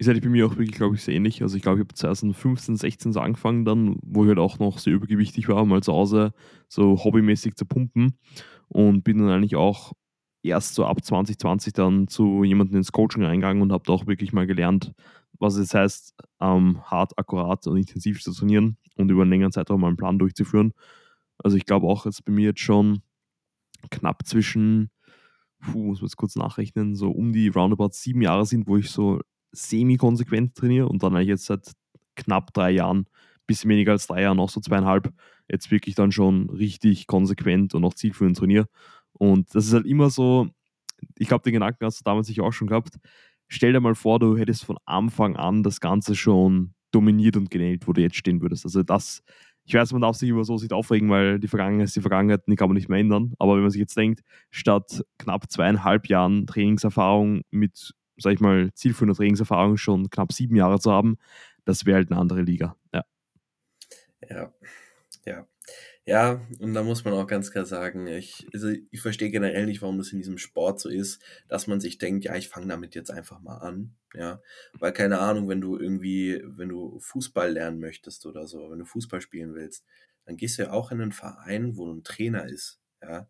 Ist 0.00 0.06
halt 0.06 0.22
bei 0.22 0.30
mir 0.30 0.46
auch 0.46 0.56
wirklich, 0.56 0.72
glaube 0.72 0.94
ich, 0.94 1.02
sehr 1.02 1.14
ähnlich. 1.14 1.42
Also 1.42 1.56
ich 1.56 1.62
glaube, 1.62 1.78
ich 1.78 1.84
habe 1.84 1.94
2015, 1.94 2.76
16 2.76 3.12
so 3.12 3.20
angefangen 3.20 3.66
dann, 3.66 3.98
wo 4.00 4.24
ich 4.24 4.28
halt 4.28 4.38
auch 4.38 4.58
noch 4.58 4.78
sehr 4.78 4.94
übergewichtig 4.94 5.46
war, 5.48 5.62
mal 5.66 5.82
zu 5.82 5.92
Hause 5.92 6.32
so 6.68 7.04
hobbymäßig 7.04 7.54
zu 7.54 7.66
pumpen 7.66 8.18
und 8.68 9.04
bin 9.04 9.18
dann 9.18 9.28
eigentlich 9.28 9.56
auch 9.56 9.92
erst 10.42 10.74
so 10.74 10.86
ab 10.86 11.04
2020 11.04 11.74
dann 11.74 12.08
zu 12.08 12.44
jemandem 12.44 12.78
ins 12.78 12.92
Coaching 12.92 13.24
reingegangen 13.24 13.62
und 13.62 13.72
habe 13.72 13.84
da 13.86 13.92
auch 13.92 14.06
wirklich 14.06 14.32
mal 14.32 14.46
gelernt, 14.46 14.94
was 15.38 15.56
es 15.56 15.74
heißt, 15.74 16.14
ähm, 16.40 16.80
hart, 16.84 17.18
akkurat 17.18 17.66
und 17.66 17.76
intensiv 17.76 18.22
zu 18.22 18.32
trainieren 18.32 18.78
und 18.96 19.10
über 19.10 19.20
einen 19.20 19.30
längeren 19.32 19.52
Zeitraum 19.52 19.82
mal 19.82 19.88
einen 19.88 19.98
Plan 19.98 20.18
durchzuführen. 20.18 20.72
Also 21.36 21.58
ich 21.58 21.66
glaube 21.66 21.86
auch, 21.86 22.04
dass 22.04 22.22
bei 22.22 22.32
mir 22.32 22.46
jetzt 22.46 22.60
schon 22.60 23.02
knapp 23.90 24.26
zwischen, 24.26 24.90
puh, 25.60 25.84
muss 25.84 26.00
man 26.00 26.06
jetzt 26.06 26.16
kurz 26.16 26.36
nachrechnen, 26.36 26.94
so 26.96 27.10
um 27.10 27.32
die 27.32 27.48
roundabout 27.48 27.90
sieben 27.92 28.22
Jahre 28.22 28.46
sind, 28.46 28.66
wo 28.66 28.78
ich 28.78 28.90
so 28.90 29.20
semi-konsequent 29.52 30.54
trainiere 30.54 30.88
und 30.88 31.02
dann 31.02 31.14
eigentlich 31.14 31.28
jetzt 31.28 31.46
seit 31.46 31.72
knapp 32.16 32.52
drei 32.52 32.70
Jahren, 32.70 33.06
bisschen 33.46 33.70
weniger 33.70 33.92
als 33.92 34.06
drei 34.06 34.22
Jahren, 34.22 34.38
auch 34.38 34.50
so 34.50 34.60
zweieinhalb, 34.60 35.12
jetzt 35.48 35.70
wirklich 35.70 35.94
dann 35.94 36.12
schon 36.12 36.48
richtig 36.50 37.06
konsequent 37.06 37.74
und 37.74 37.84
auch 37.84 37.94
zielführend 37.94 38.36
trainiere. 38.36 38.66
Und 39.12 39.54
das 39.54 39.66
ist 39.66 39.72
halt 39.72 39.86
immer 39.86 40.10
so, 40.10 40.48
ich 41.18 41.28
glaube, 41.28 41.42
den 41.42 41.54
Gedanken 41.54 41.84
hast 41.84 42.00
du 42.00 42.04
damals 42.04 42.26
sicher 42.26 42.44
auch 42.44 42.52
schon 42.52 42.68
gehabt. 42.68 42.96
Stell 43.48 43.72
dir 43.72 43.80
mal 43.80 43.94
vor, 43.94 44.20
du 44.20 44.36
hättest 44.36 44.64
von 44.64 44.78
Anfang 44.84 45.36
an 45.36 45.62
das 45.62 45.80
Ganze 45.80 46.14
schon 46.14 46.74
dominiert 46.92 47.36
und 47.36 47.50
genäht, 47.50 47.86
wo 47.88 47.92
du 47.92 48.02
jetzt 48.02 48.16
stehen 48.16 48.40
würdest. 48.40 48.64
Also 48.64 48.82
das, 48.82 49.22
ich 49.64 49.74
weiß, 49.74 49.92
man 49.92 50.02
darf 50.02 50.16
sich 50.16 50.28
über 50.28 50.44
so 50.44 50.56
nicht 50.56 50.72
aufregen, 50.72 51.10
weil 51.10 51.38
die 51.38 51.48
Vergangenheit 51.48 51.86
ist 51.86 51.96
die 51.96 52.00
Vergangenheit, 52.00 52.42
die 52.46 52.56
kann 52.56 52.68
man 52.68 52.76
nicht 52.76 52.88
mehr 52.88 52.98
ändern. 52.98 53.34
Aber 53.38 53.54
wenn 53.54 53.62
man 53.62 53.70
sich 53.70 53.80
jetzt 53.80 53.96
denkt, 53.96 54.22
statt 54.50 55.02
knapp 55.18 55.50
zweieinhalb 55.50 56.08
Jahren 56.08 56.46
Trainingserfahrung 56.46 57.42
mit, 57.50 57.92
sag 58.20 58.32
ich 58.32 58.40
mal, 58.40 58.72
zielführender 58.74 59.16
Trainingserfahrung 59.16 59.76
schon 59.76 60.10
knapp 60.10 60.32
sieben 60.32 60.56
Jahre 60.56 60.80
zu 60.80 60.92
haben, 60.92 61.18
das 61.64 61.86
wäre 61.86 61.96
halt 61.96 62.10
eine 62.10 62.20
andere 62.20 62.42
Liga. 62.42 62.76
Ja. 62.92 63.04
Ja, 64.28 64.52
ja. 65.24 65.46
Ja, 66.06 66.40
und 66.58 66.74
da 66.74 66.82
muss 66.82 67.04
man 67.04 67.14
auch 67.14 67.26
ganz 67.26 67.52
klar 67.52 67.66
sagen, 67.66 68.06
ich, 68.06 68.46
also 68.52 68.68
ich 68.68 69.00
verstehe 69.00 69.30
generell 69.30 69.66
nicht, 69.66 69.82
warum 69.82 69.98
das 69.98 70.10
in 70.10 70.18
diesem 70.18 70.38
Sport 70.38 70.80
so 70.80 70.88
ist, 70.88 71.22
dass 71.46 71.66
man 71.66 71.78
sich 71.78 71.98
denkt, 71.98 72.24
ja, 72.24 72.34
ich 72.34 72.48
fange 72.48 72.66
damit 72.66 72.94
jetzt 72.94 73.10
einfach 73.10 73.40
mal 73.40 73.58
an. 73.58 73.94
Ja, 74.14 74.40
weil 74.72 74.92
keine 74.92 75.20
Ahnung, 75.20 75.48
wenn 75.48 75.60
du 75.60 75.78
irgendwie, 75.78 76.42
wenn 76.44 76.68
du 76.68 76.98
Fußball 76.98 77.52
lernen 77.52 77.78
möchtest 77.78 78.26
oder 78.26 78.48
so, 78.48 78.70
wenn 78.70 78.80
du 78.80 78.86
Fußball 78.86 79.20
spielen 79.20 79.54
willst, 79.54 79.84
dann 80.24 80.36
gehst 80.36 80.58
du 80.58 80.62
ja 80.62 80.72
auch 80.72 80.90
in 80.90 81.00
einen 81.00 81.12
Verein, 81.12 81.76
wo 81.76 81.92
ein 81.92 82.02
Trainer 82.02 82.46
ist, 82.48 82.80
ja, 83.02 83.28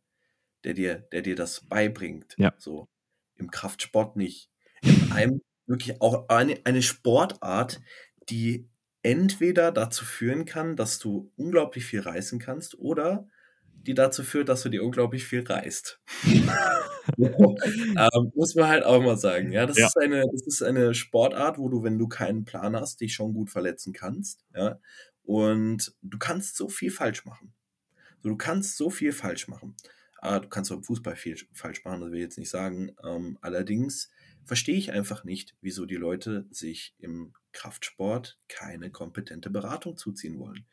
der 0.64 0.74
dir, 0.74 0.98
der 1.12 1.22
dir 1.22 1.36
das 1.36 1.66
beibringt. 1.68 2.34
Ja. 2.38 2.54
So. 2.56 2.88
Im 3.36 3.50
Kraftsport 3.50 4.16
nicht. 4.16 4.50
In 5.10 5.16
einem 5.16 5.42
wirklich 5.66 6.00
auch 6.00 6.28
eine, 6.28 6.60
eine 6.64 6.82
Sportart, 6.82 7.80
die 8.28 8.68
entweder 9.02 9.72
dazu 9.72 10.04
führen 10.04 10.44
kann, 10.44 10.76
dass 10.76 10.98
du 10.98 11.32
unglaublich 11.36 11.84
viel 11.84 12.00
reißen 12.00 12.38
kannst 12.38 12.78
oder 12.78 13.26
die 13.72 13.94
dazu 13.94 14.22
führt, 14.22 14.48
dass 14.50 14.62
du 14.62 14.68
dir 14.68 14.84
unglaublich 14.84 15.24
viel 15.24 15.42
reißt. 15.42 16.00
ähm, 17.18 18.32
muss 18.34 18.54
man 18.54 18.68
halt 18.68 18.84
auch 18.84 19.02
mal 19.02 19.16
sagen. 19.16 19.52
Ja, 19.52 19.64
das, 19.64 19.78
ja. 19.78 19.86
Ist 19.86 19.96
eine, 19.96 20.26
das 20.30 20.46
ist 20.46 20.62
eine 20.62 20.92
Sportart, 20.92 21.58
wo 21.58 21.70
du, 21.70 21.82
wenn 21.82 21.98
du 21.98 22.06
keinen 22.06 22.44
Plan 22.44 22.76
hast, 22.76 23.00
dich 23.00 23.14
schon 23.14 23.32
gut 23.32 23.48
verletzen 23.48 23.94
kannst. 23.94 24.44
Ja, 24.54 24.78
und 25.22 25.94
du 26.02 26.18
kannst 26.18 26.56
so 26.56 26.68
viel 26.68 26.90
falsch 26.90 27.24
machen. 27.24 27.54
du 28.22 28.36
kannst 28.36 28.76
so 28.76 28.90
viel 28.90 29.12
falsch 29.12 29.48
machen. 29.48 29.76
Äh, 30.20 30.40
du 30.40 30.48
kannst 30.48 30.70
beim 30.70 30.82
Fußball 30.82 31.16
viel 31.16 31.36
falsch 31.54 31.82
machen, 31.84 32.02
das 32.02 32.10
will 32.10 32.18
ich 32.18 32.24
jetzt 32.24 32.38
nicht 32.38 32.50
sagen. 32.50 32.94
Ähm, 33.02 33.38
allerdings 33.40 34.10
verstehe 34.50 34.74
ich 34.74 34.90
einfach 34.90 35.22
nicht, 35.22 35.54
wieso 35.60 35.86
die 35.86 35.94
Leute 35.94 36.44
sich 36.50 36.96
im 36.98 37.34
Kraftsport 37.52 38.36
keine 38.48 38.90
kompetente 38.90 39.48
Beratung 39.48 39.96
zuziehen 39.96 40.40
wollen. 40.40 40.66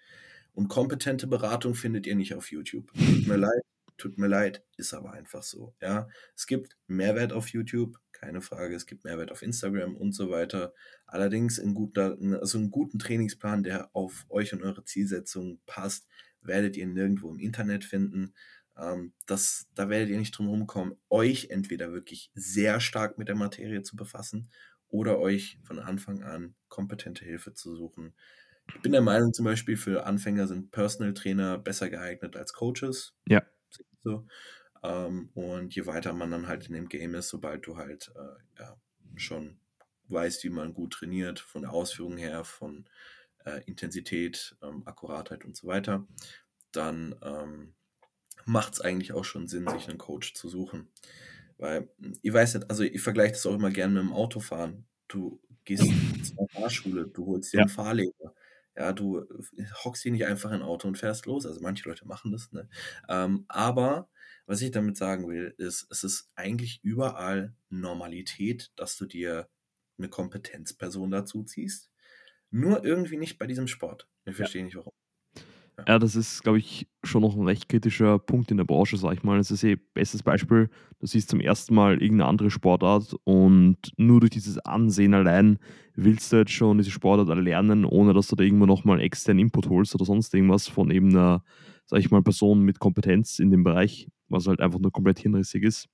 Und 0.55 0.67
kompetente 0.67 1.27
Beratung 1.27 1.75
findet 1.75 2.07
ihr 2.07 2.15
nicht 2.15 2.33
auf 2.33 2.51
YouTube. 2.51 2.91
Tut 2.93 3.27
mir 3.27 3.37
leid, 3.37 3.61
tut 3.95 4.17
mir 4.17 4.25
leid, 4.25 4.63
ist 4.77 4.95
aber 4.95 5.11
einfach 5.11 5.43
so. 5.43 5.75
Ja, 5.79 6.09
es 6.35 6.47
gibt 6.47 6.75
Mehrwert 6.87 7.31
auf 7.31 7.49
YouTube, 7.49 7.99
keine 8.13 8.41
Frage. 8.41 8.75
Es 8.75 8.87
gibt 8.87 9.03
Mehrwert 9.03 9.31
auf 9.31 9.43
Instagram 9.43 9.95
und 9.95 10.13
so 10.13 10.31
weiter. 10.31 10.73
Allerdings 11.05 11.59
in 11.59 11.75
guter, 11.75 12.17
also 12.41 12.57
einen 12.57 12.71
guten 12.71 12.97
Trainingsplan, 12.97 13.61
der 13.61 13.95
auf 13.95 14.25
euch 14.29 14.53
und 14.53 14.63
eure 14.63 14.85
Zielsetzungen 14.85 15.61
passt, 15.67 16.07
werdet 16.41 16.77
ihr 16.77 16.87
nirgendwo 16.87 17.29
im 17.29 17.37
Internet 17.37 17.85
finden. 17.85 18.33
Ähm, 18.79 19.13
das, 19.25 19.67
da 19.75 19.89
werdet 19.89 20.09
ihr 20.09 20.17
nicht 20.17 20.37
drum 20.37 20.47
rumkommen, 20.47 20.95
euch 21.09 21.49
entweder 21.49 21.91
wirklich 21.91 22.31
sehr 22.33 22.79
stark 22.79 23.17
mit 23.17 23.27
der 23.27 23.35
Materie 23.35 23.81
zu 23.81 23.95
befassen 23.95 24.49
oder 24.89 25.19
euch 25.19 25.59
von 25.63 25.79
Anfang 25.79 26.23
an 26.23 26.55
kompetente 26.69 27.25
Hilfe 27.25 27.53
zu 27.53 27.75
suchen. 27.75 28.13
Ich 28.75 28.81
bin 28.81 28.91
der 28.91 29.01
Meinung 29.01 29.33
zum 29.33 29.45
Beispiel, 29.45 29.77
für 29.77 30.05
Anfänger 30.05 30.47
sind 30.47 30.71
Personal 30.71 31.13
Trainer 31.13 31.57
besser 31.57 31.89
geeignet 31.89 32.35
als 32.35 32.53
Coaches. 32.53 33.15
Ja. 33.27 33.41
So. 34.03 34.27
Ähm, 34.83 35.29
und 35.33 35.73
je 35.73 35.85
weiter 35.85 36.13
man 36.13 36.31
dann 36.31 36.47
halt 36.47 36.67
in 36.67 36.73
dem 36.73 36.89
Game 36.89 37.15
ist, 37.15 37.29
sobald 37.29 37.65
du 37.65 37.77
halt 37.77 38.11
äh, 38.15 38.59
ja, 38.59 38.77
schon 39.15 39.59
weißt, 40.09 40.43
wie 40.43 40.49
man 40.49 40.73
gut 40.73 40.93
trainiert, 40.93 41.39
von 41.39 41.63
der 41.63 41.71
Ausführung 41.71 42.17
her, 42.17 42.43
von 42.43 42.85
äh, 43.45 43.61
Intensität, 43.65 44.55
ähm, 44.61 44.83
Akkuratheit 44.85 45.45
und 45.45 45.55
so 45.55 45.67
weiter, 45.67 46.07
dann 46.71 47.15
ähm, 47.21 47.73
macht 48.47 48.73
es 48.73 48.81
eigentlich 48.81 49.12
auch 49.12 49.25
schon 49.25 49.47
Sinn, 49.47 49.67
sich 49.67 49.89
einen 49.89 49.97
Coach 49.97 50.33
zu 50.33 50.47
suchen. 50.47 50.88
Weil, 51.57 51.89
ich 52.21 52.31
weiß 52.31 52.55
nicht, 52.55 52.69
also 52.69 52.83
ich 52.83 53.01
vergleiche 53.01 53.33
das 53.33 53.45
auch 53.45 53.55
immer 53.55 53.71
gerne 53.71 53.95
mit 53.95 54.03
dem 54.03 54.13
Autofahren. 54.13 54.86
Du 55.07 55.41
gehst 55.65 55.83
zur 56.36 56.47
Fahrschule, 56.49 57.07
du 57.07 57.25
holst 57.25 57.53
dir 57.53 57.57
ja. 57.57 57.63
einen 57.63 57.69
Fahrlehrer. 57.69 58.33
Ja, 58.75 58.93
du 58.93 59.25
hockst 59.83 60.03
hier 60.03 60.12
nicht 60.12 60.25
einfach 60.25 60.51
in 60.51 60.57
ein 60.57 60.62
Auto 60.62 60.88
und 60.88 60.97
fährst 60.97 61.25
los. 61.25 61.45
Also 61.45 61.60
manche 61.62 61.89
Leute 61.89 62.07
machen 62.07 62.31
das, 62.31 62.51
ne? 62.51 62.69
Ähm, 63.10 63.45
aber 63.47 64.07
was 64.45 64.62
ich 64.62 64.71
damit 64.71 64.97
sagen 64.97 65.27
will, 65.27 65.53
ist, 65.57 65.88
es 65.91 66.03
ist 66.03 66.31
eigentlich 66.36 66.79
überall 66.83 67.53
Normalität, 67.69 68.71
dass 68.75 68.95
du 68.95 69.05
dir 69.05 69.49
eine 69.97 70.10
Kompetenzperson 70.10 71.12
dazu 71.12 71.43
ziehst. 71.43 71.91
Nur 72.49 72.86
irgendwie 72.86 73.17
nicht 73.17 73.39
bei 73.39 73.47
diesem 73.47 73.67
Sport. 73.67 74.07
Ich 74.25 74.36
verstehe 74.36 74.62
ja. 74.62 74.65
nicht 74.65 74.75
warum. 74.77 74.93
Ja, 75.85 75.99
das 75.99 76.15
ist, 76.15 76.41
glaube 76.43 76.57
ich, 76.57 76.87
schon 77.03 77.21
noch 77.21 77.35
ein 77.35 77.43
recht 77.45 77.69
kritischer 77.69 78.17
Punkt 78.19 78.49
in 78.51 78.57
der 78.57 78.63
Branche, 78.65 78.97
sag 78.97 79.13
ich 79.13 79.23
mal. 79.23 79.37
Das 79.37 79.51
ist 79.51 79.63
eh 79.63 79.75
bestes 79.75 80.23
Beispiel. 80.23 80.69
Du 80.99 81.05
siehst 81.05 81.29
zum 81.29 81.39
ersten 81.39 81.75
Mal 81.75 82.01
irgendeine 82.01 82.25
andere 82.29 82.49
Sportart 82.49 83.15
und 83.25 83.77
nur 83.95 84.19
durch 84.19 84.31
dieses 84.31 84.57
Ansehen 84.57 85.13
allein 85.13 85.59
willst 85.95 86.31
du 86.31 86.37
jetzt 86.37 86.51
schon 86.51 86.79
diese 86.79 86.89
Sportart 86.91 87.29
erlernen, 87.29 87.85
ohne 87.85 88.13
dass 88.13 88.27
du 88.27 88.35
da 88.35 88.43
irgendwo 88.43 88.65
nochmal 88.65 88.99
externen 88.99 89.39
Input 89.45 89.69
holst 89.69 89.93
oder 89.95 90.03
sonst 90.05 90.33
irgendwas 90.33 90.67
von 90.67 90.89
eben 90.89 91.09
einer, 91.11 91.43
sag 91.85 91.99
ich 91.99 92.09
mal, 92.11 92.23
Person 92.23 92.63
mit 92.63 92.79
Kompetenz 92.79 93.37
in 93.39 93.51
dem 93.51 93.63
Bereich, 93.63 94.09
was 94.29 94.47
halt 94.47 94.59
einfach 94.59 94.79
nur 94.79 94.91
komplett 94.91 95.19
hinrissig 95.19 95.63
ist. 95.63 95.87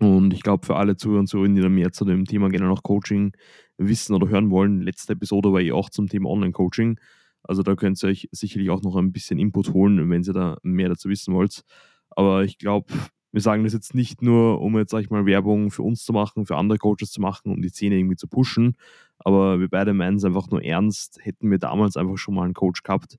Und 0.00 0.32
ich 0.32 0.42
glaube, 0.42 0.66
für 0.66 0.76
alle 0.76 0.96
Zuhörer 0.96 1.20
und 1.20 1.26
Zuhörerinnen, 1.26 1.56
die 1.56 1.62
da 1.62 1.68
mehr 1.68 1.92
zu 1.92 2.04
dem 2.04 2.24
Thema 2.24 2.48
gerne 2.48 2.68
noch 2.68 2.82
Coaching 2.82 3.32
wissen 3.76 4.14
oder 4.14 4.28
hören 4.28 4.50
wollen, 4.50 4.80
letzte 4.80 5.12
Episode 5.12 5.52
war 5.52 5.60
eh 5.60 5.72
auch 5.72 5.90
zum 5.90 6.08
Thema 6.08 6.30
Online-Coaching. 6.30 6.98
Also 7.42 7.62
da 7.62 7.74
könnt 7.74 8.02
ihr 8.02 8.08
euch 8.08 8.28
sicherlich 8.32 8.70
auch 8.70 8.82
noch 8.82 8.96
ein 8.96 9.12
bisschen 9.12 9.38
Input 9.38 9.72
holen, 9.72 10.10
wenn 10.10 10.22
ihr 10.22 10.32
da 10.32 10.58
mehr 10.62 10.88
dazu 10.88 11.08
wissen 11.08 11.34
wollt. 11.34 11.62
Aber 12.10 12.44
ich 12.44 12.58
glaube, 12.58 12.92
wir 13.32 13.40
sagen 13.40 13.64
das 13.64 13.72
jetzt 13.72 13.94
nicht 13.94 14.22
nur, 14.22 14.60
um 14.60 14.76
jetzt, 14.76 14.90
sag 14.90 15.00
ich 15.00 15.10
mal, 15.10 15.26
Werbung 15.26 15.70
für 15.70 15.82
uns 15.82 16.04
zu 16.04 16.12
machen, 16.12 16.46
für 16.46 16.56
andere 16.56 16.78
Coaches 16.78 17.12
zu 17.12 17.20
machen, 17.20 17.52
um 17.52 17.62
die 17.62 17.68
Szene 17.68 17.96
irgendwie 17.96 18.16
zu 18.16 18.28
pushen. 18.28 18.76
Aber 19.18 19.60
wir 19.60 19.68
beide 19.68 19.94
meinen 19.94 20.16
es 20.16 20.24
einfach 20.24 20.50
nur 20.50 20.64
ernst. 20.64 21.18
Hätten 21.20 21.50
wir 21.50 21.58
damals 21.58 21.96
einfach 21.96 22.18
schon 22.18 22.34
mal 22.34 22.44
einen 22.44 22.54
Coach 22.54 22.82
gehabt, 22.82 23.18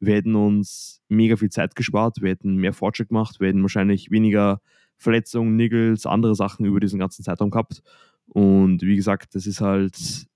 wir 0.00 0.14
hätten 0.14 0.34
uns 0.36 1.00
mega 1.08 1.36
viel 1.36 1.50
Zeit 1.50 1.74
gespart, 1.74 2.22
wir 2.22 2.30
hätten 2.30 2.56
mehr 2.56 2.72
Fortschritt 2.72 3.08
gemacht, 3.08 3.40
wir 3.40 3.48
hätten 3.48 3.62
wahrscheinlich 3.62 4.10
weniger 4.10 4.60
Verletzungen, 4.96 5.56
Niggles, 5.56 6.06
andere 6.06 6.34
Sachen 6.34 6.66
über 6.66 6.80
diesen 6.80 6.98
ganzen 6.98 7.24
Zeitraum 7.24 7.50
gehabt. 7.50 7.82
Und 8.26 8.82
wie 8.82 8.96
gesagt, 8.96 9.34
das 9.34 9.46
ist 9.46 9.60
halt 9.60 10.26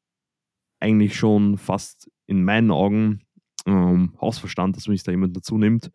eigentlich 0.81 1.17
schon 1.17 1.59
fast 1.59 2.11
in 2.27 2.45
meinen 2.45 2.71
Augen 2.71 3.21
ähm, 3.67 4.15
Hausverstand, 4.21 4.77
dass 4.77 4.87
man 4.87 4.97
sich 4.97 5.05
da 5.05 5.13
jemand 5.13 5.37
dazu 5.37 5.59
nimmt. 5.59 5.91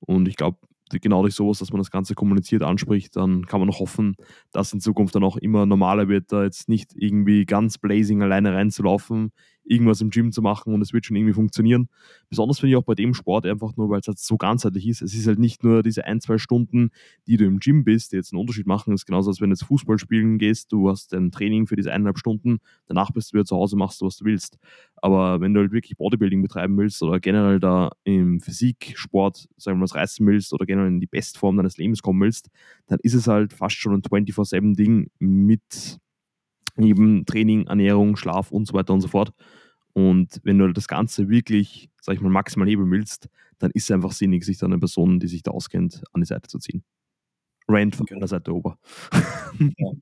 Und 0.00 0.28
ich 0.28 0.36
glaube, 0.36 0.58
genau 0.98 1.22
durch 1.22 1.34
sowas, 1.34 1.58
dass 1.58 1.72
man 1.72 1.80
das 1.80 1.90
Ganze 1.90 2.14
kommuniziert, 2.14 2.62
anspricht, 2.62 3.16
dann 3.16 3.46
kann 3.46 3.60
man 3.60 3.68
noch 3.68 3.80
hoffen, 3.80 4.16
dass 4.52 4.72
in 4.72 4.80
Zukunft 4.80 5.14
dann 5.14 5.24
auch 5.24 5.36
immer 5.36 5.66
normaler 5.66 6.08
wird, 6.08 6.32
da 6.32 6.42
jetzt 6.42 6.68
nicht 6.68 6.92
irgendwie 6.94 7.44
ganz 7.44 7.78
blazing 7.78 8.22
alleine 8.22 8.54
reinzulaufen, 8.54 9.32
irgendwas 9.64 10.00
im 10.00 10.10
Gym 10.10 10.32
zu 10.32 10.42
machen 10.42 10.74
und 10.74 10.80
es 10.82 10.92
wird 10.92 11.06
schon 11.06 11.16
irgendwie 11.16 11.32
funktionieren. 11.32 11.88
Besonders 12.28 12.58
finde 12.58 12.72
ich 12.72 12.76
auch 12.76 12.84
bei 12.84 12.94
dem 12.94 13.14
Sport 13.14 13.46
einfach 13.46 13.76
nur, 13.76 13.88
weil 13.90 14.00
es 14.00 14.06
halt 14.06 14.18
so 14.18 14.36
ganzheitlich 14.36 14.88
ist. 14.88 15.02
Es 15.02 15.14
ist 15.14 15.26
halt 15.26 15.38
nicht 15.38 15.62
nur 15.62 15.82
diese 15.82 16.04
ein, 16.04 16.20
zwei 16.20 16.38
Stunden, 16.38 16.90
die 17.26 17.36
du 17.36 17.44
im 17.44 17.58
Gym 17.58 17.84
bist, 17.84 18.12
die 18.12 18.16
jetzt 18.16 18.32
einen 18.32 18.40
Unterschied 18.40 18.66
machen. 18.66 18.92
Es 18.92 19.02
ist 19.02 19.06
genauso, 19.06 19.30
als 19.30 19.40
wenn 19.40 19.50
du 19.50 19.54
jetzt 19.54 19.64
Fußball 19.64 19.98
spielen 19.98 20.38
gehst, 20.38 20.72
du 20.72 20.88
hast 20.88 21.14
ein 21.14 21.30
Training 21.30 21.66
für 21.66 21.76
diese 21.76 21.92
eineinhalb 21.92 22.18
Stunden, 22.18 22.58
danach 22.86 23.10
bist 23.12 23.32
du 23.32 23.34
wieder 23.34 23.44
zu 23.44 23.56
Hause, 23.56 23.76
machst 23.76 24.00
du, 24.00 24.06
was 24.06 24.16
du 24.16 24.24
willst. 24.24 24.58
Aber 24.96 25.40
wenn 25.40 25.54
du 25.54 25.60
halt 25.60 25.72
wirklich 25.72 25.96
Bodybuilding 25.96 26.42
betreiben 26.42 26.76
willst 26.76 27.02
oder 27.02 27.20
generell 27.20 27.60
da 27.60 27.90
im 28.04 28.40
Physiksport, 28.40 29.48
sagen 29.56 29.76
wir 29.76 29.80
mal, 29.80 29.84
was 29.84 29.94
reißen 29.94 30.26
willst 30.26 30.52
oder 30.52 30.66
generell 30.66 30.88
in 30.88 31.00
die 31.00 31.06
Bestform 31.06 31.56
deines 31.56 31.78
Lebens 31.78 32.02
kommen 32.02 32.20
willst, 32.20 32.50
dann 32.86 32.98
ist 33.02 33.14
es 33.14 33.26
halt 33.26 33.52
fast 33.52 33.76
schon 33.76 33.94
ein 33.94 34.02
24-7-Ding 34.02 35.10
mit 35.18 36.00
neben 36.76 37.24
Training, 37.26 37.66
Ernährung, 37.66 38.16
Schlaf 38.16 38.50
und 38.52 38.66
so 38.66 38.74
weiter 38.74 38.92
und 38.94 39.00
so 39.00 39.08
fort. 39.08 39.32
Und 39.92 40.40
wenn 40.44 40.58
du 40.58 40.72
das 40.72 40.88
Ganze 40.88 41.28
wirklich, 41.28 41.90
sag 42.00 42.14
ich 42.14 42.20
mal, 42.20 42.30
maximal 42.30 42.68
heben 42.68 42.90
willst, 42.90 43.28
dann 43.58 43.70
ist 43.72 43.84
es 43.84 43.90
einfach 43.90 44.12
sinnig, 44.12 44.44
sich 44.44 44.58
da 44.58 44.66
eine 44.66 44.78
Person, 44.78 45.20
die 45.20 45.28
sich 45.28 45.42
da 45.42 45.50
auskennt, 45.50 46.02
an 46.12 46.20
die 46.22 46.26
Seite 46.26 46.48
zu 46.48 46.58
ziehen. 46.58 46.84
Rand 47.68 47.96
von 47.96 48.06
Genau. 48.06 48.20
der 48.20 48.28
Seite 48.28 48.54
ober. 48.54 48.78
Ja, 49.76 49.92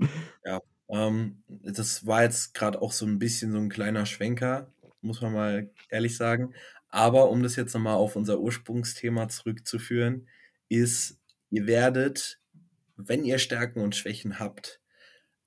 ja. 0.45 0.61
Ähm, 0.91 1.43
das 1.49 2.07
war 2.07 2.23
jetzt 2.23 2.55
gerade 2.55 2.81
auch 2.81 2.93
so 2.93 3.05
ein 3.07 3.19
bisschen 3.19 3.53
so 3.53 3.59
ein 3.59 3.69
kleiner 3.69 4.07
Schwenker, 4.07 4.73
muss 5.03 5.21
man 5.21 5.33
mal 5.33 5.71
ehrlich 5.91 6.17
sagen. 6.17 6.55
Aber 6.89 7.31
um 7.31 7.43
das 7.43 7.57
jetzt 7.57 7.75
nochmal 7.75 7.97
auf 7.97 8.17
unser 8.17 8.41
Ursprungsthema 8.41 9.29
zurückzuführen, 9.29 10.27
ist, 10.71 11.19
ihr 11.51 11.67
werdet, 11.67 12.41
wenn 12.97 13.25
ihr 13.25 13.39
Stärken 13.39 13.81
und 13.81 13.95
Schwächen 13.97 14.39
habt, 14.39 14.81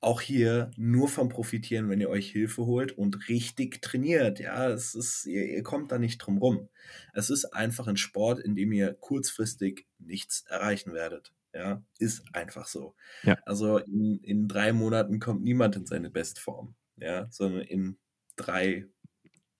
auch 0.01 0.19
hier 0.19 0.71
nur 0.77 1.07
vom 1.07 1.29
profitieren, 1.29 1.87
wenn 1.89 2.01
ihr 2.01 2.09
euch 2.09 2.31
Hilfe 2.31 2.65
holt 2.65 2.91
und 2.91 3.29
richtig 3.29 3.81
trainiert. 3.83 4.39
Ja, 4.39 4.67
es 4.69 4.95
ist, 4.95 5.27
ihr, 5.27 5.45
ihr 5.45 5.61
kommt 5.61 5.91
da 5.91 5.99
nicht 5.99 6.17
drum 6.17 6.39
rum. 6.39 6.69
Es 7.13 7.29
ist 7.29 7.45
einfach 7.45 7.87
ein 7.87 7.97
Sport, 7.97 8.39
in 8.39 8.55
dem 8.55 8.71
ihr 8.71 8.95
kurzfristig 8.95 9.85
nichts 9.99 10.43
erreichen 10.49 10.93
werdet. 10.93 11.31
Ja, 11.53 11.83
ist 11.99 12.23
einfach 12.33 12.65
so. 12.65 12.95
Ja. 13.23 13.37
Also 13.45 13.77
in, 13.77 14.19
in 14.23 14.47
drei 14.47 14.73
Monaten 14.73 15.19
kommt 15.19 15.43
niemand 15.43 15.75
in 15.75 15.85
seine 15.85 16.09
Bestform. 16.09 16.75
Ja, 16.97 17.27
sondern 17.29 17.61
in 17.61 17.97
drei, 18.35 18.87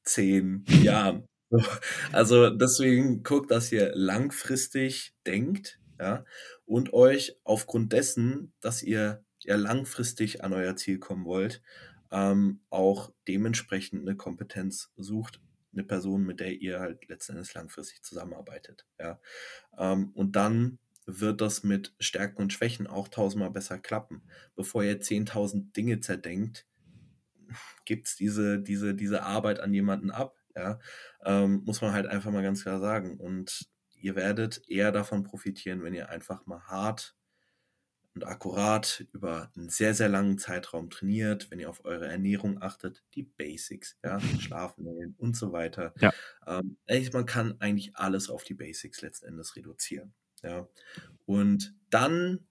zehn 0.03 0.65
Jahren. 0.81 1.27
So. 1.51 1.61
Also 2.13 2.49
deswegen 2.49 3.23
guckt, 3.23 3.51
dass 3.51 3.71
ihr 3.71 3.91
langfristig 3.93 5.13
denkt, 5.27 5.79
ja, 5.99 6.23
und 6.65 6.93
euch 6.93 7.37
aufgrund 7.43 7.93
dessen, 7.93 8.53
dass 8.61 8.81
ihr 8.81 9.23
ja 9.43 9.55
langfristig 9.55 10.43
an 10.43 10.53
euer 10.53 10.75
Ziel 10.75 10.99
kommen 10.99 11.25
wollt, 11.25 11.61
ähm, 12.11 12.61
auch 12.69 13.11
dementsprechend 13.27 14.01
eine 14.01 14.15
Kompetenz 14.15 14.91
sucht, 14.97 15.39
eine 15.73 15.83
Person, 15.83 16.25
mit 16.25 16.39
der 16.39 16.53
ihr 16.61 16.79
halt 16.79 17.07
letztendlich 17.07 17.53
langfristig 17.53 18.03
zusammenarbeitet. 18.03 18.85
Ja. 18.99 19.19
Ähm, 19.77 20.11
und 20.13 20.35
dann 20.35 20.79
wird 21.05 21.41
das 21.41 21.63
mit 21.63 21.93
Stärken 21.99 22.41
und 22.41 22.53
Schwächen 22.53 22.87
auch 22.87 23.07
tausendmal 23.07 23.51
besser 23.51 23.79
klappen. 23.79 24.21
Bevor 24.55 24.83
ihr 24.83 25.01
10.000 25.01 25.73
Dinge 25.73 25.99
zerdenkt, 25.99 26.67
gibt 27.85 28.07
es 28.07 28.15
diese, 28.15 28.59
diese, 28.59 28.93
diese 28.93 29.23
Arbeit 29.23 29.59
an 29.59 29.73
jemanden 29.73 30.11
ab. 30.11 30.35
Ja. 30.55 30.79
Ähm, 31.23 31.63
muss 31.65 31.81
man 31.81 31.93
halt 31.93 32.07
einfach 32.07 32.31
mal 32.31 32.43
ganz 32.43 32.63
klar 32.63 32.79
sagen. 32.79 33.17
Und 33.17 33.69
ihr 33.95 34.15
werdet 34.15 34.61
eher 34.67 34.91
davon 34.91 35.23
profitieren, 35.23 35.83
wenn 35.83 35.93
ihr 35.93 36.09
einfach 36.09 36.45
mal 36.45 36.61
hart 36.63 37.15
und 38.13 38.25
akkurat 38.25 39.05
über 39.13 39.51
einen 39.55 39.69
sehr, 39.69 39.93
sehr 39.93 40.09
langen 40.09 40.37
Zeitraum 40.37 40.89
trainiert, 40.89 41.49
wenn 41.49 41.59
ihr 41.59 41.69
auf 41.69 41.85
eure 41.85 42.07
Ernährung 42.07 42.61
achtet, 42.61 43.03
die 43.15 43.23
Basics, 43.23 43.97
ja, 44.03 44.19
Schlafen 44.19 45.15
und 45.17 45.35
so 45.37 45.53
weiter. 45.53 45.93
Ja. 45.99 46.11
Ähm, 46.45 46.77
man 47.13 47.25
kann 47.25 47.59
eigentlich 47.59 47.95
alles 47.95 48.29
auf 48.29 48.43
die 48.43 48.53
Basics 48.53 49.01
letzten 49.01 49.27
Endes 49.27 49.55
reduzieren. 49.55 50.13
Ja. 50.43 50.67
Und 51.25 51.73
dann 51.89 52.47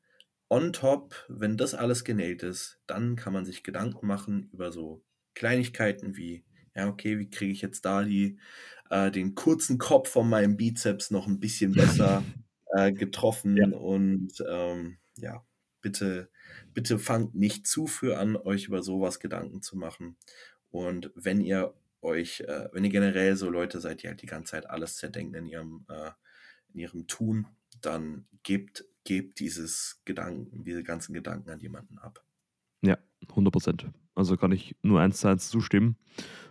on 0.49 0.73
top, 0.73 1.27
wenn 1.29 1.57
das 1.57 1.75
alles 1.75 2.05
genäht 2.05 2.43
ist, 2.43 2.81
dann 2.87 3.17
kann 3.17 3.33
man 3.33 3.45
sich 3.45 3.63
Gedanken 3.63 4.07
machen 4.07 4.49
über 4.53 4.73
so 4.73 5.05
Kleinigkeiten 5.35 6.17
wie, 6.17 6.45
ja, 6.75 6.89
okay, 6.89 7.19
wie 7.19 7.31
kriege 7.31 7.53
ich 7.53 7.61
jetzt 7.61 7.85
da 7.85 8.03
die, 8.03 8.39
äh, 8.91 9.11
den 9.11 9.35
kurzen 9.35 9.79
Kopf 9.79 10.11
von 10.11 10.29
meinem 10.29 10.57
Bizeps 10.57 11.11
noch 11.11 11.27
ein 11.27 11.39
bisschen 11.41 11.73
besser 11.73 12.25
äh, 12.75 12.93
getroffen 12.93 13.57
Ja. 13.57 13.69
und 13.69 14.33
ähm, 14.49 14.99
ja, 15.17 15.45
bitte, 15.81 16.31
bitte 16.75 16.99
fangt 16.99 17.35
nicht 17.35 17.67
zu 17.67 17.87
früh 17.87 18.13
an, 18.13 18.37
euch 18.37 18.67
über 18.67 18.83
sowas 18.83 19.21
Gedanken 19.21 19.63
zu 19.63 19.77
machen. 19.77 20.17
Und 20.71 21.11
wenn 21.15 21.41
ihr 21.41 21.75
euch, 22.03 22.41
äh, 22.41 22.69
wenn 22.73 22.85
ihr 22.85 22.91
generell 22.91 23.37
so 23.37 23.51
Leute 23.51 23.81
seid, 23.81 24.03
die 24.03 24.09
halt 24.09 24.23
die 24.23 24.27
ganze 24.27 24.53
Zeit 24.53 24.69
alles 24.69 24.97
zerdenken 24.97 25.35
in 25.35 25.47
ihrem, 25.47 25.87
äh, 25.89 26.11
in 26.73 26.81
ihrem 26.81 27.07
Tun, 27.07 27.47
dann 27.81 28.27
gebt, 28.43 28.85
gebt 29.05 29.41
dieses 29.41 30.01
Gedanken, 30.05 30.63
diese 30.65 30.83
ganzen 30.83 31.13
Gedanken 31.13 31.51
an 31.51 31.61
jemanden 31.61 31.99
ab. 31.99 32.25
Ja, 32.83 32.99
100 33.29 33.53
Prozent. 33.53 33.87
Also 34.15 34.37
kann 34.37 34.53
ich 34.53 34.77
nur 34.83 35.01
eins 35.01 35.21
zu 35.21 35.29
eins 35.29 35.49
zustimmen. 35.51 35.97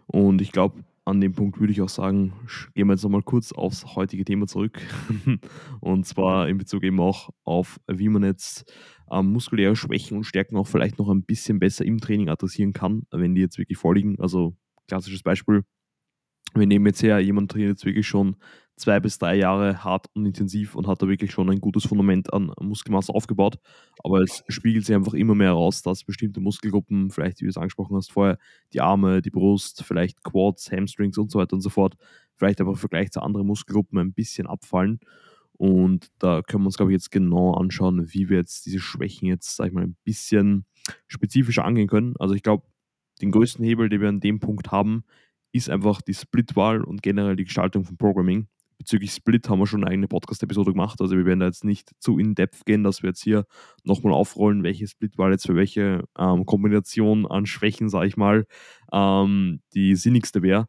Und 0.08 0.42
ich 0.42 0.52
glaube, 0.52 0.84
an 1.10 1.20
dem 1.20 1.34
Punkt 1.34 1.60
würde 1.60 1.74
ich 1.74 1.82
auch 1.82 1.90
sagen, 1.90 2.34
gehen 2.76 2.88
wir 2.88 2.94
jetzt 2.94 3.04
nochmal 3.04 3.24
kurz 3.24 3.52
aufs 3.52 3.96
heutige 3.96 4.24
Thema 4.24 4.48
zurück. 4.48 4.80
und 5.82 6.06
zwar 6.06 6.48
in 6.48 6.58
Bezug 6.58 6.84
eben 6.84 7.00
auch 7.00 7.30
auf, 7.44 7.80
wie 7.88 8.10
man 8.10 8.24
jetzt 8.24 8.72
ähm, 9.12 9.34
muskuläre 9.34 9.76
Schwächen 9.76 10.18
und 10.18 10.24
Stärken 10.24 10.56
auch 10.56 10.68
vielleicht 10.68 11.00
noch 11.00 11.10
ein 11.10 11.24
bisschen 11.24 11.60
besser 11.60 11.84
im 11.84 12.00
Training 12.00 12.30
adressieren 12.30 12.74
kann, 12.74 13.04
wenn 13.12 13.34
die 13.34 13.42
jetzt 13.42 13.58
wirklich 13.58 13.78
vorliegen. 13.78 14.20
Also 14.20 14.56
klassisches 14.88 15.24
Beispiel, 15.24 15.64
wir 16.54 16.68
nehmen 16.68 16.86
jetzt 16.86 17.04
her, 17.04 17.20
jemand 17.20 17.52
trainiert 17.52 17.72
jetzt 17.72 17.86
wirklich 17.86 18.08
schon 18.08 18.36
zwei 18.80 19.00
bis 19.00 19.18
drei 19.18 19.36
Jahre 19.36 19.84
hart 19.84 20.08
und 20.14 20.26
intensiv 20.26 20.76
und 20.76 20.88
hat 20.88 21.02
da 21.02 21.08
wirklich 21.08 21.32
schon 21.32 21.50
ein 21.50 21.60
gutes 21.60 21.86
Fundament 21.86 22.34
an 22.34 22.52
Muskelmasse 22.62 23.14
aufgebaut. 23.14 23.60
Aber 24.04 24.22
es 24.22 24.44
spiegelt 24.48 24.86
sich 24.86 24.96
einfach 24.96 25.14
immer 25.14 25.36
mehr 25.36 25.50
heraus, 25.50 25.82
dass 25.82 26.04
bestimmte 26.04 26.40
Muskelgruppen, 26.40 27.12
vielleicht 27.12 27.42
wie 27.42 27.46
du 27.46 27.50
es 27.50 27.58
angesprochen 27.58 27.96
hast 27.96 28.12
vorher, 28.12 28.38
die 28.74 28.82
Arme, 28.82 29.22
die 29.22 29.30
Brust, 29.30 29.84
vielleicht 29.84 30.24
Quads, 30.24 30.72
Hamstrings 30.72 31.18
und 31.18 31.30
so 31.30 31.40
weiter 31.40 31.54
und 31.54 31.62
so 31.62 31.70
fort, 31.70 31.96
vielleicht 32.36 32.62
aber 32.62 32.72
im 32.72 32.78
Vergleich 32.78 33.12
zu 33.12 33.22
anderen 33.22 33.48
Muskelgruppen 33.48 34.00
ein 34.00 34.14
bisschen 34.14 34.48
abfallen. 34.48 35.00
Und 35.54 36.08
da 36.20 36.42
können 36.42 36.64
wir 36.64 36.68
uns, 36.68 36.78
glaube 36.78 36.92
ich, 36.92 36.96
jetzt 36.96 37.12
genau 37.12 37.54
anschauen, 37.54 38.14
wie 38.14 38.30
wir 38.30 38.38
jetzt 38.38 38.66
diese 38.66 38.80
Schwächen 38.80 39.28
jetzt, 39.28 39.58
sag 39.58 39.68
ich 39.68 39.74
mal, 39.74 39.84
ein 39.84 39.98
bisschen 40.06 40.66
spezifischer 41.08 41.66
angehen 41.66 41.90
können. 41.90 42.16
Also 42.18 42.34
ich 42.34 42.44
glaube, 42.44 42.64
den 43.22 43.32
größten 43.32 43.66
Hebel, 43.66 43.90
den 43.90 44.00
wir 44.00 44.08
an 44.08 44.22
dem 44.22 44.40
Punkt 44.40 44.72
haben, 44.72 45.04
ist 45.52 45.70
einfach 45.70 46.02
die 46.02 46.14
Split-Wahl 46.14 46.82
und 46.82 47.02
generell 47.02 47.36
die 47.36 47.44
Gestaltung 47.44 47.84
von 47.84 47.98
Programming. 47.98 48.48
Bezüglich 48.80 49.12
Split 49.12 49.50
haben 49.50 49.60
wir 49.60 49.68
schon 49.68 49.84
eine 49.84 49.92
eigene 49.92 50.08
Podcast-Episode 50.08 50.72
gemacht. 50.72 51.02
Also 51.02 51.18
wir 51.18 51.26
werden 51.26 51.42
da 51.42 51.48
jetzt 51.48 51.66
nicht 51.66 51.92
zu 52.00 52.18
in-depth 52.18 52.66
gehen, 52.66 52.84
dass 52.84 53.04
wir 53.04 53.10
jetzt 53.10 53.22
hier 53.22 53.46
nochmal 53.84 54.14
aufrollen, 54.14 54.64
welche 54.64 54.88
Split-Wahl 54.88 55.32
jetzt 55.32 55.46
für 55.46 55.56
welche 55.56 56.06
ähm, 56.18 56.46
Kombination 56.46 57.28
an 57.28 57.46
Schwächen, 57.46 57.90
sage 57.90 58.08
ich 58.08 58.16
mal, 58.16 58.48
ähm, 58.94 59.60
die 59.74 59.96
sinnigste 59.96 60.42
wäre. 60.42 60.68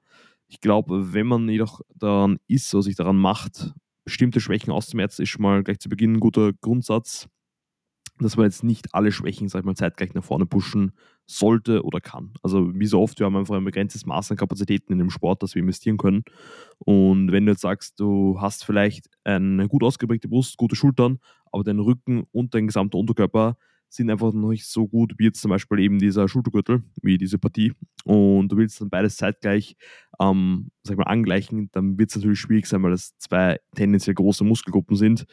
Ich 0.48 0.61
glaube, 0.61 1.14
wenn 1.14 1.28
man 1.28 1.48
jedoch 1.48 1.80
daran 1.94 2.38
ist 2.48 2.74
oder 2.74 2.82
sich 2.82 2.96
daran 2.96 3.16
macht, 3.16 3.72
bestimmte 4.04 4.40
Schwächen 4.40 4.72
auszumerzen, 4.72 5.22
ist 5.22 5.28
schon 5.28 5.42
mal 5.42 5.62
gleich 5.62 5.78
zu 5.78 5.88
Beginn 5.88 6.14
ein 6.14 6.20
guter 6.20 6.52
Grundsatz, 6.52 7.28
dass 8.25 8.37
man 8.37 8.47
jetzt 8.47 8.64
nicht 8.64 8.95
alle 8.95 9.12
Schwächen, 9.12 9.49
sag 9.49 9.61
ich 9.61 9.64
mal, 9.64 9.75
zeitgleich 9.75 10.14
nach 10.14 10.25
vorne 10.25 10.47
pushen 10.47 10.93
sollte 11.27 11.85
oder 11.85 12.01
kann. 12.01 12.33
Also 12.43 12.73
wie 12.75 12.87
so 12.87 13.01
oft, 13.01 13.18
wir 13.18 13.27
haben 13.27 13.37
einfach 13.37 13.57
ein 13.57 13.64
begrenztes 13.64 14.07
Maß 14.07 14.31
an 14.31 14.37
Kapazitäten 14.37 14.93
in 14.93 14.99
dem 14.99 15.11
Sport, 15.11 15.43
das 15.43 15.55
wir 15.55 15.62
investieren 15.62 15.97
können. 15.97 16.25
Und 16.79 17.33
wenn 17.33 17.47
du 17.47 17.53
jetzt 17.53 17.62
sagst, 17.62 17.99
du 18.01 18.41
hast 18.41 18.64
vielleicht 18.64 19.09
eine 19.25 19.68
gut 19.68 19.83
ausgeprägte 19.83 20.29
Brust, 20.29 20.57
gute 20.57 20.77
Schultern, 20.77 21.18
aber 21.53 21.64
dein 21.64 21.79
Rücken 21.79 22.25
und 22.33 22.55
dein 22.55 22.66
gesamter 22.66 22.99
Unterkörper 22.99 23.57
sind 23.89 24.09
einfach 24.09 24.33
noch 24.33 24.51
nicht 24.51 24.66
so 24.66 24.87
gut 24.87 25.14
wie 25.18 25.25
jetzt 25.25 25.41
zum 25.41 25.51
Beispiel 25.51 25.81
eben 25.81 25.99
dieser 25.99 26.29
Schultergürtel, 26.29 26.85
wie 27.03 27.18
diese 27.18 27.39
Partie. 27.39 27.73
Und 28.05 28.49
du 28.49 28.57
willst 28.57 28.81
dann 28.81 28.89
beides 28.89 29.16
zeitgleich 29.16 29.77
ähm, 30.21 30.71
sag 30.83 30.95
ich 30.95 30.99
mal, 30.99 31.11
angleichen, 31.11 31.71
dann 31.73 31.99
wird 31.99 32.11
es 32.11 32.16
natürlich 32.16 32.41
schwierig 32.41 32.66
sein, 32.66 32.83
weil 32.83 32.93
das 32.93 33.16
zwei 33.18 33.59
tendenziell 33.75 34.14
große 34.14 34.45
Muskelgruppen 34.45 34.97
sind 34.97 35.27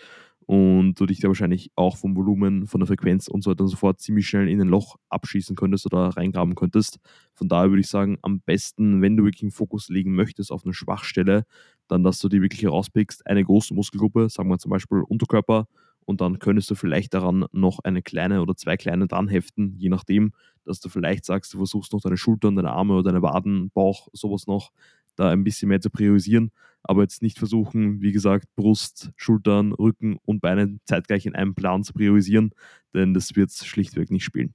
und 0.47 0.95
du 0.95 1.05
dich 1.05 1.19
da 1.19 1.27
wahrscheinlich 1.27 1.71
auch 1.75 1.97
vom 1.97 2.15
Volumen, 2.15 2.67
von 2.67 2.79
der 2.79 2.87
Frequenz 2.87 3.27
und 3.27 3.43
so 3.43 3.51
weiter 3.51 3.63
und 3.65 3.67
so 3.69 3.77
fort 3.77 3.99
ziemlich 3.99 4.27
schnell 4.27 4.47
in 4.49 4.61
ein 4.61 4.69
Loch 4.69 4.95
abschießen 5.09 5.55
könntest 5.57 5.85
oder 5.85 6.07
reingraben 6.17 6.55
könntest. 6.55 6.99
Von 7.33 7.49
daher 7.49 7.69
würde 7.69 7.81
ich 7.81 7.89
sagen, 7.89 8.17
am 8.21 8.39
besten, 8.39 9.01
wenn 9.01 9.17
du 9.17 9.25
wirklich 9.25 9.43
einen 9.43 9.51
Fokus 9.51 9.89
legen 9.89 10.15
möchtest 10.15 10.51
auf 10.51 10.63
eine 10.65 10.73
Schwachstelle, 10.73 11.45
dann, 11.89 12.03
dass 12.03 12.19
du 12.19 12.29
die 12.29 12.41
wirklich 12.41 12.63
herauspickst, 12.63 13.27
eine 13.27 13.43
große 13.43 13.73
Muskelgruppe, 13.73 14.29
sagen 14.29 14.49
wir 14.49 14.57
zum 14.57 14.71
Beispiel 14.71 14.99
Unterkörper, 15.07 15.67
und 16.05 16.21
dann 16.21 16.39
könntest 16.39 16.71
du 16.71 16.75
vielleicht 16.75 17.13
daran 17.13 17.45
noch 17.51 17.79
eine 17.79 18.01
kleine 18.01 18.41
oder 18.41 18.55
zwei 18.55 18.77
kleine 18.77 19.07
dran 19.07 19.27
heften, 19.27 19.75
je 19.77 19.89
nachdem, 19.89 20.31
dass 20.63 20.79
du 20.79 20.87
vielleicht 20.87 21.25
sagst, 21.25 21.53
du 21.53 21.57
versuchst 21.57 21.91
noch 21.91 21.99
deine 22.01 22.15
Schultern, 22.15 22.55
deine 22.55 22.71
Arme 22.71 22.93
oder 22.93 23.03
deine 23.11 23.21
Waden, 23.21 23.71
Bauch, 23.71 24.07
sowas 24.13 24.47
noch, 24.47 24.71
da 25.19 25.29
ein 25.29 25.43
bisschen 25.43 25.69
mehr 25.69 25.81
zu 25.81 25.89
priorisieren, 25.89 26.51
aber 26.83 27.01
jetzt 27.03 27.21
nicht 27.21 27.37
versuchen, 27.39 28.01
wie 28.01 28.11
gesagt, 28.11 28.47
Brust, 28.55 29.11
Schultern, 29.15 29.73
Rücken 29.73 30.17
und 30.25 30.41
Beine 30.41 30.79
zeitgleich 30.85 31.25
in 31.25 31.35
einem 31.35 31.55
Plan 31.55 31.83
zu 31.83 31.93
priorisieren, 31.93 32.51
denn 32.93 33.13
das 33.13 33.35
wird 33.35 33.49
es 33.51 33.65
schlichtweg 33.65 34.11
nicht 34.11 34.23
spielen. 34.23 34.53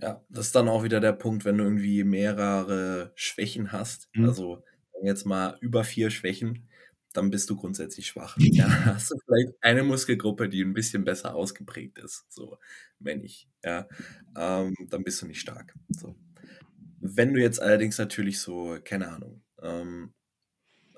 Ja, 0.00 0.24
das 0.28 0.46
ist 0.48 0.54
dann 0.54 0.68
auch 0.68 0.82
wieder 0.84 1.00
der 1.00 1.12
Punkt, 1.12 1.44
wenn 1.44 1.56
du 1.58 1.64
irgendwie 1.64 2.04
mehrere 2.04 3.12
Schwächen 3.14 3.72
hast, 3.72 4.08
Mhm. 4.14 4.24
also 4.26 4.62
jetzt 5.02 5.24
mal 5.24 5.56
über 5.60 5.84
vier 5.84 6.10
Schwächen, 6.10 6.68
dann 7.14 7.30
bist 7.30 7.48
du 7.48 7.56
grundsätzlich 7.56 8.06
schwach. 8.08 8.38
Ja, 8.54 8.68
hast 8.84 9.10
du 9.10 9.16
vielleicht 9.24 9.52
eine 9.62 9.82
Muskelgruppe, 9.84 10.48
die 10.50 10.62
ein 10.62 10.74
bisschen 10.74 11.04
besser 11.04 11.34
ausgeprägt 11.34 11.98
ist, 11.98 12.26
so 12.30 12.58
wenn 12.98 13.22
ich, 13.22 13.48
ja, 13.64 13.88
ähm, 14.36 14.74
dann 14.90 15.02
bist 15.04 15.22
du 15.22 15.26
nicht 15.26 15.40
stark. 15.40 15.76
So. 15.94 16.14
Wenn 17.14 17.34
du 17.34 17.40
jetzt 17.40 17.60
allerdings 17.60 17.98
natürlich 17.98 18.40
so, 18.40 18.78
keine 18.84 19.08
Ahnung, 19.08 19.42
ähm, 19.62 20.14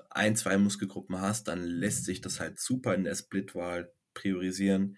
ein, 0.09 0.35
zwei 0.35 0.57
Muskelgruppen 0.57 1.21
hast, 1.21 1.47
dann 1.47 1.63
lässt 1.63 2.05
sich 2.05 2.21
das 2.21 2.39
halt 2.39 2.59
super 2.59 2.95
in 2.95 3.03
der 3.03 3.15
Split-Wahl 3.15 3.91
priorisieren. 4.13 4.97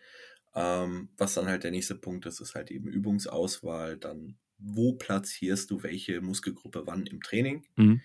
Ähm, 0.55 1.09
was 1.17 1.33
dann 1.33 1.47
halt 1.47 1.63
der 1.63 1.71
nächste 1.71 1.95
Punkt 1.95 2.25
ist, 2.25 2.39
ist 2.39 2.55
halt 2.55 2.71
eben 2.71 2.87
Übungsauswahl. 2.87 3.97
Dann, 3.97 4.37
wo 4.57 4.93
platzierst 4.93 5.71
du 5.71 5.83
welche 5.83 6.21
Muskelgruppe 6.21 6.83
wann 6.85 7.05
im 7.05 7.21
Training? 7.21 7.65
Mhm. 7.75 8.01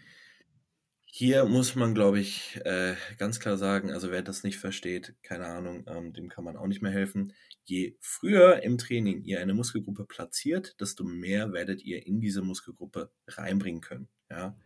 Hier 1.19 1.47
muss 1.47 1.75
man, 1.77 1.95
glaube 1.95 2.21
ich, 2.21 2.61
äh, 2.67 2.95
ganz 3.17 3.41
klar 3.41 3.57
sagen, 3.57 3.91
also 3.91 4.11
wer 4.11 4.21
das 4.21 4.43
nicht 4.43 4.59
versteht, 4.59 5.15
keine 5.23 5.47
Ahnung, 5.47 5.87
ähm, 5.89 6.13
dem 6.13 6.29
kann 6.29 6.45
man 6.45 6.59
auch 6.59 6.67
nicht 6.67 6.83
mehr 6.83 6.93
helfen. 6.93 7.33
Je 7.65 7.97
früher 8.03 8.63
im 8.63 8.77
Training 8.77 9.25
ihr 9.25 9.41
eine 9.41 9.55
Muskelgruppe 9.55 10.05
platziert, 10.05 10.79
desto 10.79 11.05
mehr 11.05 11.55
werdet 11.55 11.83
ihr 11.83 12.07
in 12.07 12.21
diese 12.21 12.43
Muskelgruppe 12.43 13.11
reinbringen 13.29 13.81
können. 13.81 14.11
Ja? 14.29 14.59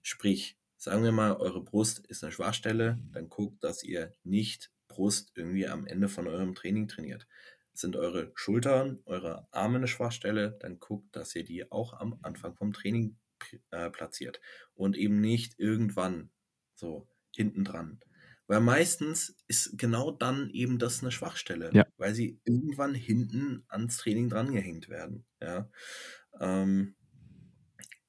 Sprich, 0.00 0.56
sagen 0.78 1.04
wir 1.04 1.12
mal, 1.12 1.36
eure 1.36 1.62
Brust 1.62 1.98
ist 2.06 2.24
eine 2.24 2.32
Schwachstelle, 2.32 2.98
dann 3.12 3.28
guckt, 3.28 3.62
dass 3.62 3.82
ihr 3.82 4.14
nicht 4.24 4.70
Brust 4.88 5.32
irgendwie 5.34 5.68
am 5.68 5.86
Ende 5.86 6.08
von 6.08 6.26
eurem 6.26 6.54
Training 6.54 6.88
trainiert. 6.88 7.26
Sind 7.74 7.96
eure 7.96 8.32
Schultern, 8.34 9.00
eure 9.04 9.46
Arme 9.50 9.76
eine 9.76 9.88
Schwachstelle, 9.88 10.56
dann 10.58 10.80
guckt, 10.80 11.14
dass 11.14 11.34
ihr 11.36 11.44
die 11.44 11.70
auch 11.70 11.92
am 11.92 12.18
Anfang 12.22 12.56
vom 12.56 12.72
Training 12.72 13.18
äh, 13.70 13.90
platziert 13.90 14.40
und 14.74 14.96
eben 14.96 15.20
nicht 15.20 15.58
irgendwann 15.58 16.30
so 16.74 17.08
hinten 17.34 17.64
dran. 17.64 18.00
Weil 18.46 18.60
meistens 18.60 19.36
ist 19.48 19.78
genau 19.78 20.10
dann 20.10 20.50
eben 20.50 20.78
das 20.78 21.00
eine 21.02 21.12
Schwachstelle, 21.12 21.70
Ja. 21.72 21.86
weil 21.96 22.14
sie 22.14 22.40
irgendwann 22.44 22.94
hinten 22.94 23.64
ans 23.68 23.98
Training 23.98 24.28
drangehängt 24.28 24.88
werden. 24.88 25.24
Ja. 25.40 25.70
Ähm, 26.40 26.96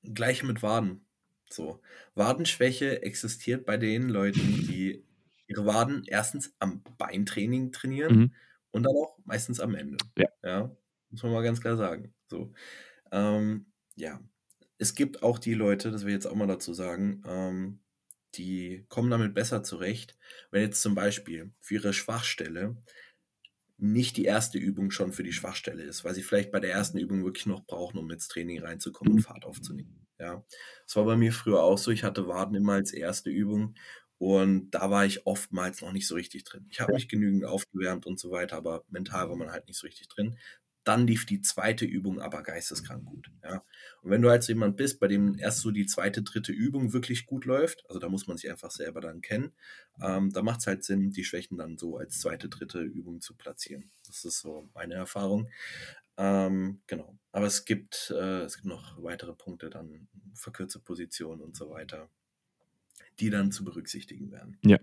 gleich 0.03 0.43
mit 0.43 0.61
Waden. 0.63 1.05
So. 1.49 1.81
Wadenschwäche 2.15 3.01
existiert 3.03 3.65
bei 3.65 3.77
den 3.77 4.09
Leuten, 4.09 4.39
die 4.67 5.05
ihre 5.47 5.65
Waden 5.65 6.03
erstens 6.07 6.53
am 6.59 6.83
Beintraining 6.97 7.71
trainieren 7.71 8.15
Mhm. 8.17 8.33
und 8.71 8.83
dann 8.83 8.95
auch 8.95 9.17
meistens 9.25 9.59
am 9.59 9.75
Ende. 9.75 9.97
Ja. 10.17 10.25
Ja. 10.43 10.75
Muss 11.11 11.21
man 11.23 11.31
mal 11.31 11.43
ganz 11.43 11.61
klar 11.61 11.77
sagen. 11.77 12.13
So. 12.27 12.53
Ähm, 13.11 13.67
ja. 13.95 14.19
Es 14.83 14.95
gibt 14.95 15.23
auch 15.23 15.39
die 15.39 15.53
Leute, 15.53 15.91
das 15.91 16.01
will 16.01 16.09
ich 16.09 16.15
jetzt 16.15 16.25
auch 16.27 16.35
mal 16.35 16.45
dazu 16.45 16.73
sagen, 16.73 17.23
ähm, 17.25 17.79
die 18.35 18.85
kommen 18.89 19.09
damit 19.09 19.33
besser 19.33 19.63
zurecht, 19.63 20.17
wenn 20.51 20.61
jetzt 20.63 20.81
zum 20.81 20.93
Beispiel 20.93 21.53
für 21.61 21.75
ihre 21.75 21.93
Schwachstelle 21.93 22.75
nicht 23.77 24.17
die 24.17 24.25
erste 24.25 24.57
Übung 24.57 24.91
schon 24.91 25.13
für 25.13 25.23
die 25.23 25.31
Schwachstelle 25.31 25.83
ist, 25.83 26.03
weil 26.03 26.13
sie 26.13 26.21
vielleicht 26.21 26.51
bei 26.51 26.59
der 26.59 26.73
ersten 26.73 26.97
Übung 26.97 27.23
wirklich 27.23 27.45
noch 27.45 27.65
brauchen, 27.65 27.97
um 27.97 28.11
ins 28.11 28.27
Training 28.27 28.61
reinzukommen 28.61 29.13
und 29.13 29.19
Fahrt 29.21 29.45
aufzunehmen. 29.45 30.05
Ja, 30.19 30.43
das 30.85 30.97
war 30.97 31.05
bei 31.05 31.15
mir 31.15 31.31
früher 31.31 31.63
auch 31.63 31.77
so. 31.77 31.89
Ich 31.91 32.03
hatte 32.03 32.27
Waden 32.27 32.55
immer 32.55 32.73
als 32.73 32.91
erste 32.91 33.29
Übung 33.29 33.75
und 34.17 34.71
da 34.71 34.91
war 34.91 35.05
ich 35.05 35.25
oftmals 35.25 35.81
noch 35.81 35.93
nicht 35.93 36.07
so 36.07 36.15
richtig 36.15 36.43
drin. 36.43 36.67
Ich 36.69 36.81
habe 36.81 36.91
mich 36.91 37.07
genügend 37.07 37.45
aufgewärmt 37.45 38.05
und 38.05 38.19
so 38.19 38.31
weiter, 38.31 38.57
aber 38.57 38.83
mental 38.89 39.29
war 39.29 39.37
man 39.37 39.49
halt 39.51 39.65
nicht 39.67 39.79
so 39.79 39.87
richtig 39.87 40.09
drin. 40.09 40.37
Dann 40.83 41.07
lief 41.07 41.25
die 41.25 41.41
zweite 41.41 41.85
Übung 41.85 42.19
aber 42.19 42.43
geisteskrank 42.43 43.05
gut. 43.05 43.31
Ja. 43.43 43.63
Und 44.01 44.11
wenn 44.11 44.21
du 44.21 44.29
halt 44.29 44.43
so 44.43 44.51
jemand 44.51 44.75
bist, 44.75 44.99
bei 44.99 45.07
dem 45.07 45.37
erst 45.37 45.59
so 45.59 45.71
die 45.71 45.85
zweite, 45.85 46.23
dritte 46.23 46.51
Übung 46.51 46.91
wirklich 46.91 47.25
gut 47.25 47.45
läuft, 47.45 47.85
also 47.87 47.99
da 47.99 48.09
muss 48.09 48.27
man 48.27 48.37
sich 48.37 48.49
einfach 48.49 48.71
selber 48.71 48.99
dann 48.99 49.21
kennen, 49.21 49.53
ähm, 50.01 50.31
da 50.31 50.41
macht 50.41 50.59
es 50.59 50.67
halt 50.67 50.83
Sinn, 50.83 51.11
die 51.11 51.23
Schwächen 51.23 51.57
dann 51.57 51.77
so 51.77 51.97
als 51.97 52.19
zweite, 52.19 52.49
dritte 52.49 52.81
Übung 52.81 53.21
zu 53.21 53.35
platzieren. 53.35 53.91
Das 54.07 54.25
ist 54.25 54.39
so 54.39 54.69
meine 54.73 54.95
Erfahrung. 54.95 55.47
Ähm, 56.17 56.81
genau. 56.87 57.17
Aber 57.31 57.47
es 57.47 57.65
gibt, 57.65 58.13
äh, 58.15 58.41
es 58.41 58.55
gibt 58.55 58.67
noch 58.67 59.01
weitere 59.01 59.33
Punkte, 59.33 59.69
dann 59.69 60.07
verkürzte 60.33 60.79
Positionen 60.79 61.41
und 61.41 61.55
so 61.55 61.69
weiter, 61.69 62.09
die 63.19 63.29
dann 63.29 63.51
zu 63.51 63.63
berücksichtigen 63.63 64.31
werden. 64.31 64.57
Ja. 64.63 64.79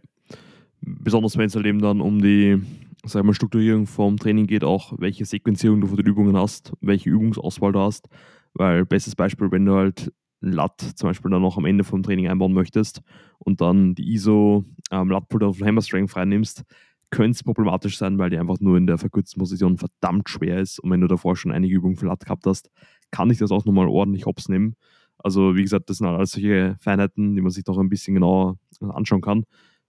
Besonders 0.81 1.37
wenn 1.37 1.47
es 1.47 1.55
halt 1.55 1.67
eben 1.67 1.81
dann 1.81 2.01
um 2.01 2.21
die 2.21 2.61
sag 3.05 3.25
mal, 3.25 3.35
Strukturierung 3.35 3.87
vom 3.87 4.17
Training 4.19 4.47
geht, 4.47 4.65
auch 4.65 4.93
welche 4.99 5.25
Sequenzierung 5.25 5.81
du 5.81 5.87
von 5.87 5.97
den 5.97 6.07
Übungen 6.07 6.37
hast, 6.37 6.73
welche 6.81 7.11
Übungsauswahl 7.11 7.73
du 7.73 7.81
hast. 7.81 8.09
Weil, 8.55 8.85
bestes 8.85 9.15
Beispiel, 9.15 9.51
wenn 9.51 9.65
du 9.65 9.75
halt 9.75 10.13
Lat 10.41 10.81
zum 10.81 11.09
Beispiel 11.09 11.31
dann 11.31 11.43
noch 11.43 11.59
am 11.59 11.67
Ende 11.67 11.85
vom 11.85 12.03
Training 12.03 12.29
einbauen 12.29 12.53
möchtest 12.53 13.03
und 13.39 13.61
dann 13.61 13.95
die 13.95 14.15
ISO 14.15 14.65
ähm, 14.91 15.11
Lat 15.11 15.29
Pull 15.29 15.45
auf 15.45 15.61
Hammer 15.61 15.83
Strength 15.83 16.17
reinnimmst, 16.17 16.65
könnte 17.11 17.33
es 17.33 17.43
problematisch 17.43 17.99
sein, 17.99 18.19
weil 18.19 18.31
die 18.31 18.39
einfach 18.39 18.61
nur 18.61 18.77
in 18.77 18.87
der 18.87 18.99
verkürzten 18.99 19.39
Position 19.39 19.77
verdammt 19.77 20.29
schwer 20.29 20.61
ist. 20.61 20.79
Und 20.79 20.91
wenn 20.91 21.01
du 21.01 21.09
davor 21.09 21.37
schon 21.37 21.53
einige 21.53 21.75
Übungen 21.75 21.97
für 21.97 22.07
Lat 22.07 22.25
gehabt 22.25 22.47
hast, 22.47 22.71
kann 23.11 23.31
ich 23.31 23.39
das 23.39 23.51
auch 23.51 23.65
nochmal 23.65 23.89
ordentlich 23.89 24.27
hops 24.27 24.49
nehmen. 24.49 24.77
Also, 25.19 25.57
wie 25.57 25.63
gesagt, 25.63 25.91
das 25.91 25.99
sind 25.99 26.07
alles 26.07 26.33
solche 26.33 26.77
Feinheiten, 26.81 27.35
die 27.35 27.43
man 27.43 27.51
sich 27.51 27.65
doch 27.65 27.79
ein 27.79 27.91
bisschen 27.91 28.15
genauer 28.15 28.59
anschauen 28.81 29.21
kann. 29.21 29.45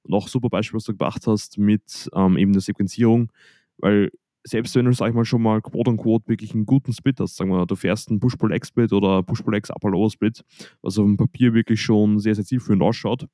Auch 0.10 0.28
super 0.28 0.49
Beispiel, 0.49 0.78
was 0.78 0.86
du 0.86 0.93
gebracht 0.93 1.28
hast 1.28 1.58
mit 1.58 2.10
ähm, 2.14 2.38
eben 2.38 2.54
der 2.54 2.62
Sequenzierung, 2.62 3.32
weil 3.78 4.12
selbst 4.43 4.76
wenn 4.76 4.86
du, 4.86 4.93
sag 4.93 5.10
ich 5.10 5.16
mal, 5.16 5.26
schon 5.26 5.41
mal 5.41 5.62
quote 5.62 5.91
unquote 5.91 6.28
wirklich 6.28 6.54
einen 6.54 6.66
guten 6.66 6.93
Split 6.93 7.20
hast, 7.20 7.36
sagen 7.38 7.52
wir, 7.52 7.66
du 7.66 7.76
fährst 7.76 8.10
einen 8.10 8.20
Push-Pull-Leg-Split 8.20 8.91
oder 8.93 9.22
Push-Pull-Legs 9.24 9.70
Upper-Lower-Split, 9.70 10.43
was 10.82 10.97
auf 10.97 11.06
dem 11.06 11.18
Papier 11.18 11.54
wirklich 11.54 11.82
schon 11.82 12.20
sehr, 12.20 12.36
sehr 12.36 12.45
zielführend 12.45 12.82
ausschaut, 12.82 13.28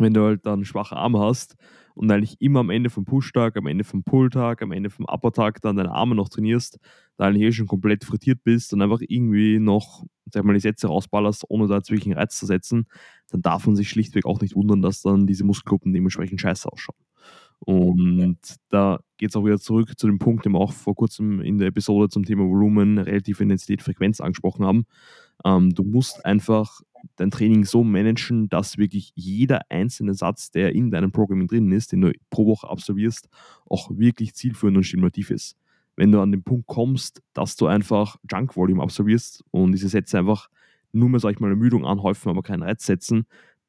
wenn 0.00 0.14
du 0.14 0.22
halt 0.22 0.46
dann 0.46 0.64
schwache 0.64 0.96
Arme 0.96 1.20
hast 1.20 1.56
und 1.94 2.10
eigentlich 2.10 2.40
immer 2.40 2.60
am 2.60 2.70
Ende 2.70 2.90
vom 2.90 3.04
Push-Tag, 3.04 3.56
am 3.56 3.66
Ende 3.66 3.84
vom 3.84 4.02
Pull-Tag, 4.02 4.62
am 4.62 4.72
Ende 4.72 4.90
vom 4.90 5.06
Upper-Tag 5.06 5.60
dann 5.60 5.76
deine 5.76 5.92
Arme 5.92 6.14
noch 6.14 6.28
trainierst, 6.28 6.78
da 7.16 7.26
eigentlich 7.26 7.42
eh 7.42 7.52
schon 7.52 7.66
komplett 7.66 8.04
frittiert 8.04 8.42
bist 8.44 8.72
und 8.72 8.82
einfach 8.82 9.00
irgendwie 9.06 9.58
noch, 9.58 10.04
sag 10.32 10.44
mal, 10.44 10.54
die 10.54 10.60
Sätze 10.60 10.86
rausballerst, 10.88 11.44
ohne 11.48 11.66
da 11.66 11.76
wirklich 11.76 12.06
einen 12.06 12.18
Reiz 12.18 12.38
zu 12.38 12.46
setzen, 12.46 12.86
dann 13.30 13.42
darf 13.42 13.66
man 13.66 13.76
sich 13.76 13.90
schlichtweg 13.90 14.24
auch 14.24 14.40
nicht 14.40 14.54
wundern, 14.54 14.82
dass 14.82 15.02
dann 15.02 15.26
diese 15.26 15.44
Muskelgruppen 15.44 15.92
dementsprechend 15.92 16.40
scheiße 16.40 16.70
ausschauen. 16.70 16.98
Und 17.58 18.38
da 18.70 19.00
geht 19.18 19.30
es 19.30 19.36
auch 19.36 19.44
wieder 19.44 19.58
zurück 19.58 19.98
zu 19.98 20.06
dem 20.06 20.18
Punkt, 20.18 20.46
den 20.46 20.52
wir 20.52 20.60
auch 20.60 20.72
vor 20.72 20.94
kurzem 20.94 21.42
in 21.42 21.58
der 21.58 21.68
Episode 21.68 22.08
zum 22.08 22.24
Thema 22.24 22.44
Volumen, 22.44 22.96
relative 22.96 23.42
Intensität, 23.42 23.82
Frequenz 23.82 24.20
angesprochen 24.20 24.64
haben. 24.64 24.86
Ähm, 25.44 25.74
du 25.74 25.82
musst 25.84 26.24
einfach 26.24 26.80
dein 27.16 27.30
Training 27.30 27.64
so 27.64 27.84
managen, 27.84 28.48
dass 28.48 28.78
wirklich 28.78 29.12
jeder 29.14 29.62
einzelne 29.68 30.14
Satz, 30.14 30.50
der 30.50 30.74
in 30.74 30.90
deinem 30.90 31.12
Programming 31.12 31.48
drin 31.48 31.72
ist, 31.72 31.92
den 31.92 32.00
du 32.02 32.12
pro 32.30 32.46
Woche 32.46 32.68
absolvierst, 32.68 33.28
auch 33.66 33.90
wirklich 33.90 34.34
zielführend 34.34 34.76
und 34.76 34.84
stimulativ 34.84 35.30
ist. 35.30 35.56
Wenn 35.96 36.12
du 36.12 36.20
an 36.20 36.32
den 36.32 36.42
Punkt 36.42 36.66
kommst, 36.66 37.22
dass 37.34 37.56
du 37.56 37.66
einfach 37.66 38.16
Junk 38.30 38.56
Volume 38.56 38.82
absolvierst 38.82 39.44
und 39.50 39.72
diese 39.72 39.88
Sätze 39.88 40.18
einfach 40.18 40.48
nur 40.92 41.08
mehr, 41.08 41.20
sag 41.20 41.32
ich 41.32 41.40
mal, 41.40 41.50
Ermüdung 41.50 41.84
anhäufen, 41.84 42.30
aber 42.30 42.42
keinen 42.42 42.62
Reiz 42.62 42.86
setzen, 42.86 43.26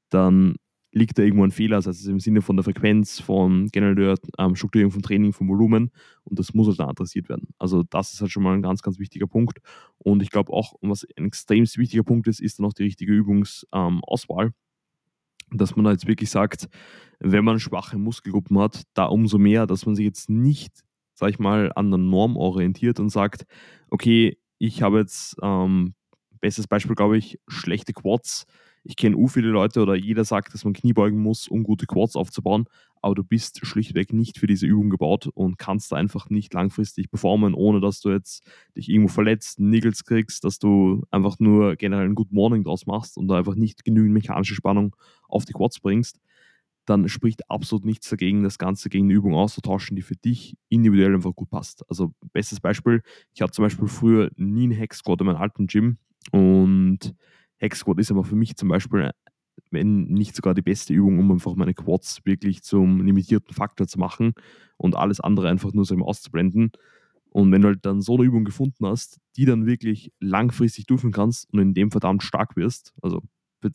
dann 0.09 0.55
liegt 0.93 1.17
da 1.17 1.23
irgendwo 1.23 1.43
ein 1.43 1.51
Fehler, 1.51 1.77
also 1.77 2.11
im 2.11 2.19
Sinne 2.19 2.41
von 2.41 2.57
der 2.57 2.63
Frequenz, 2.63 3.19
von 3.19 3.67
generell 3.67 3.95
der 3.95 4.15
ähm, 4.37 4.55
Strukturierung 4.55 4.91
von 4.91 5.01
Training, 5.01 5.31
vom 5.31 5.47
Volumen. 5.47 5.91
Und 6.23 6.37
das 6.37 6.53
muss 6.53 6.67
halt 6.67 6.79
dann 6.79 6.89
adressiert 6.89 7.29
werden. 7.29 7.47
Also 7.57 7.83
das 7.83 8.13
ist 8.13 8.21
halt 8.21 8.31
schon 8.31 8.43
mal 8.43 8.53
ein 8.53 8.61
ganz, 8.61 8.81
ganz 8.81 8.99
wichtiger 8.99 9.27
Punkt. 9.27 9.59
Und 9.97 10.21
ich 10.21 10.29
glaube 10.29 10.51
auch, 10.51 10.73
was 10.81 11.07
ein 11.17 11.25
extrem 11.25 11.63
wichtiger 11.63 12.03
Punkt 12.03 12.27
ist, 12.27 12.41
ist 12.41 12.59
dann 12.59 12.65
auch 12.65 12.73
die 12.73 12.83
richtige 12.83 13.13
Übungsauswahl, 13.13 14.45
ähm, 14.47 14.53
dass 15.53 15.75
man 15.75 15.85
jetzt 15.85 16.07
wirklich 16.07 16.29
sagt, 16.29 16.67
wenn 17.19 17.45
man 17.45 17.59
schwache 17.59 17.97
Muskelgruppen 17.97 18.59
hat, 18.59 18.83
da 18.93 19.05
umso 19.05 19.37
mehr, 19.37 19.67
dass 19.67 19.85
man 19.85 19.95
sich 19.95 20.05
jetzt 20.05 20.29
nicht, 20.29 20.83
sag 21.13 21.29
ich 21.29 21.39
mal, 21.39 21.71
an 21.75 21.91
der 21.91 21.99
Norm 21.99 22.35
orientiert 22.35 22.99
und 22.99 23.09
sagt, 23.09 23.45
okay, 23.89 24.37
ich 24.57 24.81
habe 24.81 24.99
jetzt, 24.99 25.37
ähm, 25.41 25.93
bestes 26.41 26.67
Beispiel, 26.67 26.95
glaube 26.95 27.17
ich, 27.17 27.39
schlechte 27.47 27.93
Quads, 27.93 28.45
ich 28.83 28.95
kenne 28.95 29.15
u 29.17 29.27
viele 29.27 29.49
Leute 29.49 29.81
oder 29.81 29.95
jeder 29.95 30.23
sagt, 30.25 30.53
dass 30.53 30.63
man 30.65 30.73
Knie 30.73 30.93
beugen 30.93 31.21
muss, 31.21 31.47
um 31.47 31.63
gute 31.63 31.85
Quads 31.85 32.15
aufzubauen, 32.15 32.65
aber 33.01 33.15
du 33.15 33.23
bist 33.23 33.65
schlichtweg 33.65 34.13
nicht 34.13 34.37
für 34.39 34.47
diese 34.47 34.65
Übung 34.65 34.89
gebaut 34.89 35.27
und 35.33 35.57
kannst 35.57 35.93
einfach 35.93 36.29
nicht 36.29 36.53
langfristig 36.53 37.09
performen, 37.09 37.53
ohne 37.53 37.79
dass 37.81 38.01
du 38.01 38.09
jetzt 38.11 38.43
dich 38.75 38.89
irgendwo 38.89 39.09
verletzt, 39.09 39.59
Niggles 39.59 40.03
kriegst, 40.05 40.43
dass 40.43 40.59
du 40.59 41.03
einfach 41.11 41.39
nur 41.39 41.75
generell 41.75 42.05
ein 42.05 42.15
Good 42.15 42.31
Morning 42.31 42.63
draus 42.63 42.85
machst 42.85 43.17
und 43.17 43.27
da 43.27 43.37
einfach 43.37 43.55
nicht 43.55 43.83
genügend 43.83 44.13
mechanische 44.13 44.55
Spannung 44.55 44.95
auf 45.27 45.45
die 45.45 45.53
Quads 45.53 45.79
bringst, 45.79 46.19
dann 46.85 47.07
spricht 47.09 47.49
absolut 47.49 47.85
nichts 47.85 48.09
dagegen, 48.09 48.43
das 48.43 48.57
Ganze 48.57 48.89
gegen 48.89 49.05
eine 49.05 49.13
Übung 49.13 49.35
auszutauschen, 49.35 49.95
die 49.95 50.01
für 50.01 50.15
dich 50.15 50.57
individuell 50.69 51.13
einfach 51.15 51.35
gut 51.35 51.49
passt. 51.49 51.83
Also 51.89 52.13
bestes 52.33 52.59
Beispiel, 52.59 53.03
ich 53.33 53.41
hatte 53.41 53.53
zum 53.53 53.63
Beispiel 53.65 53.87
früher 53.87 54.31
nie 54.35 54.63
einen 54.63 54.71
Hex 54.73 54.97
Squat 54.99 55.21
in 55.21 55.27
meinem 55.27 55.37
alten 55.37 55.67
Gym 55.67 55.97
und 56.31 57.13
Hex 57.61 57.79
Squat 57.79 57.99
ist 57.99 58.11
aber 58.11 58.23
für 58.23 58.35
mich 58.35 58.55
zum 58.55 58.69
Beispiel, 58.69 59.11
wenn 59.69 60.05
nicht 60.05 60.35
sogar 60.35 60.55
die 60.55 60.63
beste 60.63 60.93
Übung, 60.93 61.19
um 61.19 61.31
einfach 61.31 61.55
meine 61.55 61.75
Quads 61.75 62.21
wirklich 62.25 62.63
zum 62.63 63.05
limitierten 63.05 63.53
Faktor 63.53 63.87
zu 63.87 63.99
machen 63.99 64.33
und 64.77 64.95
alles 64.95 65.19
andere 65.19 65.47
einfach 65.47 65.71
nur 65.71 65.85
so 65.85 65.95
auszublenden. 65.99 66.71
Und 67.29 67.51
wenn 67.51 67.61
du 67.61 67.69
halt 67.69 67.85
dann 67.85 68.01
so 68.01 68.15
eine 68.15 68.25
Übung 68.25 68.45
gefunden 68.45 68.85
hast, 68.85 69.19
die 69.37 69.45
dann 69.45 69.67
wirklich 69.67 70.11
langfristig 70.19 70.87
durchführen 70.87 71.13
kannst 71.13 71.53
und 71.53 71.59
in 71.59 71.73
dem 71.73 71.91
verdammt 71.91 72.23
stark 72.23 72.55
wirst, 72.55 72.93
also 73.01 73.21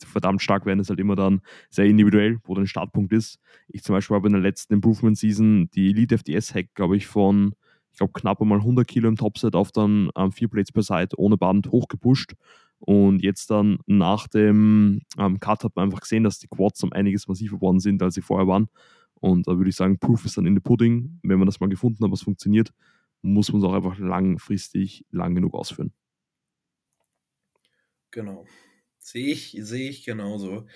verdammt 0.03 0.41
stark 0.41 0.65
werden 0.65 0.81
ist 0.81 0.89
halt 0.89 0.99
immer 0.99 1.15
dann 1.15 1.39
sehr 1.69 1.85
individuell, 1.85 2.39
wo 2.43 2.53
dein 2.55 2.67
Startpunkt 2.67 3.13
ist. 3.13 3.39
Ich 3.69 3.83
zum 3.83 3.95
Beispiel 3.95 4.15
habe 4.17 4.27
in 4.27 4.33
der 4.33 4.41
letzten 4.41 4.73
Improvement 4.73 5.17
Season 5.17 5.69
die 5.73 5.91
Elite 5.91 6.15
FDS 6.15 6.53
Hack, 6.53 6.75
glaube 6.75 6.97
ich, 6.97 7.07
von 7.07 7.53
ich 7.91 7.99
glaube 7.99 8.13
knapp 8.13 8.41
einmal 8.41 8.59
100 8.59 8.85
Kilo 8.85 9.07
im 9.07 9.15
Topset 9.15 9.55
auf 9.55 9.71
dann 9.71 10.09
ähm, 10.15 10.31
vier 10.33 10.49
Plates 10.49 10.73
per 10.73 10.83
Side 10.83 11.15
ohne 11.17 11.37
Band 11.37 11.71
hochgepusht 11.71 12.35
und 12.79 13.23
jetzt 13.23 13.49
dann 13.49 13.79
nach 13.85 14.27
dem 14.27 15.01
ähm, 15.17 15.39
Cut 15.39 15.63
hat 15.63 15.75
man 15.75 15.85
einfach 15.85 16.01
gesehen, 16.01 16.23
dass 16.23 16.39
die 16.39 16.47
Quads 16.47 16.83
um 16.83 16.93
einiges 16.93 17.27
massiver 17.27 17.57
geworden 17.57 17.79
sind, 17.79 18.01
als 18.03 18.15
sie 18.15 18.21
vorher 18.21 18.47
waren. 18.47 18.69
Und 19.15 19.47
da 19.47 19.57
würde 19.57 19.69
ich 19.69 19.75
sagen, 19.75 19.97
Proof 19.97 20.25
ist 20.25 20.37
dann 20.37 20.45
in 20.45 20.55
the 20.55 20.59
Pudding. 20.61 21.19
Wenn 21.23 21.39
man 21.39 21.47
das 21.47 21.59
mal 21.59 21.69
gefunden 21.69 22.03
hat, 22.03 22.11
was 22.11 22.21
funktioniert, 22.21 22.71
muss 23.21 23.51
man 23.51 23.61
es 23.61 23.67
auch 23.67 23.73
einfach 23.73 23.97
langfristig 23.97 25.05
lang 25.09 25.33
genug 25.33 25.55
ausführen. 25.55 25.91
Genau. 28.11 28.45
Sehe 28.99 29.27
ich, 29.27 29.57
sehe 29.59 29.89
ich 29.89 30.05
genauso. 30.05 30.67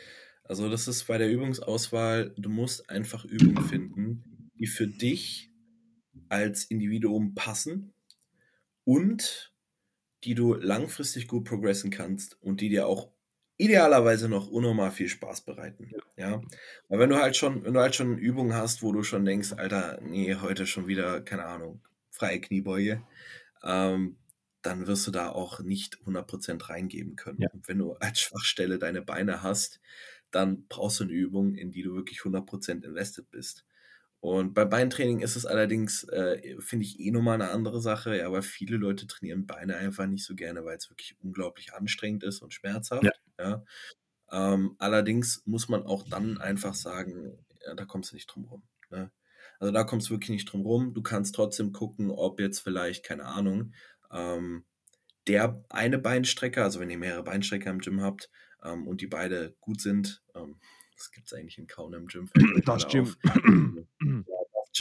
Also 0.44 0.70
das 0.70 0.88
ist 0.88 1.06
bei 1.06 1.18
der 1.18 1.32
Übungsauswahl, 1.32 2.34
du 2.38 2.50
musst 2.50 2.90
einfach 2.90 3.26
Übungen 3.26 3.64
finden, 3.64 4.52
die 4.58 4.68
für 4.68 4.88
dich 4.88 5.52
als 6.30 6.66
Individuum 6.66 7.36
passen 7.36 7.94
und 8.84 9.51
die 10.24 10.36
du 10.36 10.54
langfristig 10.54 11.28
gut 11.28 11.46
progressen 11.46 11.90
kannst 11.90 12.38
und 12.42 12.62
die 12.62 12.70
dir 12.70 12.88
auch 12.88 13.10
idealerweise 13.58 14.28
noch 14.28 14.48
unnormal 14.48 14.92
viel 14.92 15.08
Spaß 15.08 15.42
bereiten. 15.42 15.92
Ja. 16.18 16.42
Weil 16.90 17.00
wenn 17.00 17.10
du 17.10 17.18
halt 17.18 17.36
schon, 17.36 17.64
wenn 17.64 17.74
du 17.74 17.80
halt 17.80 17.96
schon 17.96 18.18
Übungen 18.18 18.56
hast, 18.56 18.82
wo 18.82 18.92
du 18.92 19.04
schon 19.04 19.24
denkst, 19.24 19.54
Alter, 19.54 20.00
nee, 20.02 20.36
heute 20.36 20.66
schon 20.66 20.88
wieder, 20.88 21.22
keine 21.22 21.46
Ahnung, 21.46 21.82
freie 22.10 22.42
Kniebeuge, 22.42 23.04
ähm, 23.64 24.18
dann 24.64 24.88
wirst 24.88 25.08
du 25.08 25.12
da 25.12 25.30
auch 25.30 25.60
nicht 25.60 26.00
100% 26.06 26.70
reingeben 26.70 27.16
können. 27.16 27.42
Ja. 27.42 27.50
Und 27.54 27.68
wenn 27.68 27.78
du 27.78 27.94
als 27.94 28.20
Schwachstelle 28.20 28.80
deine 28.80 29.02
Beine 29.02 29.44
hast, 29.44 29.80
dann 30.32 30.66
brauchst 30.68 31.00
du 31.00 31.04
eine 31.04 31.14
Übung, 31.14 31.56
in 31.56 31.72
die 31.72 31.84
du 31.84 31.94
wirklich 31.94 32.20
100% 32.22 32.84
invested 32.84 33.30
bist. 33.32 33.66
Und 34.22 34.54
bei 34.54 34.66
Beintraining 34.66 35.20
ist 35.20 35.36
es 35.36 35.48
allerdings, 35.48 36.04
äh, 36.04 36.56
finde 36.60 36.86
ich, 36.86 37.00
eh 37.00 37.10
nochmal 37.10 37.42
eine 37.42 37.50
andere 37.50 37.82
Sache, 37.82 38.16
ja, 38.16 38.32
weil 38.32 38.44
viele 38.44 38.78
Leute 38.78 39.08
trainieren 39.08 39.48
Beine 39.48 39.78
einfach 39.78 40.06
nicht 40.06 40.24
so 40.24 40.36
gerne, 40.36 40.64
weil 40.64 40.78
es 40.78 40.92
wirklich 40.92 41.16
unglaublich 41.22 41.74
anstrengend 41.74 42.24
ist 42.24 42.44
und 42.44 42.54
schmerzhaft. 42.54 43.04
Ja. 43.04 43.12
ja. 43.40 43.66
Ähm, 44.32 44.76
allerdings 44.78 45.42
muss 45.46 45.70
man 45.70 45.88
auch 45.88 46.04
dann 46.08 46.38
einfach 46.38 46.76
sagen, 46.76 47.36
ja, 47.66 47.74
da 47.74 47.86
kommst 47.86 48.12
du 48.12 48.16
nicht 48.16 48.28
drum 48.28 48.46
rum. 48.46 48.64
Ne? 48.92 49.12
Also 49.60 49.74
da 49.74 49.84
kommst 49.84 50.10
du 50.10 50.14
wirklich 50.14 50.30
nicht 50.30 50.52
drum 50.52 50.62
rum. 50.62 50.94
Du 50.94 51.02
kannst 51.02 51.34
trotzdem 51.34 51.72
gucken, 51.72 52.12
ob 52.12 52.40
jetzt 52.40 52.60
vielleicht, 52.60 53.04
keine 53.04 53.26
Ahnung, 53.26 53.74
ähm, 54.12 54.66
der 55.28 55.64
eine 55.70 55.98
Beinstrecker, 55.98 56.64
also 56.64 56.80
wenn 56.80 56.90
ihr 56.92 56.98
mehrere 57.00 57.24
Beinstrecker 57.24 57.72
im 57.72 57.80
Gym 57.80 58.02
habt 58.02 58.30
ähm, 58.64 58.88
und 58.88 59.02
die 59.02 59.08
beide 59.08 59.56
gut 59.60 59.82
sind, 59.82 60.24
ähm, 60.36 60.58
das 60.96 61.12
gibt 61.12 61.28
es 61.28 61.34
eigentlich 61.34 61.58
in 61.58 61.68
kaum 61.68 61.94
einem 61.94 62.08
Gym. 62.08 62.30
Das 62.66 62.88
Gym. 62.88 63.16
das 63.24 63.81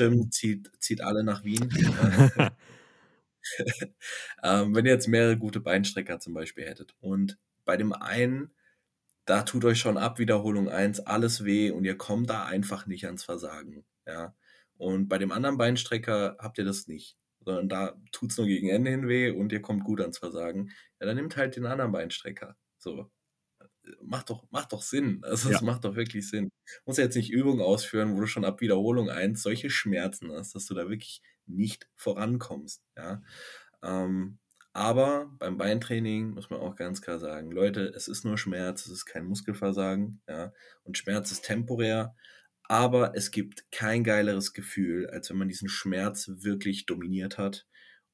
Gym 0.00 0.30
zieht, 0.30 0.70
zieht 0.78 1.02
alle 1.02 1.22
nach 1.22 1.44
Wien. 1.44 1.68
ähm, 4.42 4.74
wenn 4.74 4.86
ihr 4.86 4.92
jetzt 4.92 5.08
mehrere 5.08 5.36
gute 5.36 5.60
Beinstrecker 5.60 6.20
zum 6.20 6.34
Beispiel 6.34 6.64
hättet 6.64 6.94
und 7.00 7.36
bei 7.64 7.76
dem 7.76 7.92
einen, 7.92 8.50
da 9.26 9.42
tut 9.42 9.64
euch 9.64 9.78
schon 9.78 9.98
ab 9.98 10.18
Wiederholung 10.18 10.68
1 10.68 11.00
alles 11.00 11.44
weh 11.44 11.70
und 11.70 11.84
ihr 11.84 11.96
kommt 11.96 12.30
da 12.30 12.44
einfach 12.44 12.86
nicht 12.86 13.04
ans 13.06 13.24
Versagen. 13.24 13.84
Ja. 14.06 14.34
Und 14.76 15.08
bei 15.08 15.18
dem 15.18 15.30
anderen 15.30 15.58
Beinstrecker 15.58 16.36
habt 16.38 16.58
ihr 16.58 16.64
das 16.64 16.88
nicht. 16.88 17.16
Sondern 17.42 17.68
da 17.68 17.94
tut 18.12 18.30
es 18.30 18.38
nur 18.38 18.46
gegen 18.46 18.68
Ende 18.68 18.90
hin 18.90 19.08
weh 19.08 19.30
und 19.30 19.52
ihr 19.52 19.62
kommt 19.62 19.84
gut 19.84 20.00
ans 20.00 20.18
Versagen. 20.18 20.70
Ja, 20.98 21.06
dann 21.06 21.16
nimmt 21.16 21.36
halt 21.36 21.56
den 21.56 21.66
anderen 21.66 21.92
Beinstrecker. 21.92 22.56
So 22.78 23.10
macht 24.02 24.30
doch, 24.30 24.44
macht 24.50 24.72
doch 24.72 24.82
Sinn. 24.82 25.22
Also 25.24 25.50
es 25.50 25.60
ja. 25.60 25.66
macht 25.66 25.84
doch 25.84 25.96
wirklich 25.96 26.28
Sinn. 26.28 26.50
Du 26.66 26.80
musst 26.86 26.98
jetzt 26.98 27.16
nicht 27.16 27.30
Übungen 27.30 27.60
ausführen, 27.60 28.14
wo 28.14 28.20
du 28.20 28.26
schon 28.26 28.44
ab 28.44 28.60
Wiederholung 28.60 29.10
1 29.10 29.42
solche 29.42 29.70
Schmerzen 29.70 30.32
hast, 30.32 30.54
dass 30.54 30.66
du 30.66 30.74
da 30.74 30.88
wirklich 30.88 31.22
nicht 31.46 31.88
vorankommst. 31.96 32.86
Ja. 32.96 33.22
Ähm, 33.82 34.38
aber 34.72 35.30
beim 35.38 35.58
Beintraining 35.58 36.30
muss 36.30 36.48
man 36.50 36.60
auch 36.60 36.76
ganz 36.76 37.02
klar 37.02 37.18
sagen, 37.18 37.50
Leute, 37.50 37.92
es 37.96 38.06
ist 38.06 38.24
nur 38.24 38.38
Schmerz, 38.38 38.86
es 38.86 38.92
ist 38.92 39.06
kein 39.06 39.24
Muskelversagen, 39.24 40.22
ja. 40.28 40.52
Und 40.84 40.96
Schmerz 40.96 41.32
ist 41.32 41.44
temporär, 41.44 42.14
aber 42.62 43.16
es 43.16 43.32
gibt 43.32 43.70
kein 43.72 44.04
geileres 44.04 44.52
Gefühl, 44.52 45.08
als 45.08 45.28
wenn 45.28 45.38
man 45.38 45.48
diesen 45.48 45.68
Schmerz 45.68 46.30
wirklich 46.32 46.86
dominiert 46.86 47.36
hat 47.36 47.66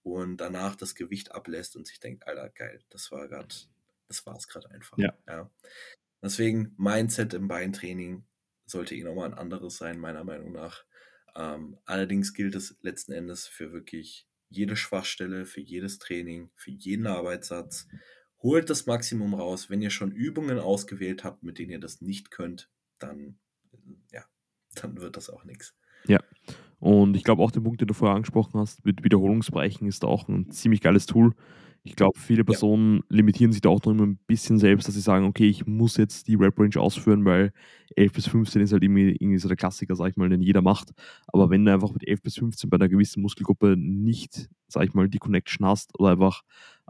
und 0.02 0.38
danach 0.38 0.76
das 0.76 0.94
Gewicht 0.94 1.32
ablässt 1.34 1.76
und 1.76 1.86
sich 1.86 2.00
denkt, 2.00 2.26
Alter, 2.26 2.48
geil, 2.50 2.80
das 2.88 3.10
war 3.10 3.28
gerade 3.28 3.54
das 4.08 4.24
war 4.26 4.36
es 4.36 4.48
gerade 4.48 4.70
einfach. 4.70 4.98
Ja. 4.98 5.16
ja. 5.26 5.50
Deswegen 6.22 6.74
Mindset 6.76 7.34
im 7.34 7.48
Beintraining 7.48 8.24
sollte 8.66 8.94
eh 8.94 9.04
nochmal 9.04 9.28
ein 9.28 9.38
anderes 9.38 9.76
sein, 9.76 9.98
meiner 9.98 10.24
Meinung 10.24 10.52
nach. 10.52 10.84
Ähm, 11.34 11.78
allerdings 11.84 12.34
gilt 12.34 12.54
es 12.54 12.76
letzten 12.82 13.12
Endes 13.12 13.46
für 13.46 13.72
wirklich 13.72 14.26
jede 14.48 14.76
Schwachstelle, 14.76 15.44
für 15.44 15.60
jedes 15.60 15.98
Training, 15.98 16.50
für 16.54 16.70
jeden 16.70 17.06
Arbeitssatz. 17.06 17.88
Holt 18.42 18.70
das 18.70 18.86
Maximum 18.86 19.34
raus. 19.34 19.70
Wenn 19.70 19.82
ihr 19.82 19.90
schon 19.90 20.12
Übungen 20.12 20.58
ausgewählt 20.58 21.24
habt, 21.24 21.42
mit 21.42 21.58
denen 21.58 21.70
ihr 21.70 21.80
das 21.80 22.00
nicht 22.00 22.30
könnt, 22.30 22.70
dann, 22.98 23.38
ja, 24.12 24.24
dann 24.74 25.00
wird 25.00 25.16
das 25.16 25.30
auch 25.30 25.44
nichts. 25.44 25.74
Ja. 26.06 26.20
Und 26.78 27.16
ich 27.16 27.24
glaube 27.24 27.42
auch 27.42 27.50
der 27.50 27.60
Punkt, 27.60 27.80
den 27.80 27.88
du 27.88 27.94
vorher 27.94 28.14
angesprochen 28.16 28.60
hast, 28.60 28.84
mit 28.84 29.02
Wiederholungsbereichen 29.02 29.88
ist 29.88 30.04
auch 30.04 30.28
ein 30.28 30.50
ziemlich 30.50 30.80
geiles 30.80 31.06
Tool. 31.06 31.34
Ich 31.86 31.96
glaube, 31.96 32.18
viele 32.18 32.44
Personen 32.44 32.96
ja. 32.96 33.16
limitieren 33.16 33.52
sich 33.52 33.60
da 33.60 33.68
auch 33.68 33.82
noch 33.84 33.92
immer 33.92 34.06
ein 34.06 34.18
bisschen 34.26 34.58
selbst, 34.58 34.88
dass 34.88 34.94
sie 34.94 35.00
sagen, 35.00 35.26
okay, 35.26 35.48
ich 35.48 35.66
muss 35.66 35.96
jetzt 35.96 36.28
die 36.28 36.34
Rap-Range 36.34 36.76
ausführen, 36.76 37.24
weil 37.24 37.52
11 37.94 38.12
bis 38.12 38.26
15 38.26 38.62
ist 38.62 38.72
halt 38.72 38.82
irgendwie, 38.82 39.12
irgendwie 39.12 39.38
so 39.38 39.48
der 39.48 39.56
Klassiker, 39.56 39.94
sag 39.94 40.10
ich 40.10 40.16
mal, 40.16 40.28
den 40.28 40.42
jeder 40.42 40.62
macht. 40.62 40.90
Aber 41.28 41.50
wenn 41.50 41.64
du 41.64 41.72
einfach 41.72 41.92
mit 41.92 42.06
11 42.06 42.22
bis 42.22 42.36
15 42.36 42.68
bei 42.68 42.76
einer 42.76 42.88
gewissen 42.88 43.22
Muskelgruppe 43.22 43.76
nicht, 43.76 44.48
sag 44.68 44.84
ich 44.84 44.94
mal, 44.94 45.08
die 45.08 45.18
Connection 45.18 45.66
hast 45.66 45.98
oder 45.98 46.10
einfach 46.10 46.42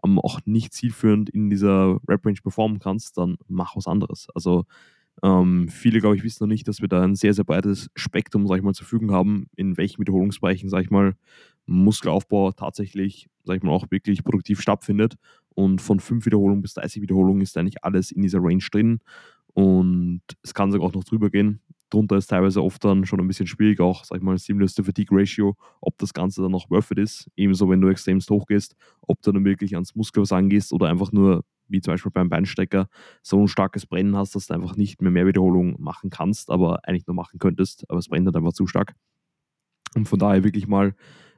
ähm, 0.05 0.19
auch 0.19 0.41
nicht 0.45 0.73
zielführend 0.73 1.31
in 1.31 1.51
dieser 1.51 1.99
Rap-Range 2.09 2.41
performen 2.43 2.79
kannst, 2.79 3.19
dann 3.19 3.37
mach 3.49 3.77
was 3.77 3.87
anderes. 3.87 4.29
Also 4.35 4.65
ähm, 5.23 5.69
viele, 5.69 6.01
glaube 6.01 6.17
ich, 6.17 6.25
wissen 6.25 6.45
noch 6.45 6.49
nicht, 6.49 6.69
dass 6.69 6.81
wir 6.81 6.89
da 6.89 7.03
ein 7.03 7.15
sehr, 7.15 7.33
sehr 7.33 7.45
breites 7.45 7.91
Spektrum, 7.95 8.47
sag 8.47 8.57
ich 8.57 8.63
mal, 8.63 8.75
zur 8.75 8.87
Verfügung 8.87 9.13
haben, 9.13 9.47
in 9.57 9.77
welchen 9.77 10.01
Wiederholungsbereichen, 10.01 10.69
sag 10.69 10.83
ich 10.83 10.91
mal, 10.91 11.15
Muskelaufbau 11.67 12.53
tatsächlich, 12.53 13.29
sag 13.45 13.59
ich 13.59 13.63
mal, 13.63 13.73
auch 13.73 13.91
wirklich 13.91 14.25
produktiv 14.25 14.61
stattfindet. 14.61 15.17
Und 15.55 15.81
von 15.81 16.01
5 16.01 16.27
Wiederholungen 16.27 16.63
bis 16.63 16.75
30 16.75 17.03
Wiederholungen 17.03 17.43
ist 17.43 17.57
eigentlich 17.57 17.83
alles 17.85 18.11
in 18.11 18.23
dieser 18.23 18.41
Range 18.41 18.65
drin. 18.71 19.01
Und 19.55 20.23
es 20.43 20.55
kann 20.55 20.71
sogar 20.71 20.89
auch 20.89 20.93
noch 20.93 21.05
drüber 21.05 21.31
gehen. 21.31 21.61
Drunter 21.89 22.17
ist 22.17 22.27
teilweise 22.27 22.63
oft 22.63 22.85
dann 22.85 23.07
schon 23.07 23.21
ein 23.21 23.29
bisschen 23.29 23.47
schwierig, 23.47 23.81
auch, 23.81 24.05
sag 24.05 24.19
ich 24.19 24.23
mal, 24.23 24.37
Stimulus 24.39 24.75
to 24.75 24.83
Fatigue 24.83 25.17
Ratio, 25.19 25.57
ob 25.81 25.97
das 25.99 26.13
Ganze 26.13 26.43
dann 26.43 26.51
noch 26.51 26.69
worth 26.69 26.91
it 26.91 26.99
ist. 26.99 27.31
Ebenso, 27.37 27.71
wenn 27.71 27.81
du 27.81 27.89
extremst 27.89 28.29
hoch 28.29 28.47
gehst, 28.47 28.77
ob 29.03 29.23
du 29.23 29.33
dann 29.33 29.45
wirklich 29.45 29.75
ans 29.75 29.95
Muskelversagen 29.95 30.51
gehst 30.51 30.73
oder 30.73 30.89
einfach 30.89 31.13
nur, 31.13 31.45
wie 31.69 31.81
zum 31.81 31.95
Beispiel 31.95 32.11
beim 32.13 32.29
Beinstecker, 32.29 32.89
so 33.23 33.41
ein 33.41 33.49
starkes 33.49 33.87
Brennen 33.87 34.17
hast, 34.17 34.35
dass 34.35 34.49
du 34.49 34.55
einfach 34.55 34.77
nicht 34.77 35.01
mehr 35.01 35.13
mehr 35.13 35.27
Wiederholungen 35.27 35.77
machen 35.79 36.11
kannst, 36.11 36.51
aber 36.51 36.81
eigentlich 36.87 37.07
nur 37.07 37.15
machen 37.15 37.39
könntest. 37.39 37.89
Aber 37.89 37.99
es 38.01 38.09
brennt 38.09 38.27
halt 38.27 38.37
einfach 38.37 38.53
zu 38.53 38.67
stark. 38.67 38.95
Und 39.95 40.09
von 40.09 40.19
daher 40.19 40.45
wirklich 40.45 40.67
mal 40.67 40.95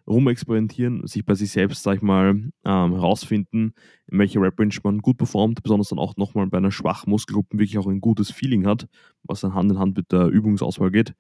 rumexperimentieren, 0.09 1.07
sich 1.07 1.25
bei 1.25 1.35
sich 1.35 1.51
selbst, 1.51 1.83
sag 1.83 1.97
ich 1.97 2.03
mal, 2.03 2.31
ähm, 2.31 2.53
herausfinden, 2.65 3.75
in 4.07 4.19
welcher 4.19 4.41
Rap-Range 4.41 4.75
man 4.83 4.99
gut 4.99 5.19
performt, 5.19 5.63
besonders 5.63 5.89
dann 5.89 5.99
auch 5.99 6.17
nochmal 6.17 6.47
bei 6.47 6.59
einer 6.59 6.73
schwachen 6.73 7.11
Muskelgruppe 7.11 7.59
wirklich 7.59 7.79
auch 7.79 7.87
ein 7.87 8.01
gutes 8.01 8.31
Feeling 8.31 8.67
hat, 8.67 8.89
was 9.23 9.41
dann 9.41 9.55
Hand 9.55 9.71
in 9.71 9.79
Hand 9.79 9.97
mit 9.97 10.11
der 10.13 10.27
Übungsauswahl 10.27 10.91
geht 10.91 11.15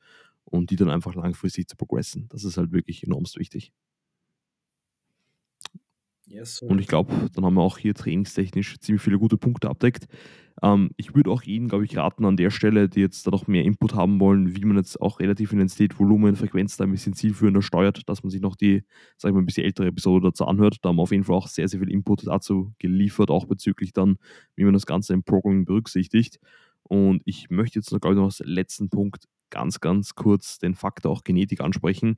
und 0.44 0.70
die 0.70 0.76
dann 0.76 0.90
einfach 0.90 1.14
langfristig 1.14 1.68
zu 1.68 1.76
progressen. 1.76 2.26
Das 2.30 2.44
ist 2.44 2.56
halt 2.56 2.72
wirklich 2.72 3.04
enormst 3.04 3.38
wichtig. 3.38 3.72
Yes, 6.26 6.60
und 6.60 6.78
ich 6.78 6.86
glaube, 6.88 7.30
dann 7.34 7.44
haben 7.44 7.54
wir 7.54 7.62
auch 7.62 7.78
hier 7.78 7.94
trainingstechnisch 7.94 8.78
ziemlich 8.80 9.02
viele 9.02 9.18
gute 9.18 9.38
Punkte 9.38 9.70
abdeckt. 9.70 10.06
Ähm, 10.62 10.90
ich 10.96 11.14
würde 11.14 11.30
auch 11.30 11.42
Ihnen, 11.42 11.68
glaube 11.68 11.84
ich, 11.84 11.96
raten 11.96 12.24
an 12.24 12.36
der 12.36 12.50
Stelle, 12.50 12.88
die 12.88 13.00
jetzt 13.00 13.26
da 13.26 13.30
noch 13.30 13.46
mehr 13.46 13.64
Input 13.64 13.94
haben 13.94 14.18
wollen, 14.20 14.56
wie 14.56 14.64
man 14.64 14.76
jetzt 14.76 15.00
auch 15.00 15.20
relativ 15.20 15.52
in 15.52 15.58
den 15.58 15.68
State 15.68 15.98
Volumen, 15.98 16.36
Frequenz 16.36 16.76
da 16.76 16.84
ein 16.84 16.90
bisschen 16.90 17.14
zielführender 17.14 17.62
steuert, 17.62 18.08
dass 18.08 18.22
man 18.22 18.30
sich 18.30 18.40
noch 18.40 18.56
die, 18.56 18.82
sag 19.16 19.30
ich 19.30 19.34
mal, 19.34 19.40
ein 19.42 19.46
bisschen 19.46 19.64
ältere 19.64 19.86
Episode 19.88 20.28
dazu 20.28 20.46
anhört. 20.46 20.78
Da 20.82 20.88
haben 20.88 20.96
wir 20.96 21.02
auf 21.02 21.12
jeden 21.12 21.24
Fall 21.24 21.36
auch 21.36 21.48
sehr, 21.48 21.68
sehr 21.68 21.80
viel 21.80 21.90
Input 21.90 22.26
dazu 22.26 22.72
geliefert, 22.78 23.30
auch 23.30 23.46
bezüglich 23.46 23.92
dann, 23.92 24.18
wie 24.56 24.64
man 24.64 24.74
das 24.74 24.86
Ganze 24.86 25.12
im 25.14 25.22
Programming 25.22 25.64
berücksichtigt. 25.64 26.38
Und 26.82 27.22
ich 27.24 27.50
möchte 27.50 27.78
jetzt 27.78 27.92
noch, 27.92 28.00
glaube 28.00 28.14
ich, 28.14 28.18
noch 28.18 28.24
als 28.26 28.40
letzten 28.44 28.88
Punkt 28.88 29.24
ganz, 29.50 29.80
ganz 29.80 30.14
kurz 30.14 30.58
den 30.58 30.74
Faktor 30.74 31.12
auch 31.12 31.24
Genetik 31.24 31.60
ansprechen 31.60 32.16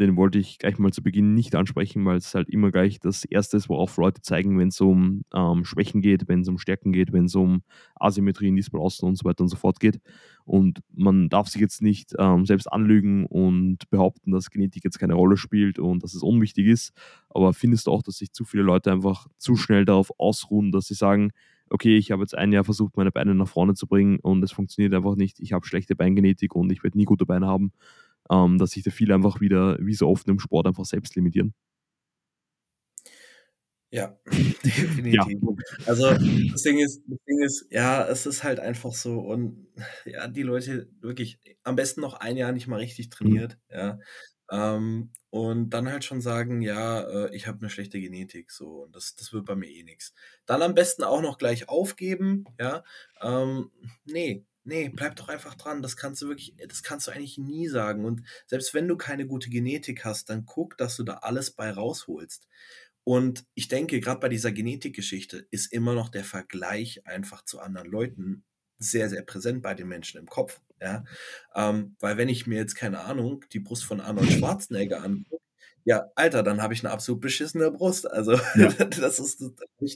den 0.00 0.16
wollte 0.16 0.38
ich 0.38 0.58
gleich 0.58 0.78
mal 0.78 0.92
zu 0.92 1.02
Beginn 1.02 1.34
nicht 1.34 1.54
ansprechen, 1.54 2.06
weil 2.06 2.16
es 2.16 2.34
halt 2.34 2.48
immer 2.48 2.70
gleich 2.70 3.00
das 3.00 3.24
Erste 3.24 3.58
ist, 3.58 3.68
worauf 3.68 3.98
Leute 3.98 4.22
zeigen, 4.22 4.58
wenn 4.58 4.68
es 4.68 4.80
um 4.80 5.24
ähm, 5.34 5.66
Schwächen 5.66 6.00
geht, 6.00 6.26
wenn 6.26 6.40
es 6.40 6.48
um 6.48 6.58
Stärken 6.58 6.90
geht, 6.90 7.12
wenn 7.12 7.26
es 7.26 7.34
um 7.34 7.62
Asymmetrien, 7.96 8.56
Disbalancen 8.56 9.06
und 9.06 9.16
so 9.16 9.24
weiter 9.26 9.42
und 9.42 9.48
so 9.48 9.56
fort 9.56 9.78
geht. 9.78 10.00
Und 10.46 10.80
man 10.94 11.28
darf 11.28 11.48
sich 11.48 11.60
jetzt 11.60 11.82
nicht 11.82 12.14
ähm, 12.18 12.46
selbst 12.46 12.72
anlügen 12.72 13.26
und 13.26 13.90
behaupten, 13.90 14.32
dass 14.32 14.50
Genetik 14.50 14.84
jetzt 14.84 14.98
keine 14.98 15.14
Rolle 15.14 15.36
spielt 15.36 15.78
und 15.78 16.02
dass 16.02 16.14
es 16.14 16.22
unwichtig 16.22 16.66
ist. 16.66 16.92
Aber 17.28 17.52
findest 17.52 17.86
du 17.86 17.90
auch, 17.90 18.02
dass 18.02 18.16
sich 18.16 18.32
zu 18.32 18.44
viele 18.44 18.62
Leute 18.62 18.90
einfach 18.90 19.26
zu 19.36 19.54
schnell 19.54 19.84
darauf 19.84 20.10
ausruhen, 20.18 20.72
dass 20.72 20.86
sie 20.86 20.94
sagen, 20.94 21.30
okay, 21.68 21.98
ich 21.98 22.10
habe 22.10 22.22
jetzt 22.22 22.36
ein 22.36 22.52
Jahr 22.52 22.64
versucht, 22.64 22.96
meine 22.96 23.12
Beine 23.12 23.34
nach 23.34 23.48
vorne 23.48 23.74
zu 23.74 23.86
bringen 23.86 24.18
und 24.18 24.42
es 24.42 24.50
funktioniert 24.50 24.94
einfach 24.94 25.14
nicht. 25.14 25.38
Ich 25.40 25.52
habe 25.52 25.66
schlechte 25.66 25.94
Beingenetik 25.94 26.54
und 26.56 26.72
ich 26.72 26.82
werde 26.82 26.96
nie 26.96 27.04
gute 27.04 27.26
Beine 27.26 27.46
haben 27.46 27.72
ähm, 28.30 28.58
dass 28.58 28.72
sich 28.72 28.82
da 28.84 28.90
viele 28.90 29.14
einfach 29.14 29.40
wieder, 29.40 29.78
wie 29.80 29.94
so 29.94 30.08
oft 30.08 30.28
im 30.28 30.38
Sport, 30.40 30.66
einfach 30.66 30.84
selbst 30.86 31.16
limitieren? 31.16 31.54
Ja, 33.92 34.16
Ja, 35.10 35.24
definitiv. 35.24 35.40
Punkt. 35.40 35.62
Also, 35.84 36.14
das 36.52 36.62
Ding 36.62 36.78
ist 36.78 37.02
das 37.06 37.18
Ding 37.28 37.42
ist, 37.42 37.66
ja, 37.70 38.06
es 38.06 38.24
ist 38.26 38.44
halt 38.44 38.60
einfach 38.60 38.92
so 38.94 39.18
und 39.20 39.66
ja, 40.04 40.28
die 40.28 40.42
Leute 40.42 40.88
wirklich 41.00 41.40
am 41.64 41.74
besten 41.76 42.00
noch 42.00 42.14
ein 42.14 42.36
Jahr 42.36 42.52
nicht 42.52 42.68
mal 42.68 42.76
richtig 42.78 43.08
Mhm. 43.20 43.40
trainiert, 43.40 43.58
ja, 43.68 43.98
ähm, 44.50 45.10
und 45.30 45.70
dann 45.70 45.88
halt 45.90 46.04
schon 46.04 46.20
sagen: 46.20 46.60
„Ja, 46.62 47.00
äh, 47.26 47.34
ich 47.36 47.46
habe 47.48 47.58
'ne 47.64 47.70
schlechte 47.70 48.00
Genetik“, 48.00 48.50
so 48.52 48.82
und 48.84 48.94
das 48.96 49.14
das 49.16 49.32
wird 49.32 49.44
bei 49.46 49.56
mir 49.56 49.68
eh 49.68 49.82
nix. 49.82 50.14
Dann 50.46 50.62
am 50.62 50.74
besten 50.74 51.02
auch 51.04 51.20
noch 51.22 51.38
gleich 51.38 51.68
aufgeben, 51.68 52.44
ja, 52.60 52.84
ähm, 53.22 53.70
ne, 54.04 54.44
ne, 54.64 54.90
bleib 54.90 55.16
doch 55.16 55.28
einfach 55.28 55.54
dran. 55.54 55.82
Das 55.82 55.96
kannst 55.96 56.22
du 56.22 56.28
wirklich 56.28 56.54
das 56.68 56.82
kannst 56.82 57.06
du 57.06 57.12
eigentlich 57.12 57.38
nie 57.38 57.68
sagen 57.68 58.04
und 58.04 58.22
selbst 58.46 58.74
wenn 58.74 58.88
du 58.88 58.96
keine 58.96 59.26
gute 59.26 59.50
Genetik 59.50 60.04
hast, 60.04 60.30
dann 60.30 60.46
guck, 60.46 60.76
dass 60.78 60.96
du 60.96 61.04
da 61.04 61.14
alles 61.18 61.50
bei 61.52 61.70
rausholst. 61.70 62.48
Und 63.04 63.44
ich 63.54 63.68
denke, 63.68 64.00
grad 64.00 64.20
bei 64.20 64.28
dieser 64.28 64.52
Genetikgeschichte 64.52 65.46
ist 65.50 65.72
immer 65.72 65.94
noch 65.94 66.10
der 66.10 66.24
Vergleich 66.24 67.06
einfach 67.06 67.44
zu 67.44 67.60
anderen 67.60 67.90
Leuten 67.90 68.44
sehr, 68.78 69.08
sehr 69.10 69.22
präsent 69.22 69.62
bei 69.62 69.74
den 69.74 69.88
Menschen 69.88 70.18
im 70.20 70.26
Kopf, 70.26 70.60
ja? 70.80 71.04
Ähm, 71.54 71.96
weil 72.00 72.16
wenn 72.16 72.28
ich 72.28 72.46
mir 72.46 72.58
jetzt, 72.58 72.74
keine 72.74 73.00
Ahnung, 73.00 73.44
die 73.52 73.60
Brust 73.60 73.84
von 73.84 74.00
Arnold 74.00 74.30
Schwarzenegger 74.32 75.02
angucke, 75.02 75.42
ja, 75.84 76.10
Alter, 76.16 76.42
dann 76.42 76.62
habe 76.62 76.74
ich 76.74 76.82
'ne 76.82 76.90
absolut 76.90 77.20
beschissene 77.20 77.70
Brust. 77.70 78.10
Also, 78.10 78.32
Ja. 78.54 78.74
das 79.00 79.18
ist 79.20 79.40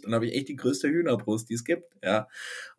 dann 0.04 0.14
habe 0.14 0.26
ich 0.26 0.34
echt 0.34 0.48
die 0.48 0.56
größte 0.56 0.88
Hühnerbrust, 0.88 1.48
die 1.50 1.54
es 1.54 1.64
gibt, 1.64 1.94
ja? 2.04 2.28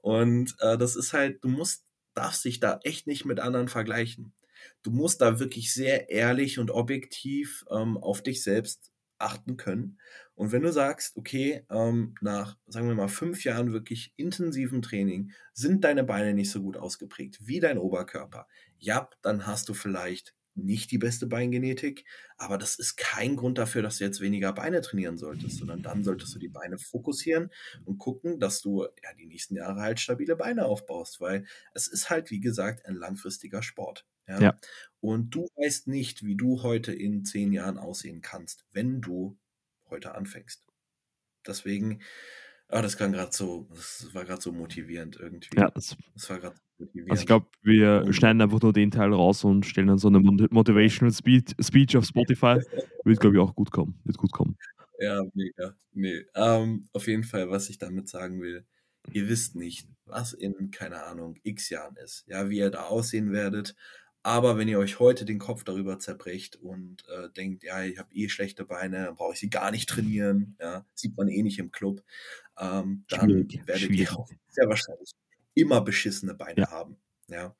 Und, 0.02 0.56
äh, 0.62 0.78
das 0.78 0.96
ist 0.96 1.14
halt 1.14 1.44
du 1.44 1.50
musst 1.50 1.84
darfst 2.16 2.46
dich 2.46 2.60
da 2.62 2.80
echt 2.84 3.08
nicht 3.08 3.26
mit 3.26 3.40
anderen 3.42 3.68
vergleichen. 3.70 4.34
Du 4.84 4.92
musst 4.92 5.22
da 5.22 5.40
wirklich 5.40 5.74
sehr 5.74 6.10
ehrlich 6.10 6.60
und 6.60 6.72
objektiv, 6.72 7.66
ähm, 7.72 7.98
auf 7.98 8.22
dich 8.24 8.42
selbst 8.44 8.92
achten 9.20 9.58
können. 9.58 10.00
Und 10.36 10.52
wenn 10.54 10.64
du 10.64 10.72
sagst: 10.72 11.18
„Okay, 11.18 11.66
ähm, 11.70 12.16
nach, 12.22 12.58
sagen 12.68 12.88
wir 12.88 12.96
mal, 12.96 13.08
5 13.10 13.44
Jahren 13.46 13.74
wirklich 13.74 14.14
intensivem 14.18 14.82
Training 14.82 15.32
sind 15.54 15.84
deine 15.84 16.04
Beine 16.06 16.34
nicht 16.34 16.52
so 16.52 16.62
gut 16.62 16.78
ausgeprägt 16.78 17.40
wie 17.48 17.60
dein 17.62 17.78
Oberkörper“, 17.78 18.48
ja, 18.80 19.10
dann 19.22 19.48
hast 19.48 19.70
du 19.70 19.74
vielleicht 19.74 20.34
nicht 20.56 20.92
die 20.92 20.98
beste 20.98 21.28
Beingenetik, 21.28 22.06
aber 22.38 22.58
das 22.58 22.76
ist 22.76 22.96
kein 22.98 23.36
Grund 23.36 23.58
dafür, 23.58 23.82
dass 23.82 23.98
du 23.98 24.06
jetzt 24.06 24.22
weniger 24.22 24.54
Beine 24.54 24.82
trainieren 24.82 25.18
solltest, 25.18 25.58
sondern 25.60 25.82
dann 25.84 26.04
solltest 26.04 26.34
du 26.36 26.40
die 26.40 26.50
Beine 26.50 26.78
fokussieren 26.78 27.52
und 27.86 27.98
gucken, 27.98 28.40
dass 28.40 28.62
du, 28.62 28.84
ja, 29.04 29.14
die 29.18 29.26
nächsten 29.26 29.56
Jahre 29.56 29.82
halt 29.82 30.00
stabile 30.00 30.36
Beine 30.36 30.66
aufbaust, 30.66 31.20
weil 31.22 31.46
es 31.74 31.88
ist 31.88 32.10
halt, 32.10 32.32
wie 32.32 32.40
gesagt, 32.40 32.86
ein 32.86 32.96
langfristiger 32.96 33.62
Sport, 33.64 34.06
ja? 34.28 34.40
Ja. 34.40 34.58
Und 35.02 35.32
du 35.36 35.48
weißt 35.58 35.88
nicht, 35.88 36.24
wie 36.24 36.36
du 36.36 36.64
heute 36.64 36.94
in 36.94 37.26
10 37.26 37.52
Jahren 37.54 37.78
aussehen 37.78 38.22
kannst, 38.22 38.66
wenn 38.72 39.02
du 39.02 39.38
heute 39.90 40.16
anfängst. 40.16 40.66
Deswegen 41.48 42.02
ah, 42.70 42.82
das 42.82 42.98
klang 42.98 43.14
grad 43.14 43.34
so 43.34 43.68
das 43.74 44.10
war 44.14 44.26
grad 44.26 44.42
so 44.42 44.52
motivierend 44.52 45.18
Ja, 45.54 45.70
irgendwie. 45.70 45.72
das 45.74 45.96
Das 46.16 46.30
war 46.30 46.40
grad 46.40 46.58
Also, 47.10 47.22
ich 47.22 47.26
motivierend. 47.26 47.28
glaube, 47.28 47.48
wir 47.62 48.06
Und 48.06 48.14
schneiden 48.14 48.42
einfach 48.42 48.62
nur 48.62 48.74
den 48.74 48.90
Teil 48.92 49.14
raus 49.14 49.44
und 49.44 49.66
stellen 49.66 49.88
dann 49.88 50.00
so 50.00 50.10
'ne 50.10 50.20
Moti 50.20 50.48
Motivational 50.50 51.14
Speed 51.14 51.56
Speech 51.62 51.98
auf 51.98 52.06
Spotify. 52.06 52.62
Wird, 53.04 53.20
glaube 53.20 53.36
ich, 53.36 53.42
auch 53.42 53.54
gut 53.56 53.72
kommen 53.72 54.00
wird 54.06 54.18
gut 54.18 54.32
kommen. 54.32 54.58
Ja, 55.00 55.24
mega. 55.34 55.76
Ne, 55.92 56.26
ähm, 56.36 56.88
auf 56.94 57.08
jeden 57.08 57.24
Fall, 57.24 57.50
was 57.50 57.70
ich 57.70 57.78
damit 57.78 58.08
sagen 58.10 58.42
will: 58.42 58.66
Ihr 59.12 59.28
wisst 59.28 59.56
nicht, 59.56 59.88
was 60.06 60.34
in, 60.34 60.72
keine 60.72 61.04
Ahnung, 61.04 61.36
X 61.44 61.70
Jahren 61.70 61.96
ist, 61.98 62.24
ja, 62.28 62.50
wie 62.50 62.58
ihr 62.60 62.70
da 62.72 62.84
aussehen 62.86 63.32
werdet. 63.32 63.76
Aber 64.26 64.58
wenn 64.58 64.68
ihr 64.68 64.80
euch 64.80 65.00
heute 65.00 65.24
den 65.24 65.38
Kopf 65.38 65.64
darüber 65.64 66.00
zerbricht 66.00 66.56
und, 66.56 67.08
äh, 67.10 67.30
denkt: 67.32 67.64
„Ja, 67.64 67.84
ich 67.84 68.00
habe 68.00 68.12
eh 68.16 68.28
schlechte 68.30 68.66
Beine, 68.66 69.06
dann 69.06 69.16
brauche 69.16 69.34
ich 69.34 69.40
sie 69.40 69.52
gar 69.52 69.70
nicht 69.72 69.88
trainieren“, 69.88 70.58
ja, 70.60 70.86
sieht 70.96 71.16
man 71.16 71.28
eh 71.28 71.44
nicht 71.44 71.60
im 71.60 71.72
Club, 71.72 72.04
ähm, 72.60 73.06
dann 73.10 73.32
Schwierig, 73.34 73.62
werdet 73.66 73.98
ihr 73.98 74.06
schwierig. 74.06 74.18
auch 74.18 74.32
sehr 74.50 74.68
wahrscheinlich 74.70 75.12
immer 75.56 75.82
beschissene 75.82 76.36
Ja. 76.58 76.66
Beine 76.66 76.72
haben, 76.72 76.98
ja? 77.30 77.56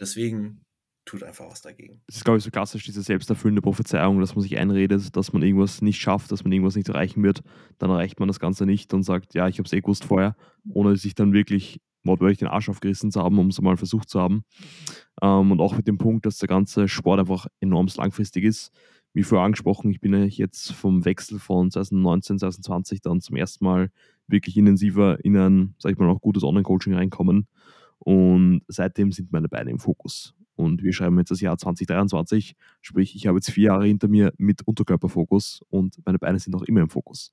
Deswegen 0.00 0.64
tut 1.06 1.22
einfach 1.22 1.48
was 1.50 1.62
dagegen. 1.62 2.02
Das 2.08 2.16
ist, 2.18 2.24
glaube 2.24 2.38
ich, 2.38 2.44
so 2.44 2.50
klassisch 2.52 2.84
diese 2.84 3.02
selbsterfüllende 3.02 3.62
Prophezeiung, 3.62 4.20
dass 4.20 4.36
man 4.36 4.42
sich 4.42 4.56
einredet, 4.58 5.16
dass 5.16 5.32
man 5.32 5.42
irgendwas 5.42 5.82
nicht 5.82 6.00
schafft, 6.00 6.30
dass 6.30 6.44
man 6.44 6.52
irgendwas 6.52 6.76
nicht 6.76 6.88
erreichen 6.88 7.22
wird. 7.24 7.42
Dann 7.78 7.90
erreicht 7.90 8.20
man 8.20 8.28
das 8.28 8.38
Ganze 8.38 8.64
nicht 8.64 8.94
und 8.94 9.02
sagt: 9.02 9.34
„Ja, 9.34 9.48
ich 9.48 9.58
habe 9.58 9.66
es 9.66 9.72
eh 9.72 9.80
gewusst 9.80 10.04
vorher“, 10.04 10.36
ohne 10.72 10.96
sich 10.96 11.14
dann 11.16 11.32
wirklich 11.32 11.80
wortwörtlich 12.06 12.38
den 12.38 12.48
Arsch 12.48 12.68
aufgerissen 12.68 13.10
zu 13.10 13.22
haben, 13.22 13.38
um's 13.38 13.60
mal 13.60 13.76
versucht 13.76 14.08
zu 14.08 14.20
haben. 14.20 14.44
Ähm, 15.22 15.52
und 15.52 15.60
auch 15.60 15.76
mit 15.76 15.86
dem 15.86 15.98
Punkt, 15.98 16.26
dass 16.26 16.38
der 16.38 16.48
ganze 16.48 16.88
Sport 16.88 17.20
einfach 17.20 17.46
enormst 17.60 17.96
langfristig 17.96 18.44
ist. 18.44 18.72
Wie 19.12 19.22
vorher 19.22 19.46
angesprochen, 19.46 19.90
ich 19.90 20.00
bin 20.00 20.14
eigentlich 20.14 20.36
jetzt 20.36 20.72
vom 20.72 21.04
Wechsel 21.04 21.38
von 21.38 21.70
2019, 21.70 22.38
2020 22.38 23.00
dann 23.00 23.20
zum 23.20 23.36
1. 23.36 23.60
Mal 23.62 23.90
wirklich 24.26 24.56
intensiver 24.56 25.24
in 25.24 25.36
ein, 25.36 25.74
sage 25.78 25.94
ich 25.94 25.98
mal, 25.98 26.10
auch 26.10 26.20
gutes 26.20 26.44
Online-Coaching 26.44 26.94
reinkommen. 26.94 27.46
Und 27.98 28.60
seitdem 28.68 29.12
sind 29.12 29.32
meine 29.32 29.48
Beine 29.48 29.70
im 29.70 29.78
Fokus. 29.78 30.34
Und 30.56 30.82
wir 30.82 30.92
schreiben 30.92 31.18
jetzt 31.18 31.30
das 31.30 31.40
Jahr 31.40 31.58
2023, 31.58 32.56
sprich, 32.80 33.14
ich 33.14 33.26
habe 33.26 33.36
jetzt 33.36 33.50
4 33.50 33.64
Jahre 33.64 33.86
hinter 33.86 34.08
mir 34.08 34.32
mit 34.38 34.66
Unterkörperfokus 34.66 35.60
und 35.68 36.00
meine 36.06 36.18
Beine 36.18 36.38
sind 36.38 36.54
auch 36.54 36.62
immer 36.62 36.80
im 36.80 36.88
Fokus. 36.88 37.30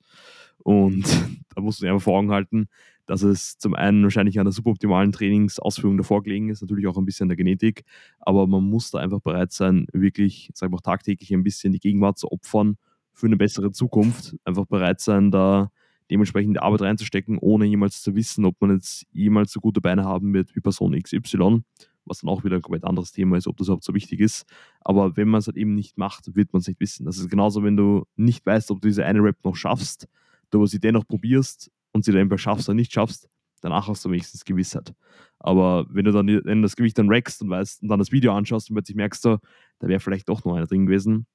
Und 0.58 1.04
da 1.54 1.62
musst 1.62 1.80
du 1.80 1.86
dir 1.86 1.92
einfach 1.92 2.04
vor 2.04 2.18
Augen 2.18 2.30
halten, 2.30 2.68
dass 3.06 3.22
es 3.22 3.58
zum 3.58 3.74
einen 3.74 4.02
wahrscheinlich 4.04 4.38
an 4.40 4.46
der 4.46 4.52
suboptimalen 4.52 5.12
Trainingsausführung 5.12 5.96
davor 5.98 6.22
gelegen 6.22 6.48
ist, 6.50 6.62
natürlich 6.62 6.86
auch 6.86 6.96
'n 6.98 7.04
bisschen 7.06 7.24
an 7.24 7.28
der 7.30 7.36
Genetik, 7.36 7.84
aber 8.20 8.46
man 8.46 8.64
muss 8.64 8.90
da 8.90 8.98
einfach 8.98 9.20
bereit 9.20 9.52
sein, 9.52 9.86
wirklich, 9.92 10.50
sage 10.54 10.70
ich 10.70 10.72
mal, 10.72 10.80
tagtäglich 10.80 11.32
ein 11.34 11.44
bisschen 11.44 11.72
die 11.72 11.80
Gegenwart 11.80 12.18
zu 12.18 12.30
opfern 12.32 12.76
für 13.12 13.28
'ne 13.28 13.36
bessere 13.36 13.72
Zukunft. 13.72 14.36
Einfach 14.44 14.66
bereit 14.66 15.00
sein, 15.00 15.30
da 15.30 15.70
dementsprechend 16.10 16.60
Arbeit 16.62 16.82
reinzustecken, 16.82 17.38
ohne 17.38 17.64
jemals 17.66 18.02
zu 18.02 18.14
wissen, 18.14 18.44
ob 18.44 18.60
man 18.60 18.72
jetzt 18.72 19.06
jemals 19.12 19.52
so 19.52 19.60
gute 19.60 19.80
Beine 19.80 20.04
haben 20.04 20.34
wird 20.34 20.54
wie 20.56 20.60
Person 20.60 20.94
XY, 20.94 21.64
was 22.04 22.20
dann 22.20 22.28
auch 22.30 22.44
wieder 22.44 22.56
'n 22.56 22.62
komplett 22.62 22.84
anderes 22.84 23.12
Thema 23.12 23.36
ist, 23.38 23.46
ob 23.46 23.56
das 23.56 23.68
überhaupt 23.68 23.84
so 23.84 23.94
wichtig 23.94 24.20
ist. 24.20 24.44
Aber 24.82 25.16
wenn 25.16 25.28
man's 25.28 25.46
halt 25.46 25.56
eben 25.56 25.74
nicht 25.74 25.96
macht, 25.98 26.34
wird 26.36 26.52
man's 26.52 26.68
nicht 26.68 26.80
wissen. 26.80 27.06
Das 27.06 27.18
ist 27.18 27.30
genauso, 27.30 27.62
wenn 27.64 27.76
du 27.76 28.04
nicht 28.16 28.44
weißt, 28.46 28.70
ob 28.70 28.80
du 28.82 28.88
diese 28.88 29.04
eine 29.06 29.20
Rep 29.22 29.42
noch 29.44 29.56
schaffst, 29.56 30.08
du 30.50 30.58
aber 30.58 30.66
sie 30.68 30.80
dennoch 30.80 31.06
probierst 31.08 31.70
und 31.94 32.04
sie 32.06 32.12
dann 32.12 32.38
schaffst 32.38 32.68
oder 32.70 32.76
nicht 32.76 32.92
schaffst, 32.94 33.28
danach 33.62 33.88
hast 33.88 34.04
du 34.06 34.10
wenigstens 34.10 34.44
Gewissheit. 34.46 34.94
Aber 35.40 35.86
wenn 35.90 36.06
du 36.06 36.12
dann 36.12 36.28
wenn 36.28 36.62
das 36.62 36.76
Gewicht 36.76 36.98
dann 36.98 37.10
rackst 37.10 37.42
und 37.42 37.50
weißt 37.50 37.82
und 37.82 37.88
dann 37.90 38.00
das 38.00 38.12
Video 38.12 38.34
anschaust 38.34 38.70
und 38.70 38.76
plötzlich 38.76 38.96
merkst 38.96 39.24
du, 39.26 39.38
da 39.80 39.88
wäre 39.88 40.00
vielleicht 40.00 40.28
doch 40.30 40.44
noch 40.44 40.54
einer 40.56 40.66
drin 40.66 40.86
gewesen. 40.86 41.26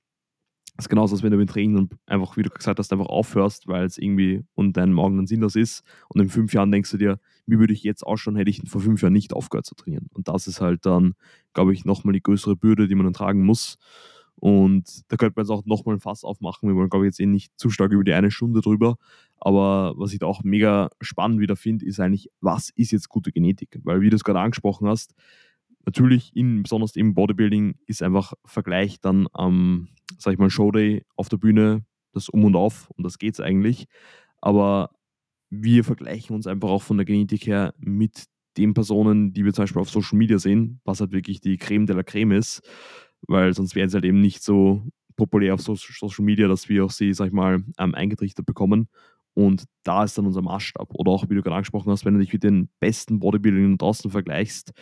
Das 0.77 0.85
ist 0.85 0.89
genauso, 0.89 1.15
als 1.15 1.23
wenn 1.23 1.31
du 1.31 1.37
beim 1.37 1.47
Training 1.47 1.89
einfach, 2.05 2.37
wie 2.37 2.43
du 2.43 2.49
gesagt 2.49 2.79
hast, 2.79 2.93
einfach 2.93 3.07
aufhörst, 3.07 3.67
weil's 3.67 3.97
irgendwie 3.97 4.43
und 4.55 4.77
deinen 4.77 4.97
Augen 4.97 5.17
dann 5.17 5.27
sinnlos 5.27 5.55
ist. 5.57 5.83
Und 6.07 6.21
in 6.21 6.29
5 6.29 6.53
Jahren 6.53 6.71
denkst 6.71 6.91
du 6.91 6.97
dir: 6.97 7.19
„Wie 7.47 7.59
würde 7.59 7.73
ich 7.73 7.83
jetzt 7.83 8.03
ausschauen, 8.05 8.37
hätte 8.37 8.49
ich 8.49 8.61
vor 8.69 8.79
5 8.81 9.01
Jahren 9.01 9.13
nicht 9.13 9.33
aufgehört 9.33 9.65
zu 9.65 9.75
trainieren?“ 9.75 10.07
Und 10.13 10.29
das 10.29 10.47
ist 10.47 10.61
halt 10.61 10.85
dann, 10.85 11.15
glaube 11.53 11.73
ich, 11.73 11.83
noch 11.85 12.05
mal 12.05 12.13
die 12.13 12.23
größere 12.23 12.55
Bürde, 12.55 12.87
die 12.87 12.95
man 12.95 13.05
dann 13.05 13.13
tragen 13.13 13.43
muss. 13.45 13.77
Und 14.39 15.01
da 15.11 15.17
könnte 15.17 15.33
man 15.37 15.45
jetzt 15.45 15.51
auch 15.51 15.65
noch 15.65 15.85
mal 15.85 15.93
'n 15.95 15.99
Fass 15.99 16.23
aufmachen. 16.23 16.69
Wir 16.69 16.75
wollen, 16.75 16.89
glaube 16.89 17.05
ich, 17.05 17.09
jetzt 17.11 17.19
eh 17.19 17.25
nicht 17.25 17.51
zu 17.57 17.69
stark 17.69 17.91
über 17.91 18.03
die 18.03 18.13
eine 18.13 18.31
Stunde 18.31 18.61
drüber. 18.61 18.97
Aber 19.39 19.93
was 19.97 20.13
ich 20.13 20.19
da 20.19 20.27
auch 20.27 20.43
mega 20.43 20.89
spannend 21.01 21.39
wieder 21.41 21.55
finde, 21.57 21.85
ist 21.85 21.99
eigentlich: 21.99 22.29
Was 22.41 22.69
ist 22.75 22.91
jetzt 22.91 23.09
gute 23.09 23.31
Genetik? 23.31 23.79
Weil 23.83 24.01
wie 24.01 24.09
du's 24.09 24.23
grade 24.23 24.39
angesprochen 24.39 24.87
hast, 24.87 25.13
natürlich 25.85 26.35
in 26.35 26.63
besonders 26.63 26.95
im 26.95 27.13
Bodybuilding 27.15 27.75
ist 27.87 28.03
einfach 28.03 28.33
Vergleich 28.45 28.99
dann 29.01 29.27
am, 29.33 29.89
sage 30.17 30.35
ich 30.35 30.39
mal, 30.39 30.49
Showday 30.49 31.03
auf 31.15 31.29
der 31.29 31.37
Bühne 31.37 31.85
das 32.13 32.29
Um 32.29 32.45
und 32.45 32.55
Auf, 32.55 32.89
um 32.97 33.03
das 33.03 33.19
geht's 33.19 33.39
eigentlich. 33.39 33.85
Aber 34.41 34.91
wir 35.51 35.83
vergleichen 35.83 36.35
uns 36.35 36.47
einfach 36.47 36.69
auch 36.69 36.81
von 36.83 36.97
der 36.97 37.05
Genetik 37.05 37.47
her 37.47 37.73
mit 37.79 38.25
den 38.57 38.73
Personen, 38.73 39.33
die 39.33 39.45
wir 39.45 39.53
zum 39.53 39.63
Beispiel 39.63 39.81
auf 39.81 39.89
Social 39.91 40.17
Media 40.17 40.39
sehen, 40.39 40.81
was 40.85 41.01
halt 41.01 41.11
wirklich 41.11 41.41
die 41.41 41.57
Crème 41.59 41.85
de 41.87 41.95
la 41.95 42.01
Crème 42.03 42.35
ist, 42.37 42.61
weil 43.27 43.53
sonst 43.53 43.75
wären 43.75 43.89
sie 43.89 43.95
halt 43.95 44.05
eben 44.05 44.21
nicht 44.21 44.43
so 44.43 44.83
populär 45.15 45.53
auf 45.53 45.61
Soc 45.61 45.77
Social 45.77 46.25
Media, 46.25 46.47
dass 46.47 46.69
wir 46.69 46.85
auch 46.85 46.91
sie, 46.91 47.13
sage 47.13 47.29
ich 47.29 47.33
mal, 47.33 47.63
ähm, 47.77 47.95
eingetrichtert 47.95 48.45
bekommen. 48.45 48.87
Und 49.33 49.65
da 49.83 50.03
ist 50.03 50.17
dann 50.17 50.25
unser 50.25 50.41
Maßstab. 50.41 50.93
Oder 50.93 51.11
auch, 51.11 51.29
wie 51.29 51.35
du 51.35 51.41
grad 51.41 51.53
angesprochen 51.53 51.91
hast, 51.91 52.05
wenn 52.05 52.13
du 52.13 52.19
dich 52.19 52.33
mit 52.33 52.43
den 52.43 52.69
besten 52.79 53.19
Bodybuildern 53.19 53.77
draußen 53.77 54.09
vergleichst, 54.11 54.73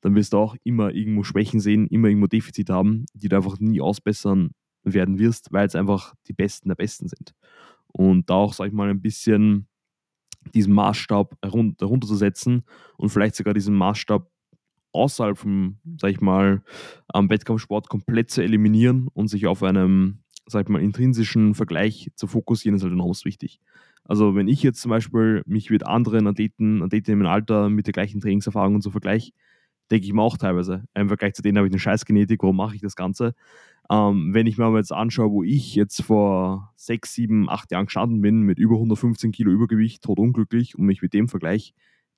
dann 0.00 0.14
wirst 0.14 0.32
du 0.32 0.38
auch 0.38 0.56
immer 0.62 0.94
irgendwo 0.94 1.24
Schwächen 1.24 1.60
sehen, 1.60 1.86
immer 1.88 2.08
irgendwo 2.08 2.26
Defizite 2.26 2.72
haben, 2.72 3.06
die 3.14 3.28
du 3.28 3.36
einfach 3.36 3.58
nie 3.58 3.80
ausbessern 3.80 4.50
werden 4.84 5.18
wirst, 5.18 5.52
weil's 5.52 5.74
einfach 5.74 6.14
die 6.28 6.32
Besten 6.32 6.68
der 6.68 6.76
Besten 6.76 7.08
sind. 7.08 7.32
Und 7.88 8.30
da 8.30 8.34
auch, 8.34 8.52
sage 8.52 8.68
ich 8.68 8.74
mal, 8.74 8.88
ein 8.88 9.02
bisschen 9.02 9.66
diesen 10.54 10.74
Maßstab 10.74 11.36
herun 11.42 11.76
herunterzusetzen 11.80 12.62
und 12.96 13.08
vielleicht 13.08 13.34
sogar 13.34 13.54
diesen 13.54 13.74
Maßstab 13.74 14.30
außerhalb 14.96 15.38
vom, 15.38 15.78
sage 16.00 16.12
ich 16.14 16.20
mal, 16.20 16.62
ähm, 17.14 17.30
Wettkampfsport 17.30 17.88
komplett 17.88 18.30
zu 18.30 18.42
eliminieren 18.42 19.08
und 19.14 19.28
sich 19.28 19.46
auf 19.46 19.62
einem, 19.62 20.20
sage 20.46 20.64
ich 20.64 20.68
mal, 20.70 20.82
intrinsischen 20.82 21.54
Vergleich 21.54 22.10
zu 22.16 22.26
fokussieren, 22.26 22.76
ist 22.76 22.82
halt 22.82 22.92
enormst 22.94 23.24
wichtig. 23.24 23.60
Also, 24.04 24.34
wenn 24.36 24.48
ich 24.48 24.62
jetzt 24.62 24.80
zum 24.82 24.90
Beispiel 24.90 25.42
mich 25.46 25.70
mit 25.70 25.86
anderen 25.86 26.26
Athleten 26.28 26.82
Athletinnen 26.82 27.22
im 27.22 27.26
Alter 27.26 27.68
mit 27.70 27.86
der 27.86 27.92
gleichen 27.92 28.20
Trainingserfahrung 28.20 28.76
und 28.76 28.82
so 28.82 28.90
vergleiche, 28.90 29.32
denke 29.90 30.06
ich 30.06 30.12
mir 30.12 30.22
auch 30.22 30.36
teilweise: 30.38 30.84
„Im 30.94 31.08
Vergleich 31.08 31.34
zu 31.34 31.42
denen 31.42 31.58
habe 31.58 31.68
ich 31.68 31.72
'ne 31.72 31.78
Scheiß-Genetik, 31.80 32.42
warum 32.42 32.56
mache 32.56 32.76
ich 32.76 32.82
das 32.82 32.96
Ganze?“ 32.96 33.34
Ähm, 33.90 34.34
wenn 34.34 34.46
ich 34.48 34.58
mir 34.58 34.66
aber 34.66 34.78
jetzt 34.78 34.92
anschaue, 34.92 35.30
wo 35.32 35.42
ich 35.44 35.74
jetzt 35.76 36.02
vor 36.02 36.72
sechs, 36.76 37.14
sieben, 37.14 37.48
acht 37.50 37.70
Jahren 37.72 37.86
gestanden 37.86 38.20
bin, 38.22 38.42
mit 38.42 38.58
über 38.58 38.78
115 38.78 39.32
Kilo 39.32 39.50
Übergewicht, 39.52 40.02
tot 40.04 40.18
unglücklich 40.20 40.76
und 40.78 40.86
mich 40.86 41.02
mit 41.02 41.14
dem 41.14 41.28
vergleiche, 41.28 41.72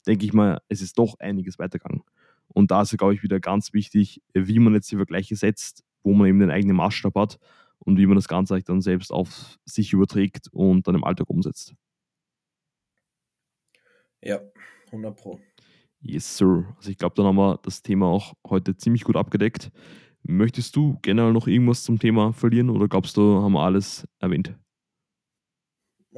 denke 0.07 0.25
ich 0.27 0.33
mal, 0.35 0.61
es 0.69 0.83
ist 0.83 0.99
doch 0.99 1.19
einiges 1.21 1.59
weitergegangen. 1.59 2.03
Und 2.49 2.71
da 2.71 2.83
ist, 2.83 2.97
glaube 2.97 3.15
ich, 3.15 3.23
wieder 3.23 3.41
ganz 3.41 3.73
wichtig, 3.73 4.23
wie 4.35 4.59
man 4.59 4.75
jetzt 4.75 4.91
die 4.91 4.97
Vergleiche 4.97 5.37
setzt, 5.37 5.85
wo 6.03 6.15
man 6.15 6.27
eben 6.29 6.41
den 6.41 6.51
eigenen 6.51 6.77
Maßstab 6.77 7.15
hat 7.15 7.39
und 7.79 7.99
wie 7.99 8.07
man 8.07 8.17
das 8.17 8.29
Ganze 8.29 8.61
dann 8.63 8.81
selbst 8.81 9.13
auf 9.13 9.59
sich 9.65 9.93
überträgt 9.93 10.49
und 10.53 10.87
dann 10.87 10.95
im 10.95 11.05
Alltag 11.05 11.29
umsetzt. 11.31 11.75
Ja, 14.23 14.41
100 14.87 15.17
Pro. 15.17 15.41
Yes, 16.01 16.37
sir. 16.37 16.75
Also 16.77 16.91
ich 16.91 16.99
glaube, 16.99 17.15
dann 17.17 17.27
haben 17.27 17.37
wir 17.37 17.59
das 17.63 17.83
Thema 17.83 18.07
auch 18.07 18.35
heute 18.47 18.77
ziemlich 18.77 19.05
gut 19.05 19.17
abgedeckt. 19.17 19.71
Möchtest 20.23 20.77
du 20.77 20.99
generell 21.03 21.33
noch 21.33 21.47
irgendwas 21.47 21.85
zum 21.85 21.99
Thema 21.99 22.33
verlieren 22.33 22.71
oder 22.71 22.89
glaubst 22.89 23.17
du, 23.17 23.41
haben 23.43 23.53
wir 23.53 23.63
alles 23.63 24.07
erwähnt? 24.19 24.55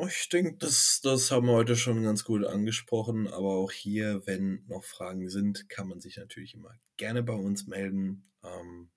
Ich 0.08 0.28
denke, 0.28 0.56
das, 0.58 1.00
das 1.02 1.30
haben 1.30 1.46
wir 1.46 1.52
heute 1.52 1.76
schon 1.76 2.02
ganz 2.02 2.24
gut 2.24 2.44
angesprochen, 2.44 3.26
aber 3.28 3.56
auch 3.56 3.72
hier, 3.72 4.22
wenn 4.26 4.64
noch 4.68 4.84
Fragen 4.84 5.28
sind, 5.28 5.68
kann 5.68 5.88
man 5.88 6.00
sich 6.00 6.16
natürlich 6.16 6.54
immer 6.54 6.74
gerne 6.96 7.22
bei 7.22 7.34
uns 7.34 7.66
melden. 7.66 8.24
Ähm, 8.44 8.90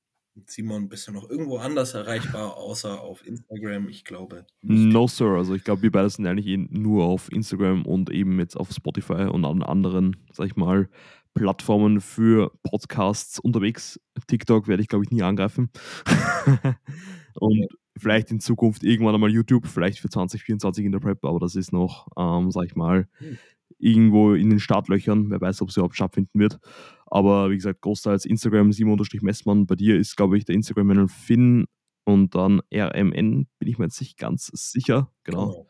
Simon, 0.47 0.89
bist 0.89 1.07
du 1.07 1.11
noch 1.11 1.29
irgendwo 1.29 1.57
anders 1.57 1.93
erreichbar, 1.93 2.57
außer 2.57 3.01
auf 3.01 3.25
Instagram? 3.25 3.87
Ich 3.87 4.03
glaube. 4.03 4.45
Nicht. 4.61 4.93
No, 4.93 5.07
Sir. 5.07 5.37
Also 5.37 5.53
ich 5.53 5.63
glaube, 5.63 5.83
wir 5.83 5.91
beide 5.91 6.09
sind 6.09 6.25
eigentlich 6.25 6.47
eh 6.47 6.57
nur 6.57 7.05
auf 7.05 7.31
Instagram 7.31 7.85
und 7.85 8.09
eben 8.09 8.39
jetzt 8.39 8.55
auf 8.55 8.71
Spotify 8.71 9.27
und 9.31 9.45
an 9.45 9.61
anderen, 9.61 10.15
sag 10.31 10.47
ich 10.47 10.55
mal, 10.55 10.89
Plattformen 11.35 12.01
für 12.01 12.51
Podcasts 12.63 13.39
unterwegs. 13.39 13.99
TikTok 14.27 14.67
werde 14.67 14.81
ich, 14.81 14.87
glaube 14.87 15.05
ich, 15.05 15.11
nie 15.11 15.23
angreifen. 15.23 15.71
und 17.35 17.67
vielleicht 17.97 18.31
in 18.31 18.39
Zukunft 18.39 18.83
irgendwann 18.83 19.15
einmal 19.15 19.31
YouTube, 19.31 19.67
vielleicht 19.67 19.99
für 19.99 20.09
2024 20.09 20.85
in 20.85 20.91
der 20.91 20.99
Prep, 20.99 21.23
aber 21.25 21.39
das 21.39 21.55
ist 21.55 21.71
noch, 21.71 22.07
ähm, 22.17 22.51
sag 22.51 22.65
ich 22.65 22.75
mal, 22.75 23.07
irgendwo 23.77 24.33
in 24.33 24.49
den 24.49 24.59
Startlöchern. 24.59 25.29
Wer 25.29 25.41
weiß, 25.41 25.61
ob 25.61 25.69
es 25.69 25.77
überhaupt 25.77 25.95
stattfinden 25.95 26.39
wird. 26.39 26.59
Aber 27.05 27.51
wie 27.51 27.55
gesagt, 27.55 27.81
großteils 27.81 28.25
Instagram 28.25 28.71
Simon-Messmann. 28.71 29.67
Bei 29.67 29.75
dir 29.75 29.97
ist, 29.97 30.15
glaube 30.15 30.37
ich, 30.37 30.45
der 30.45 30.55
Instagram-Channel 30.55 31.07
Finn 31.07 31.65
und 32.05 32.35
dann 32.35 32.61
RMN, 32.73 33.47
bin 33.59 33.69
ich 33.69 33.77
mir 33.77 33.85
jetzt 33.85 34.01
nicht 34.01 34.17
ganz 34.17 34.47
sicher. 34.53 35.11
Genau. 35.23 35.51
genau. 35.51 35.67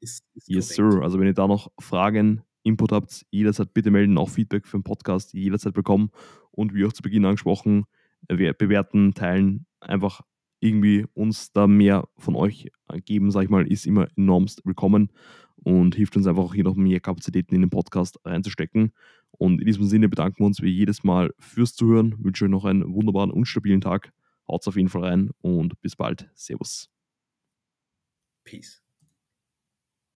Ist, 0.00 0.24
ist 0.34 0.48
yes, 0.48 0.76
korrekt. 0.76 0.94
sir. 0.94 1.02
Also, 1.02 1.20
wenn 1.20 1.26
ihr 1.26 1.34
da 1.34 1.46
noch 1.46 1.70
Fragen, 1.78 2.42
Input 2.62 2.92
habt, 2.92 3.24
jederzeit 3.30 3.72
bitte 3.72 3.90
melden. 3.90 4.18
Auch 4.18 4.28
Feedback 4.28 4.66
für 4.66 4.78
den 4.78 4.82
Podcast 4.82 5.32
jederzeit 5.32 5.74
bekommen. 5.74 6.10
Und 6.50 6.74
wie 6.74 6.84
auch 6.84 6.92
zu 6.92 7.02
Beginn 7.02 7.24
angesprochen, 7.24 7.84
bewerten, 8.28 9.14
teilen, 9.14 9.66
einfach 9.80 10.22
irgendwie 10.60 11.06
uns 11.14 11.52
da 11.52 11.66
mehr 11.66 12.08
von 12.16 12.36
euch 12.36 12.70
geben, 13.04 13.30
sag 13.30 13.44
ich 13.44 13.50
mal, 13.50 13.66
ist 13.66 13.86
immer 13.86 14.08
enormst 14.16 14.62
willkommen 14.64 15.10
und 15.56 15.94
hilft 15.94 16.16
uns 16.16 16.26
einfach 16.26 16.42
auch 16.42 16.54
hier 16.54 16.64
noch 16.64 16.76
mehr 16.76 17.00
Kapazitäten 17.00 17.54
in 17.54 17.62
den 17.62 17.70
Podcast 17.70 18.18
reinzustecken. 18.24 18.92
Und 19.32 19.60
in 19.60 19.66
diesem 19.66 19.84
Sinne 19.84 20.08
bedanken 20.08 20.40
wir 20.40 20.46
uns 20.46 20.60
wie 20.62 20.70
jedes 20.70 21.04
Mal 21.04 21.32
fürs 21.38 21.74
Zuhören, 21.74 22.22
wünsche 22.22 22.44
euch 22.44 22.50
noch 22.50 22.64
einen 22.64 22.94
wunderbaren 22.94 23.30
und 23.30 23.46
stabilen 23.46 23.80
Tag. 23.80 24.12
Haut's 24.48 24.68
auf 24.68 24.76
jeden 24.76 24.88
Fall 24.88 25.04
rein 25.04 25.30
und 25.40 25.80
bis 25.80 25.96
bald. 25.96 26.28
Servus. 26.34 26.90
Peace. 28.44 28.82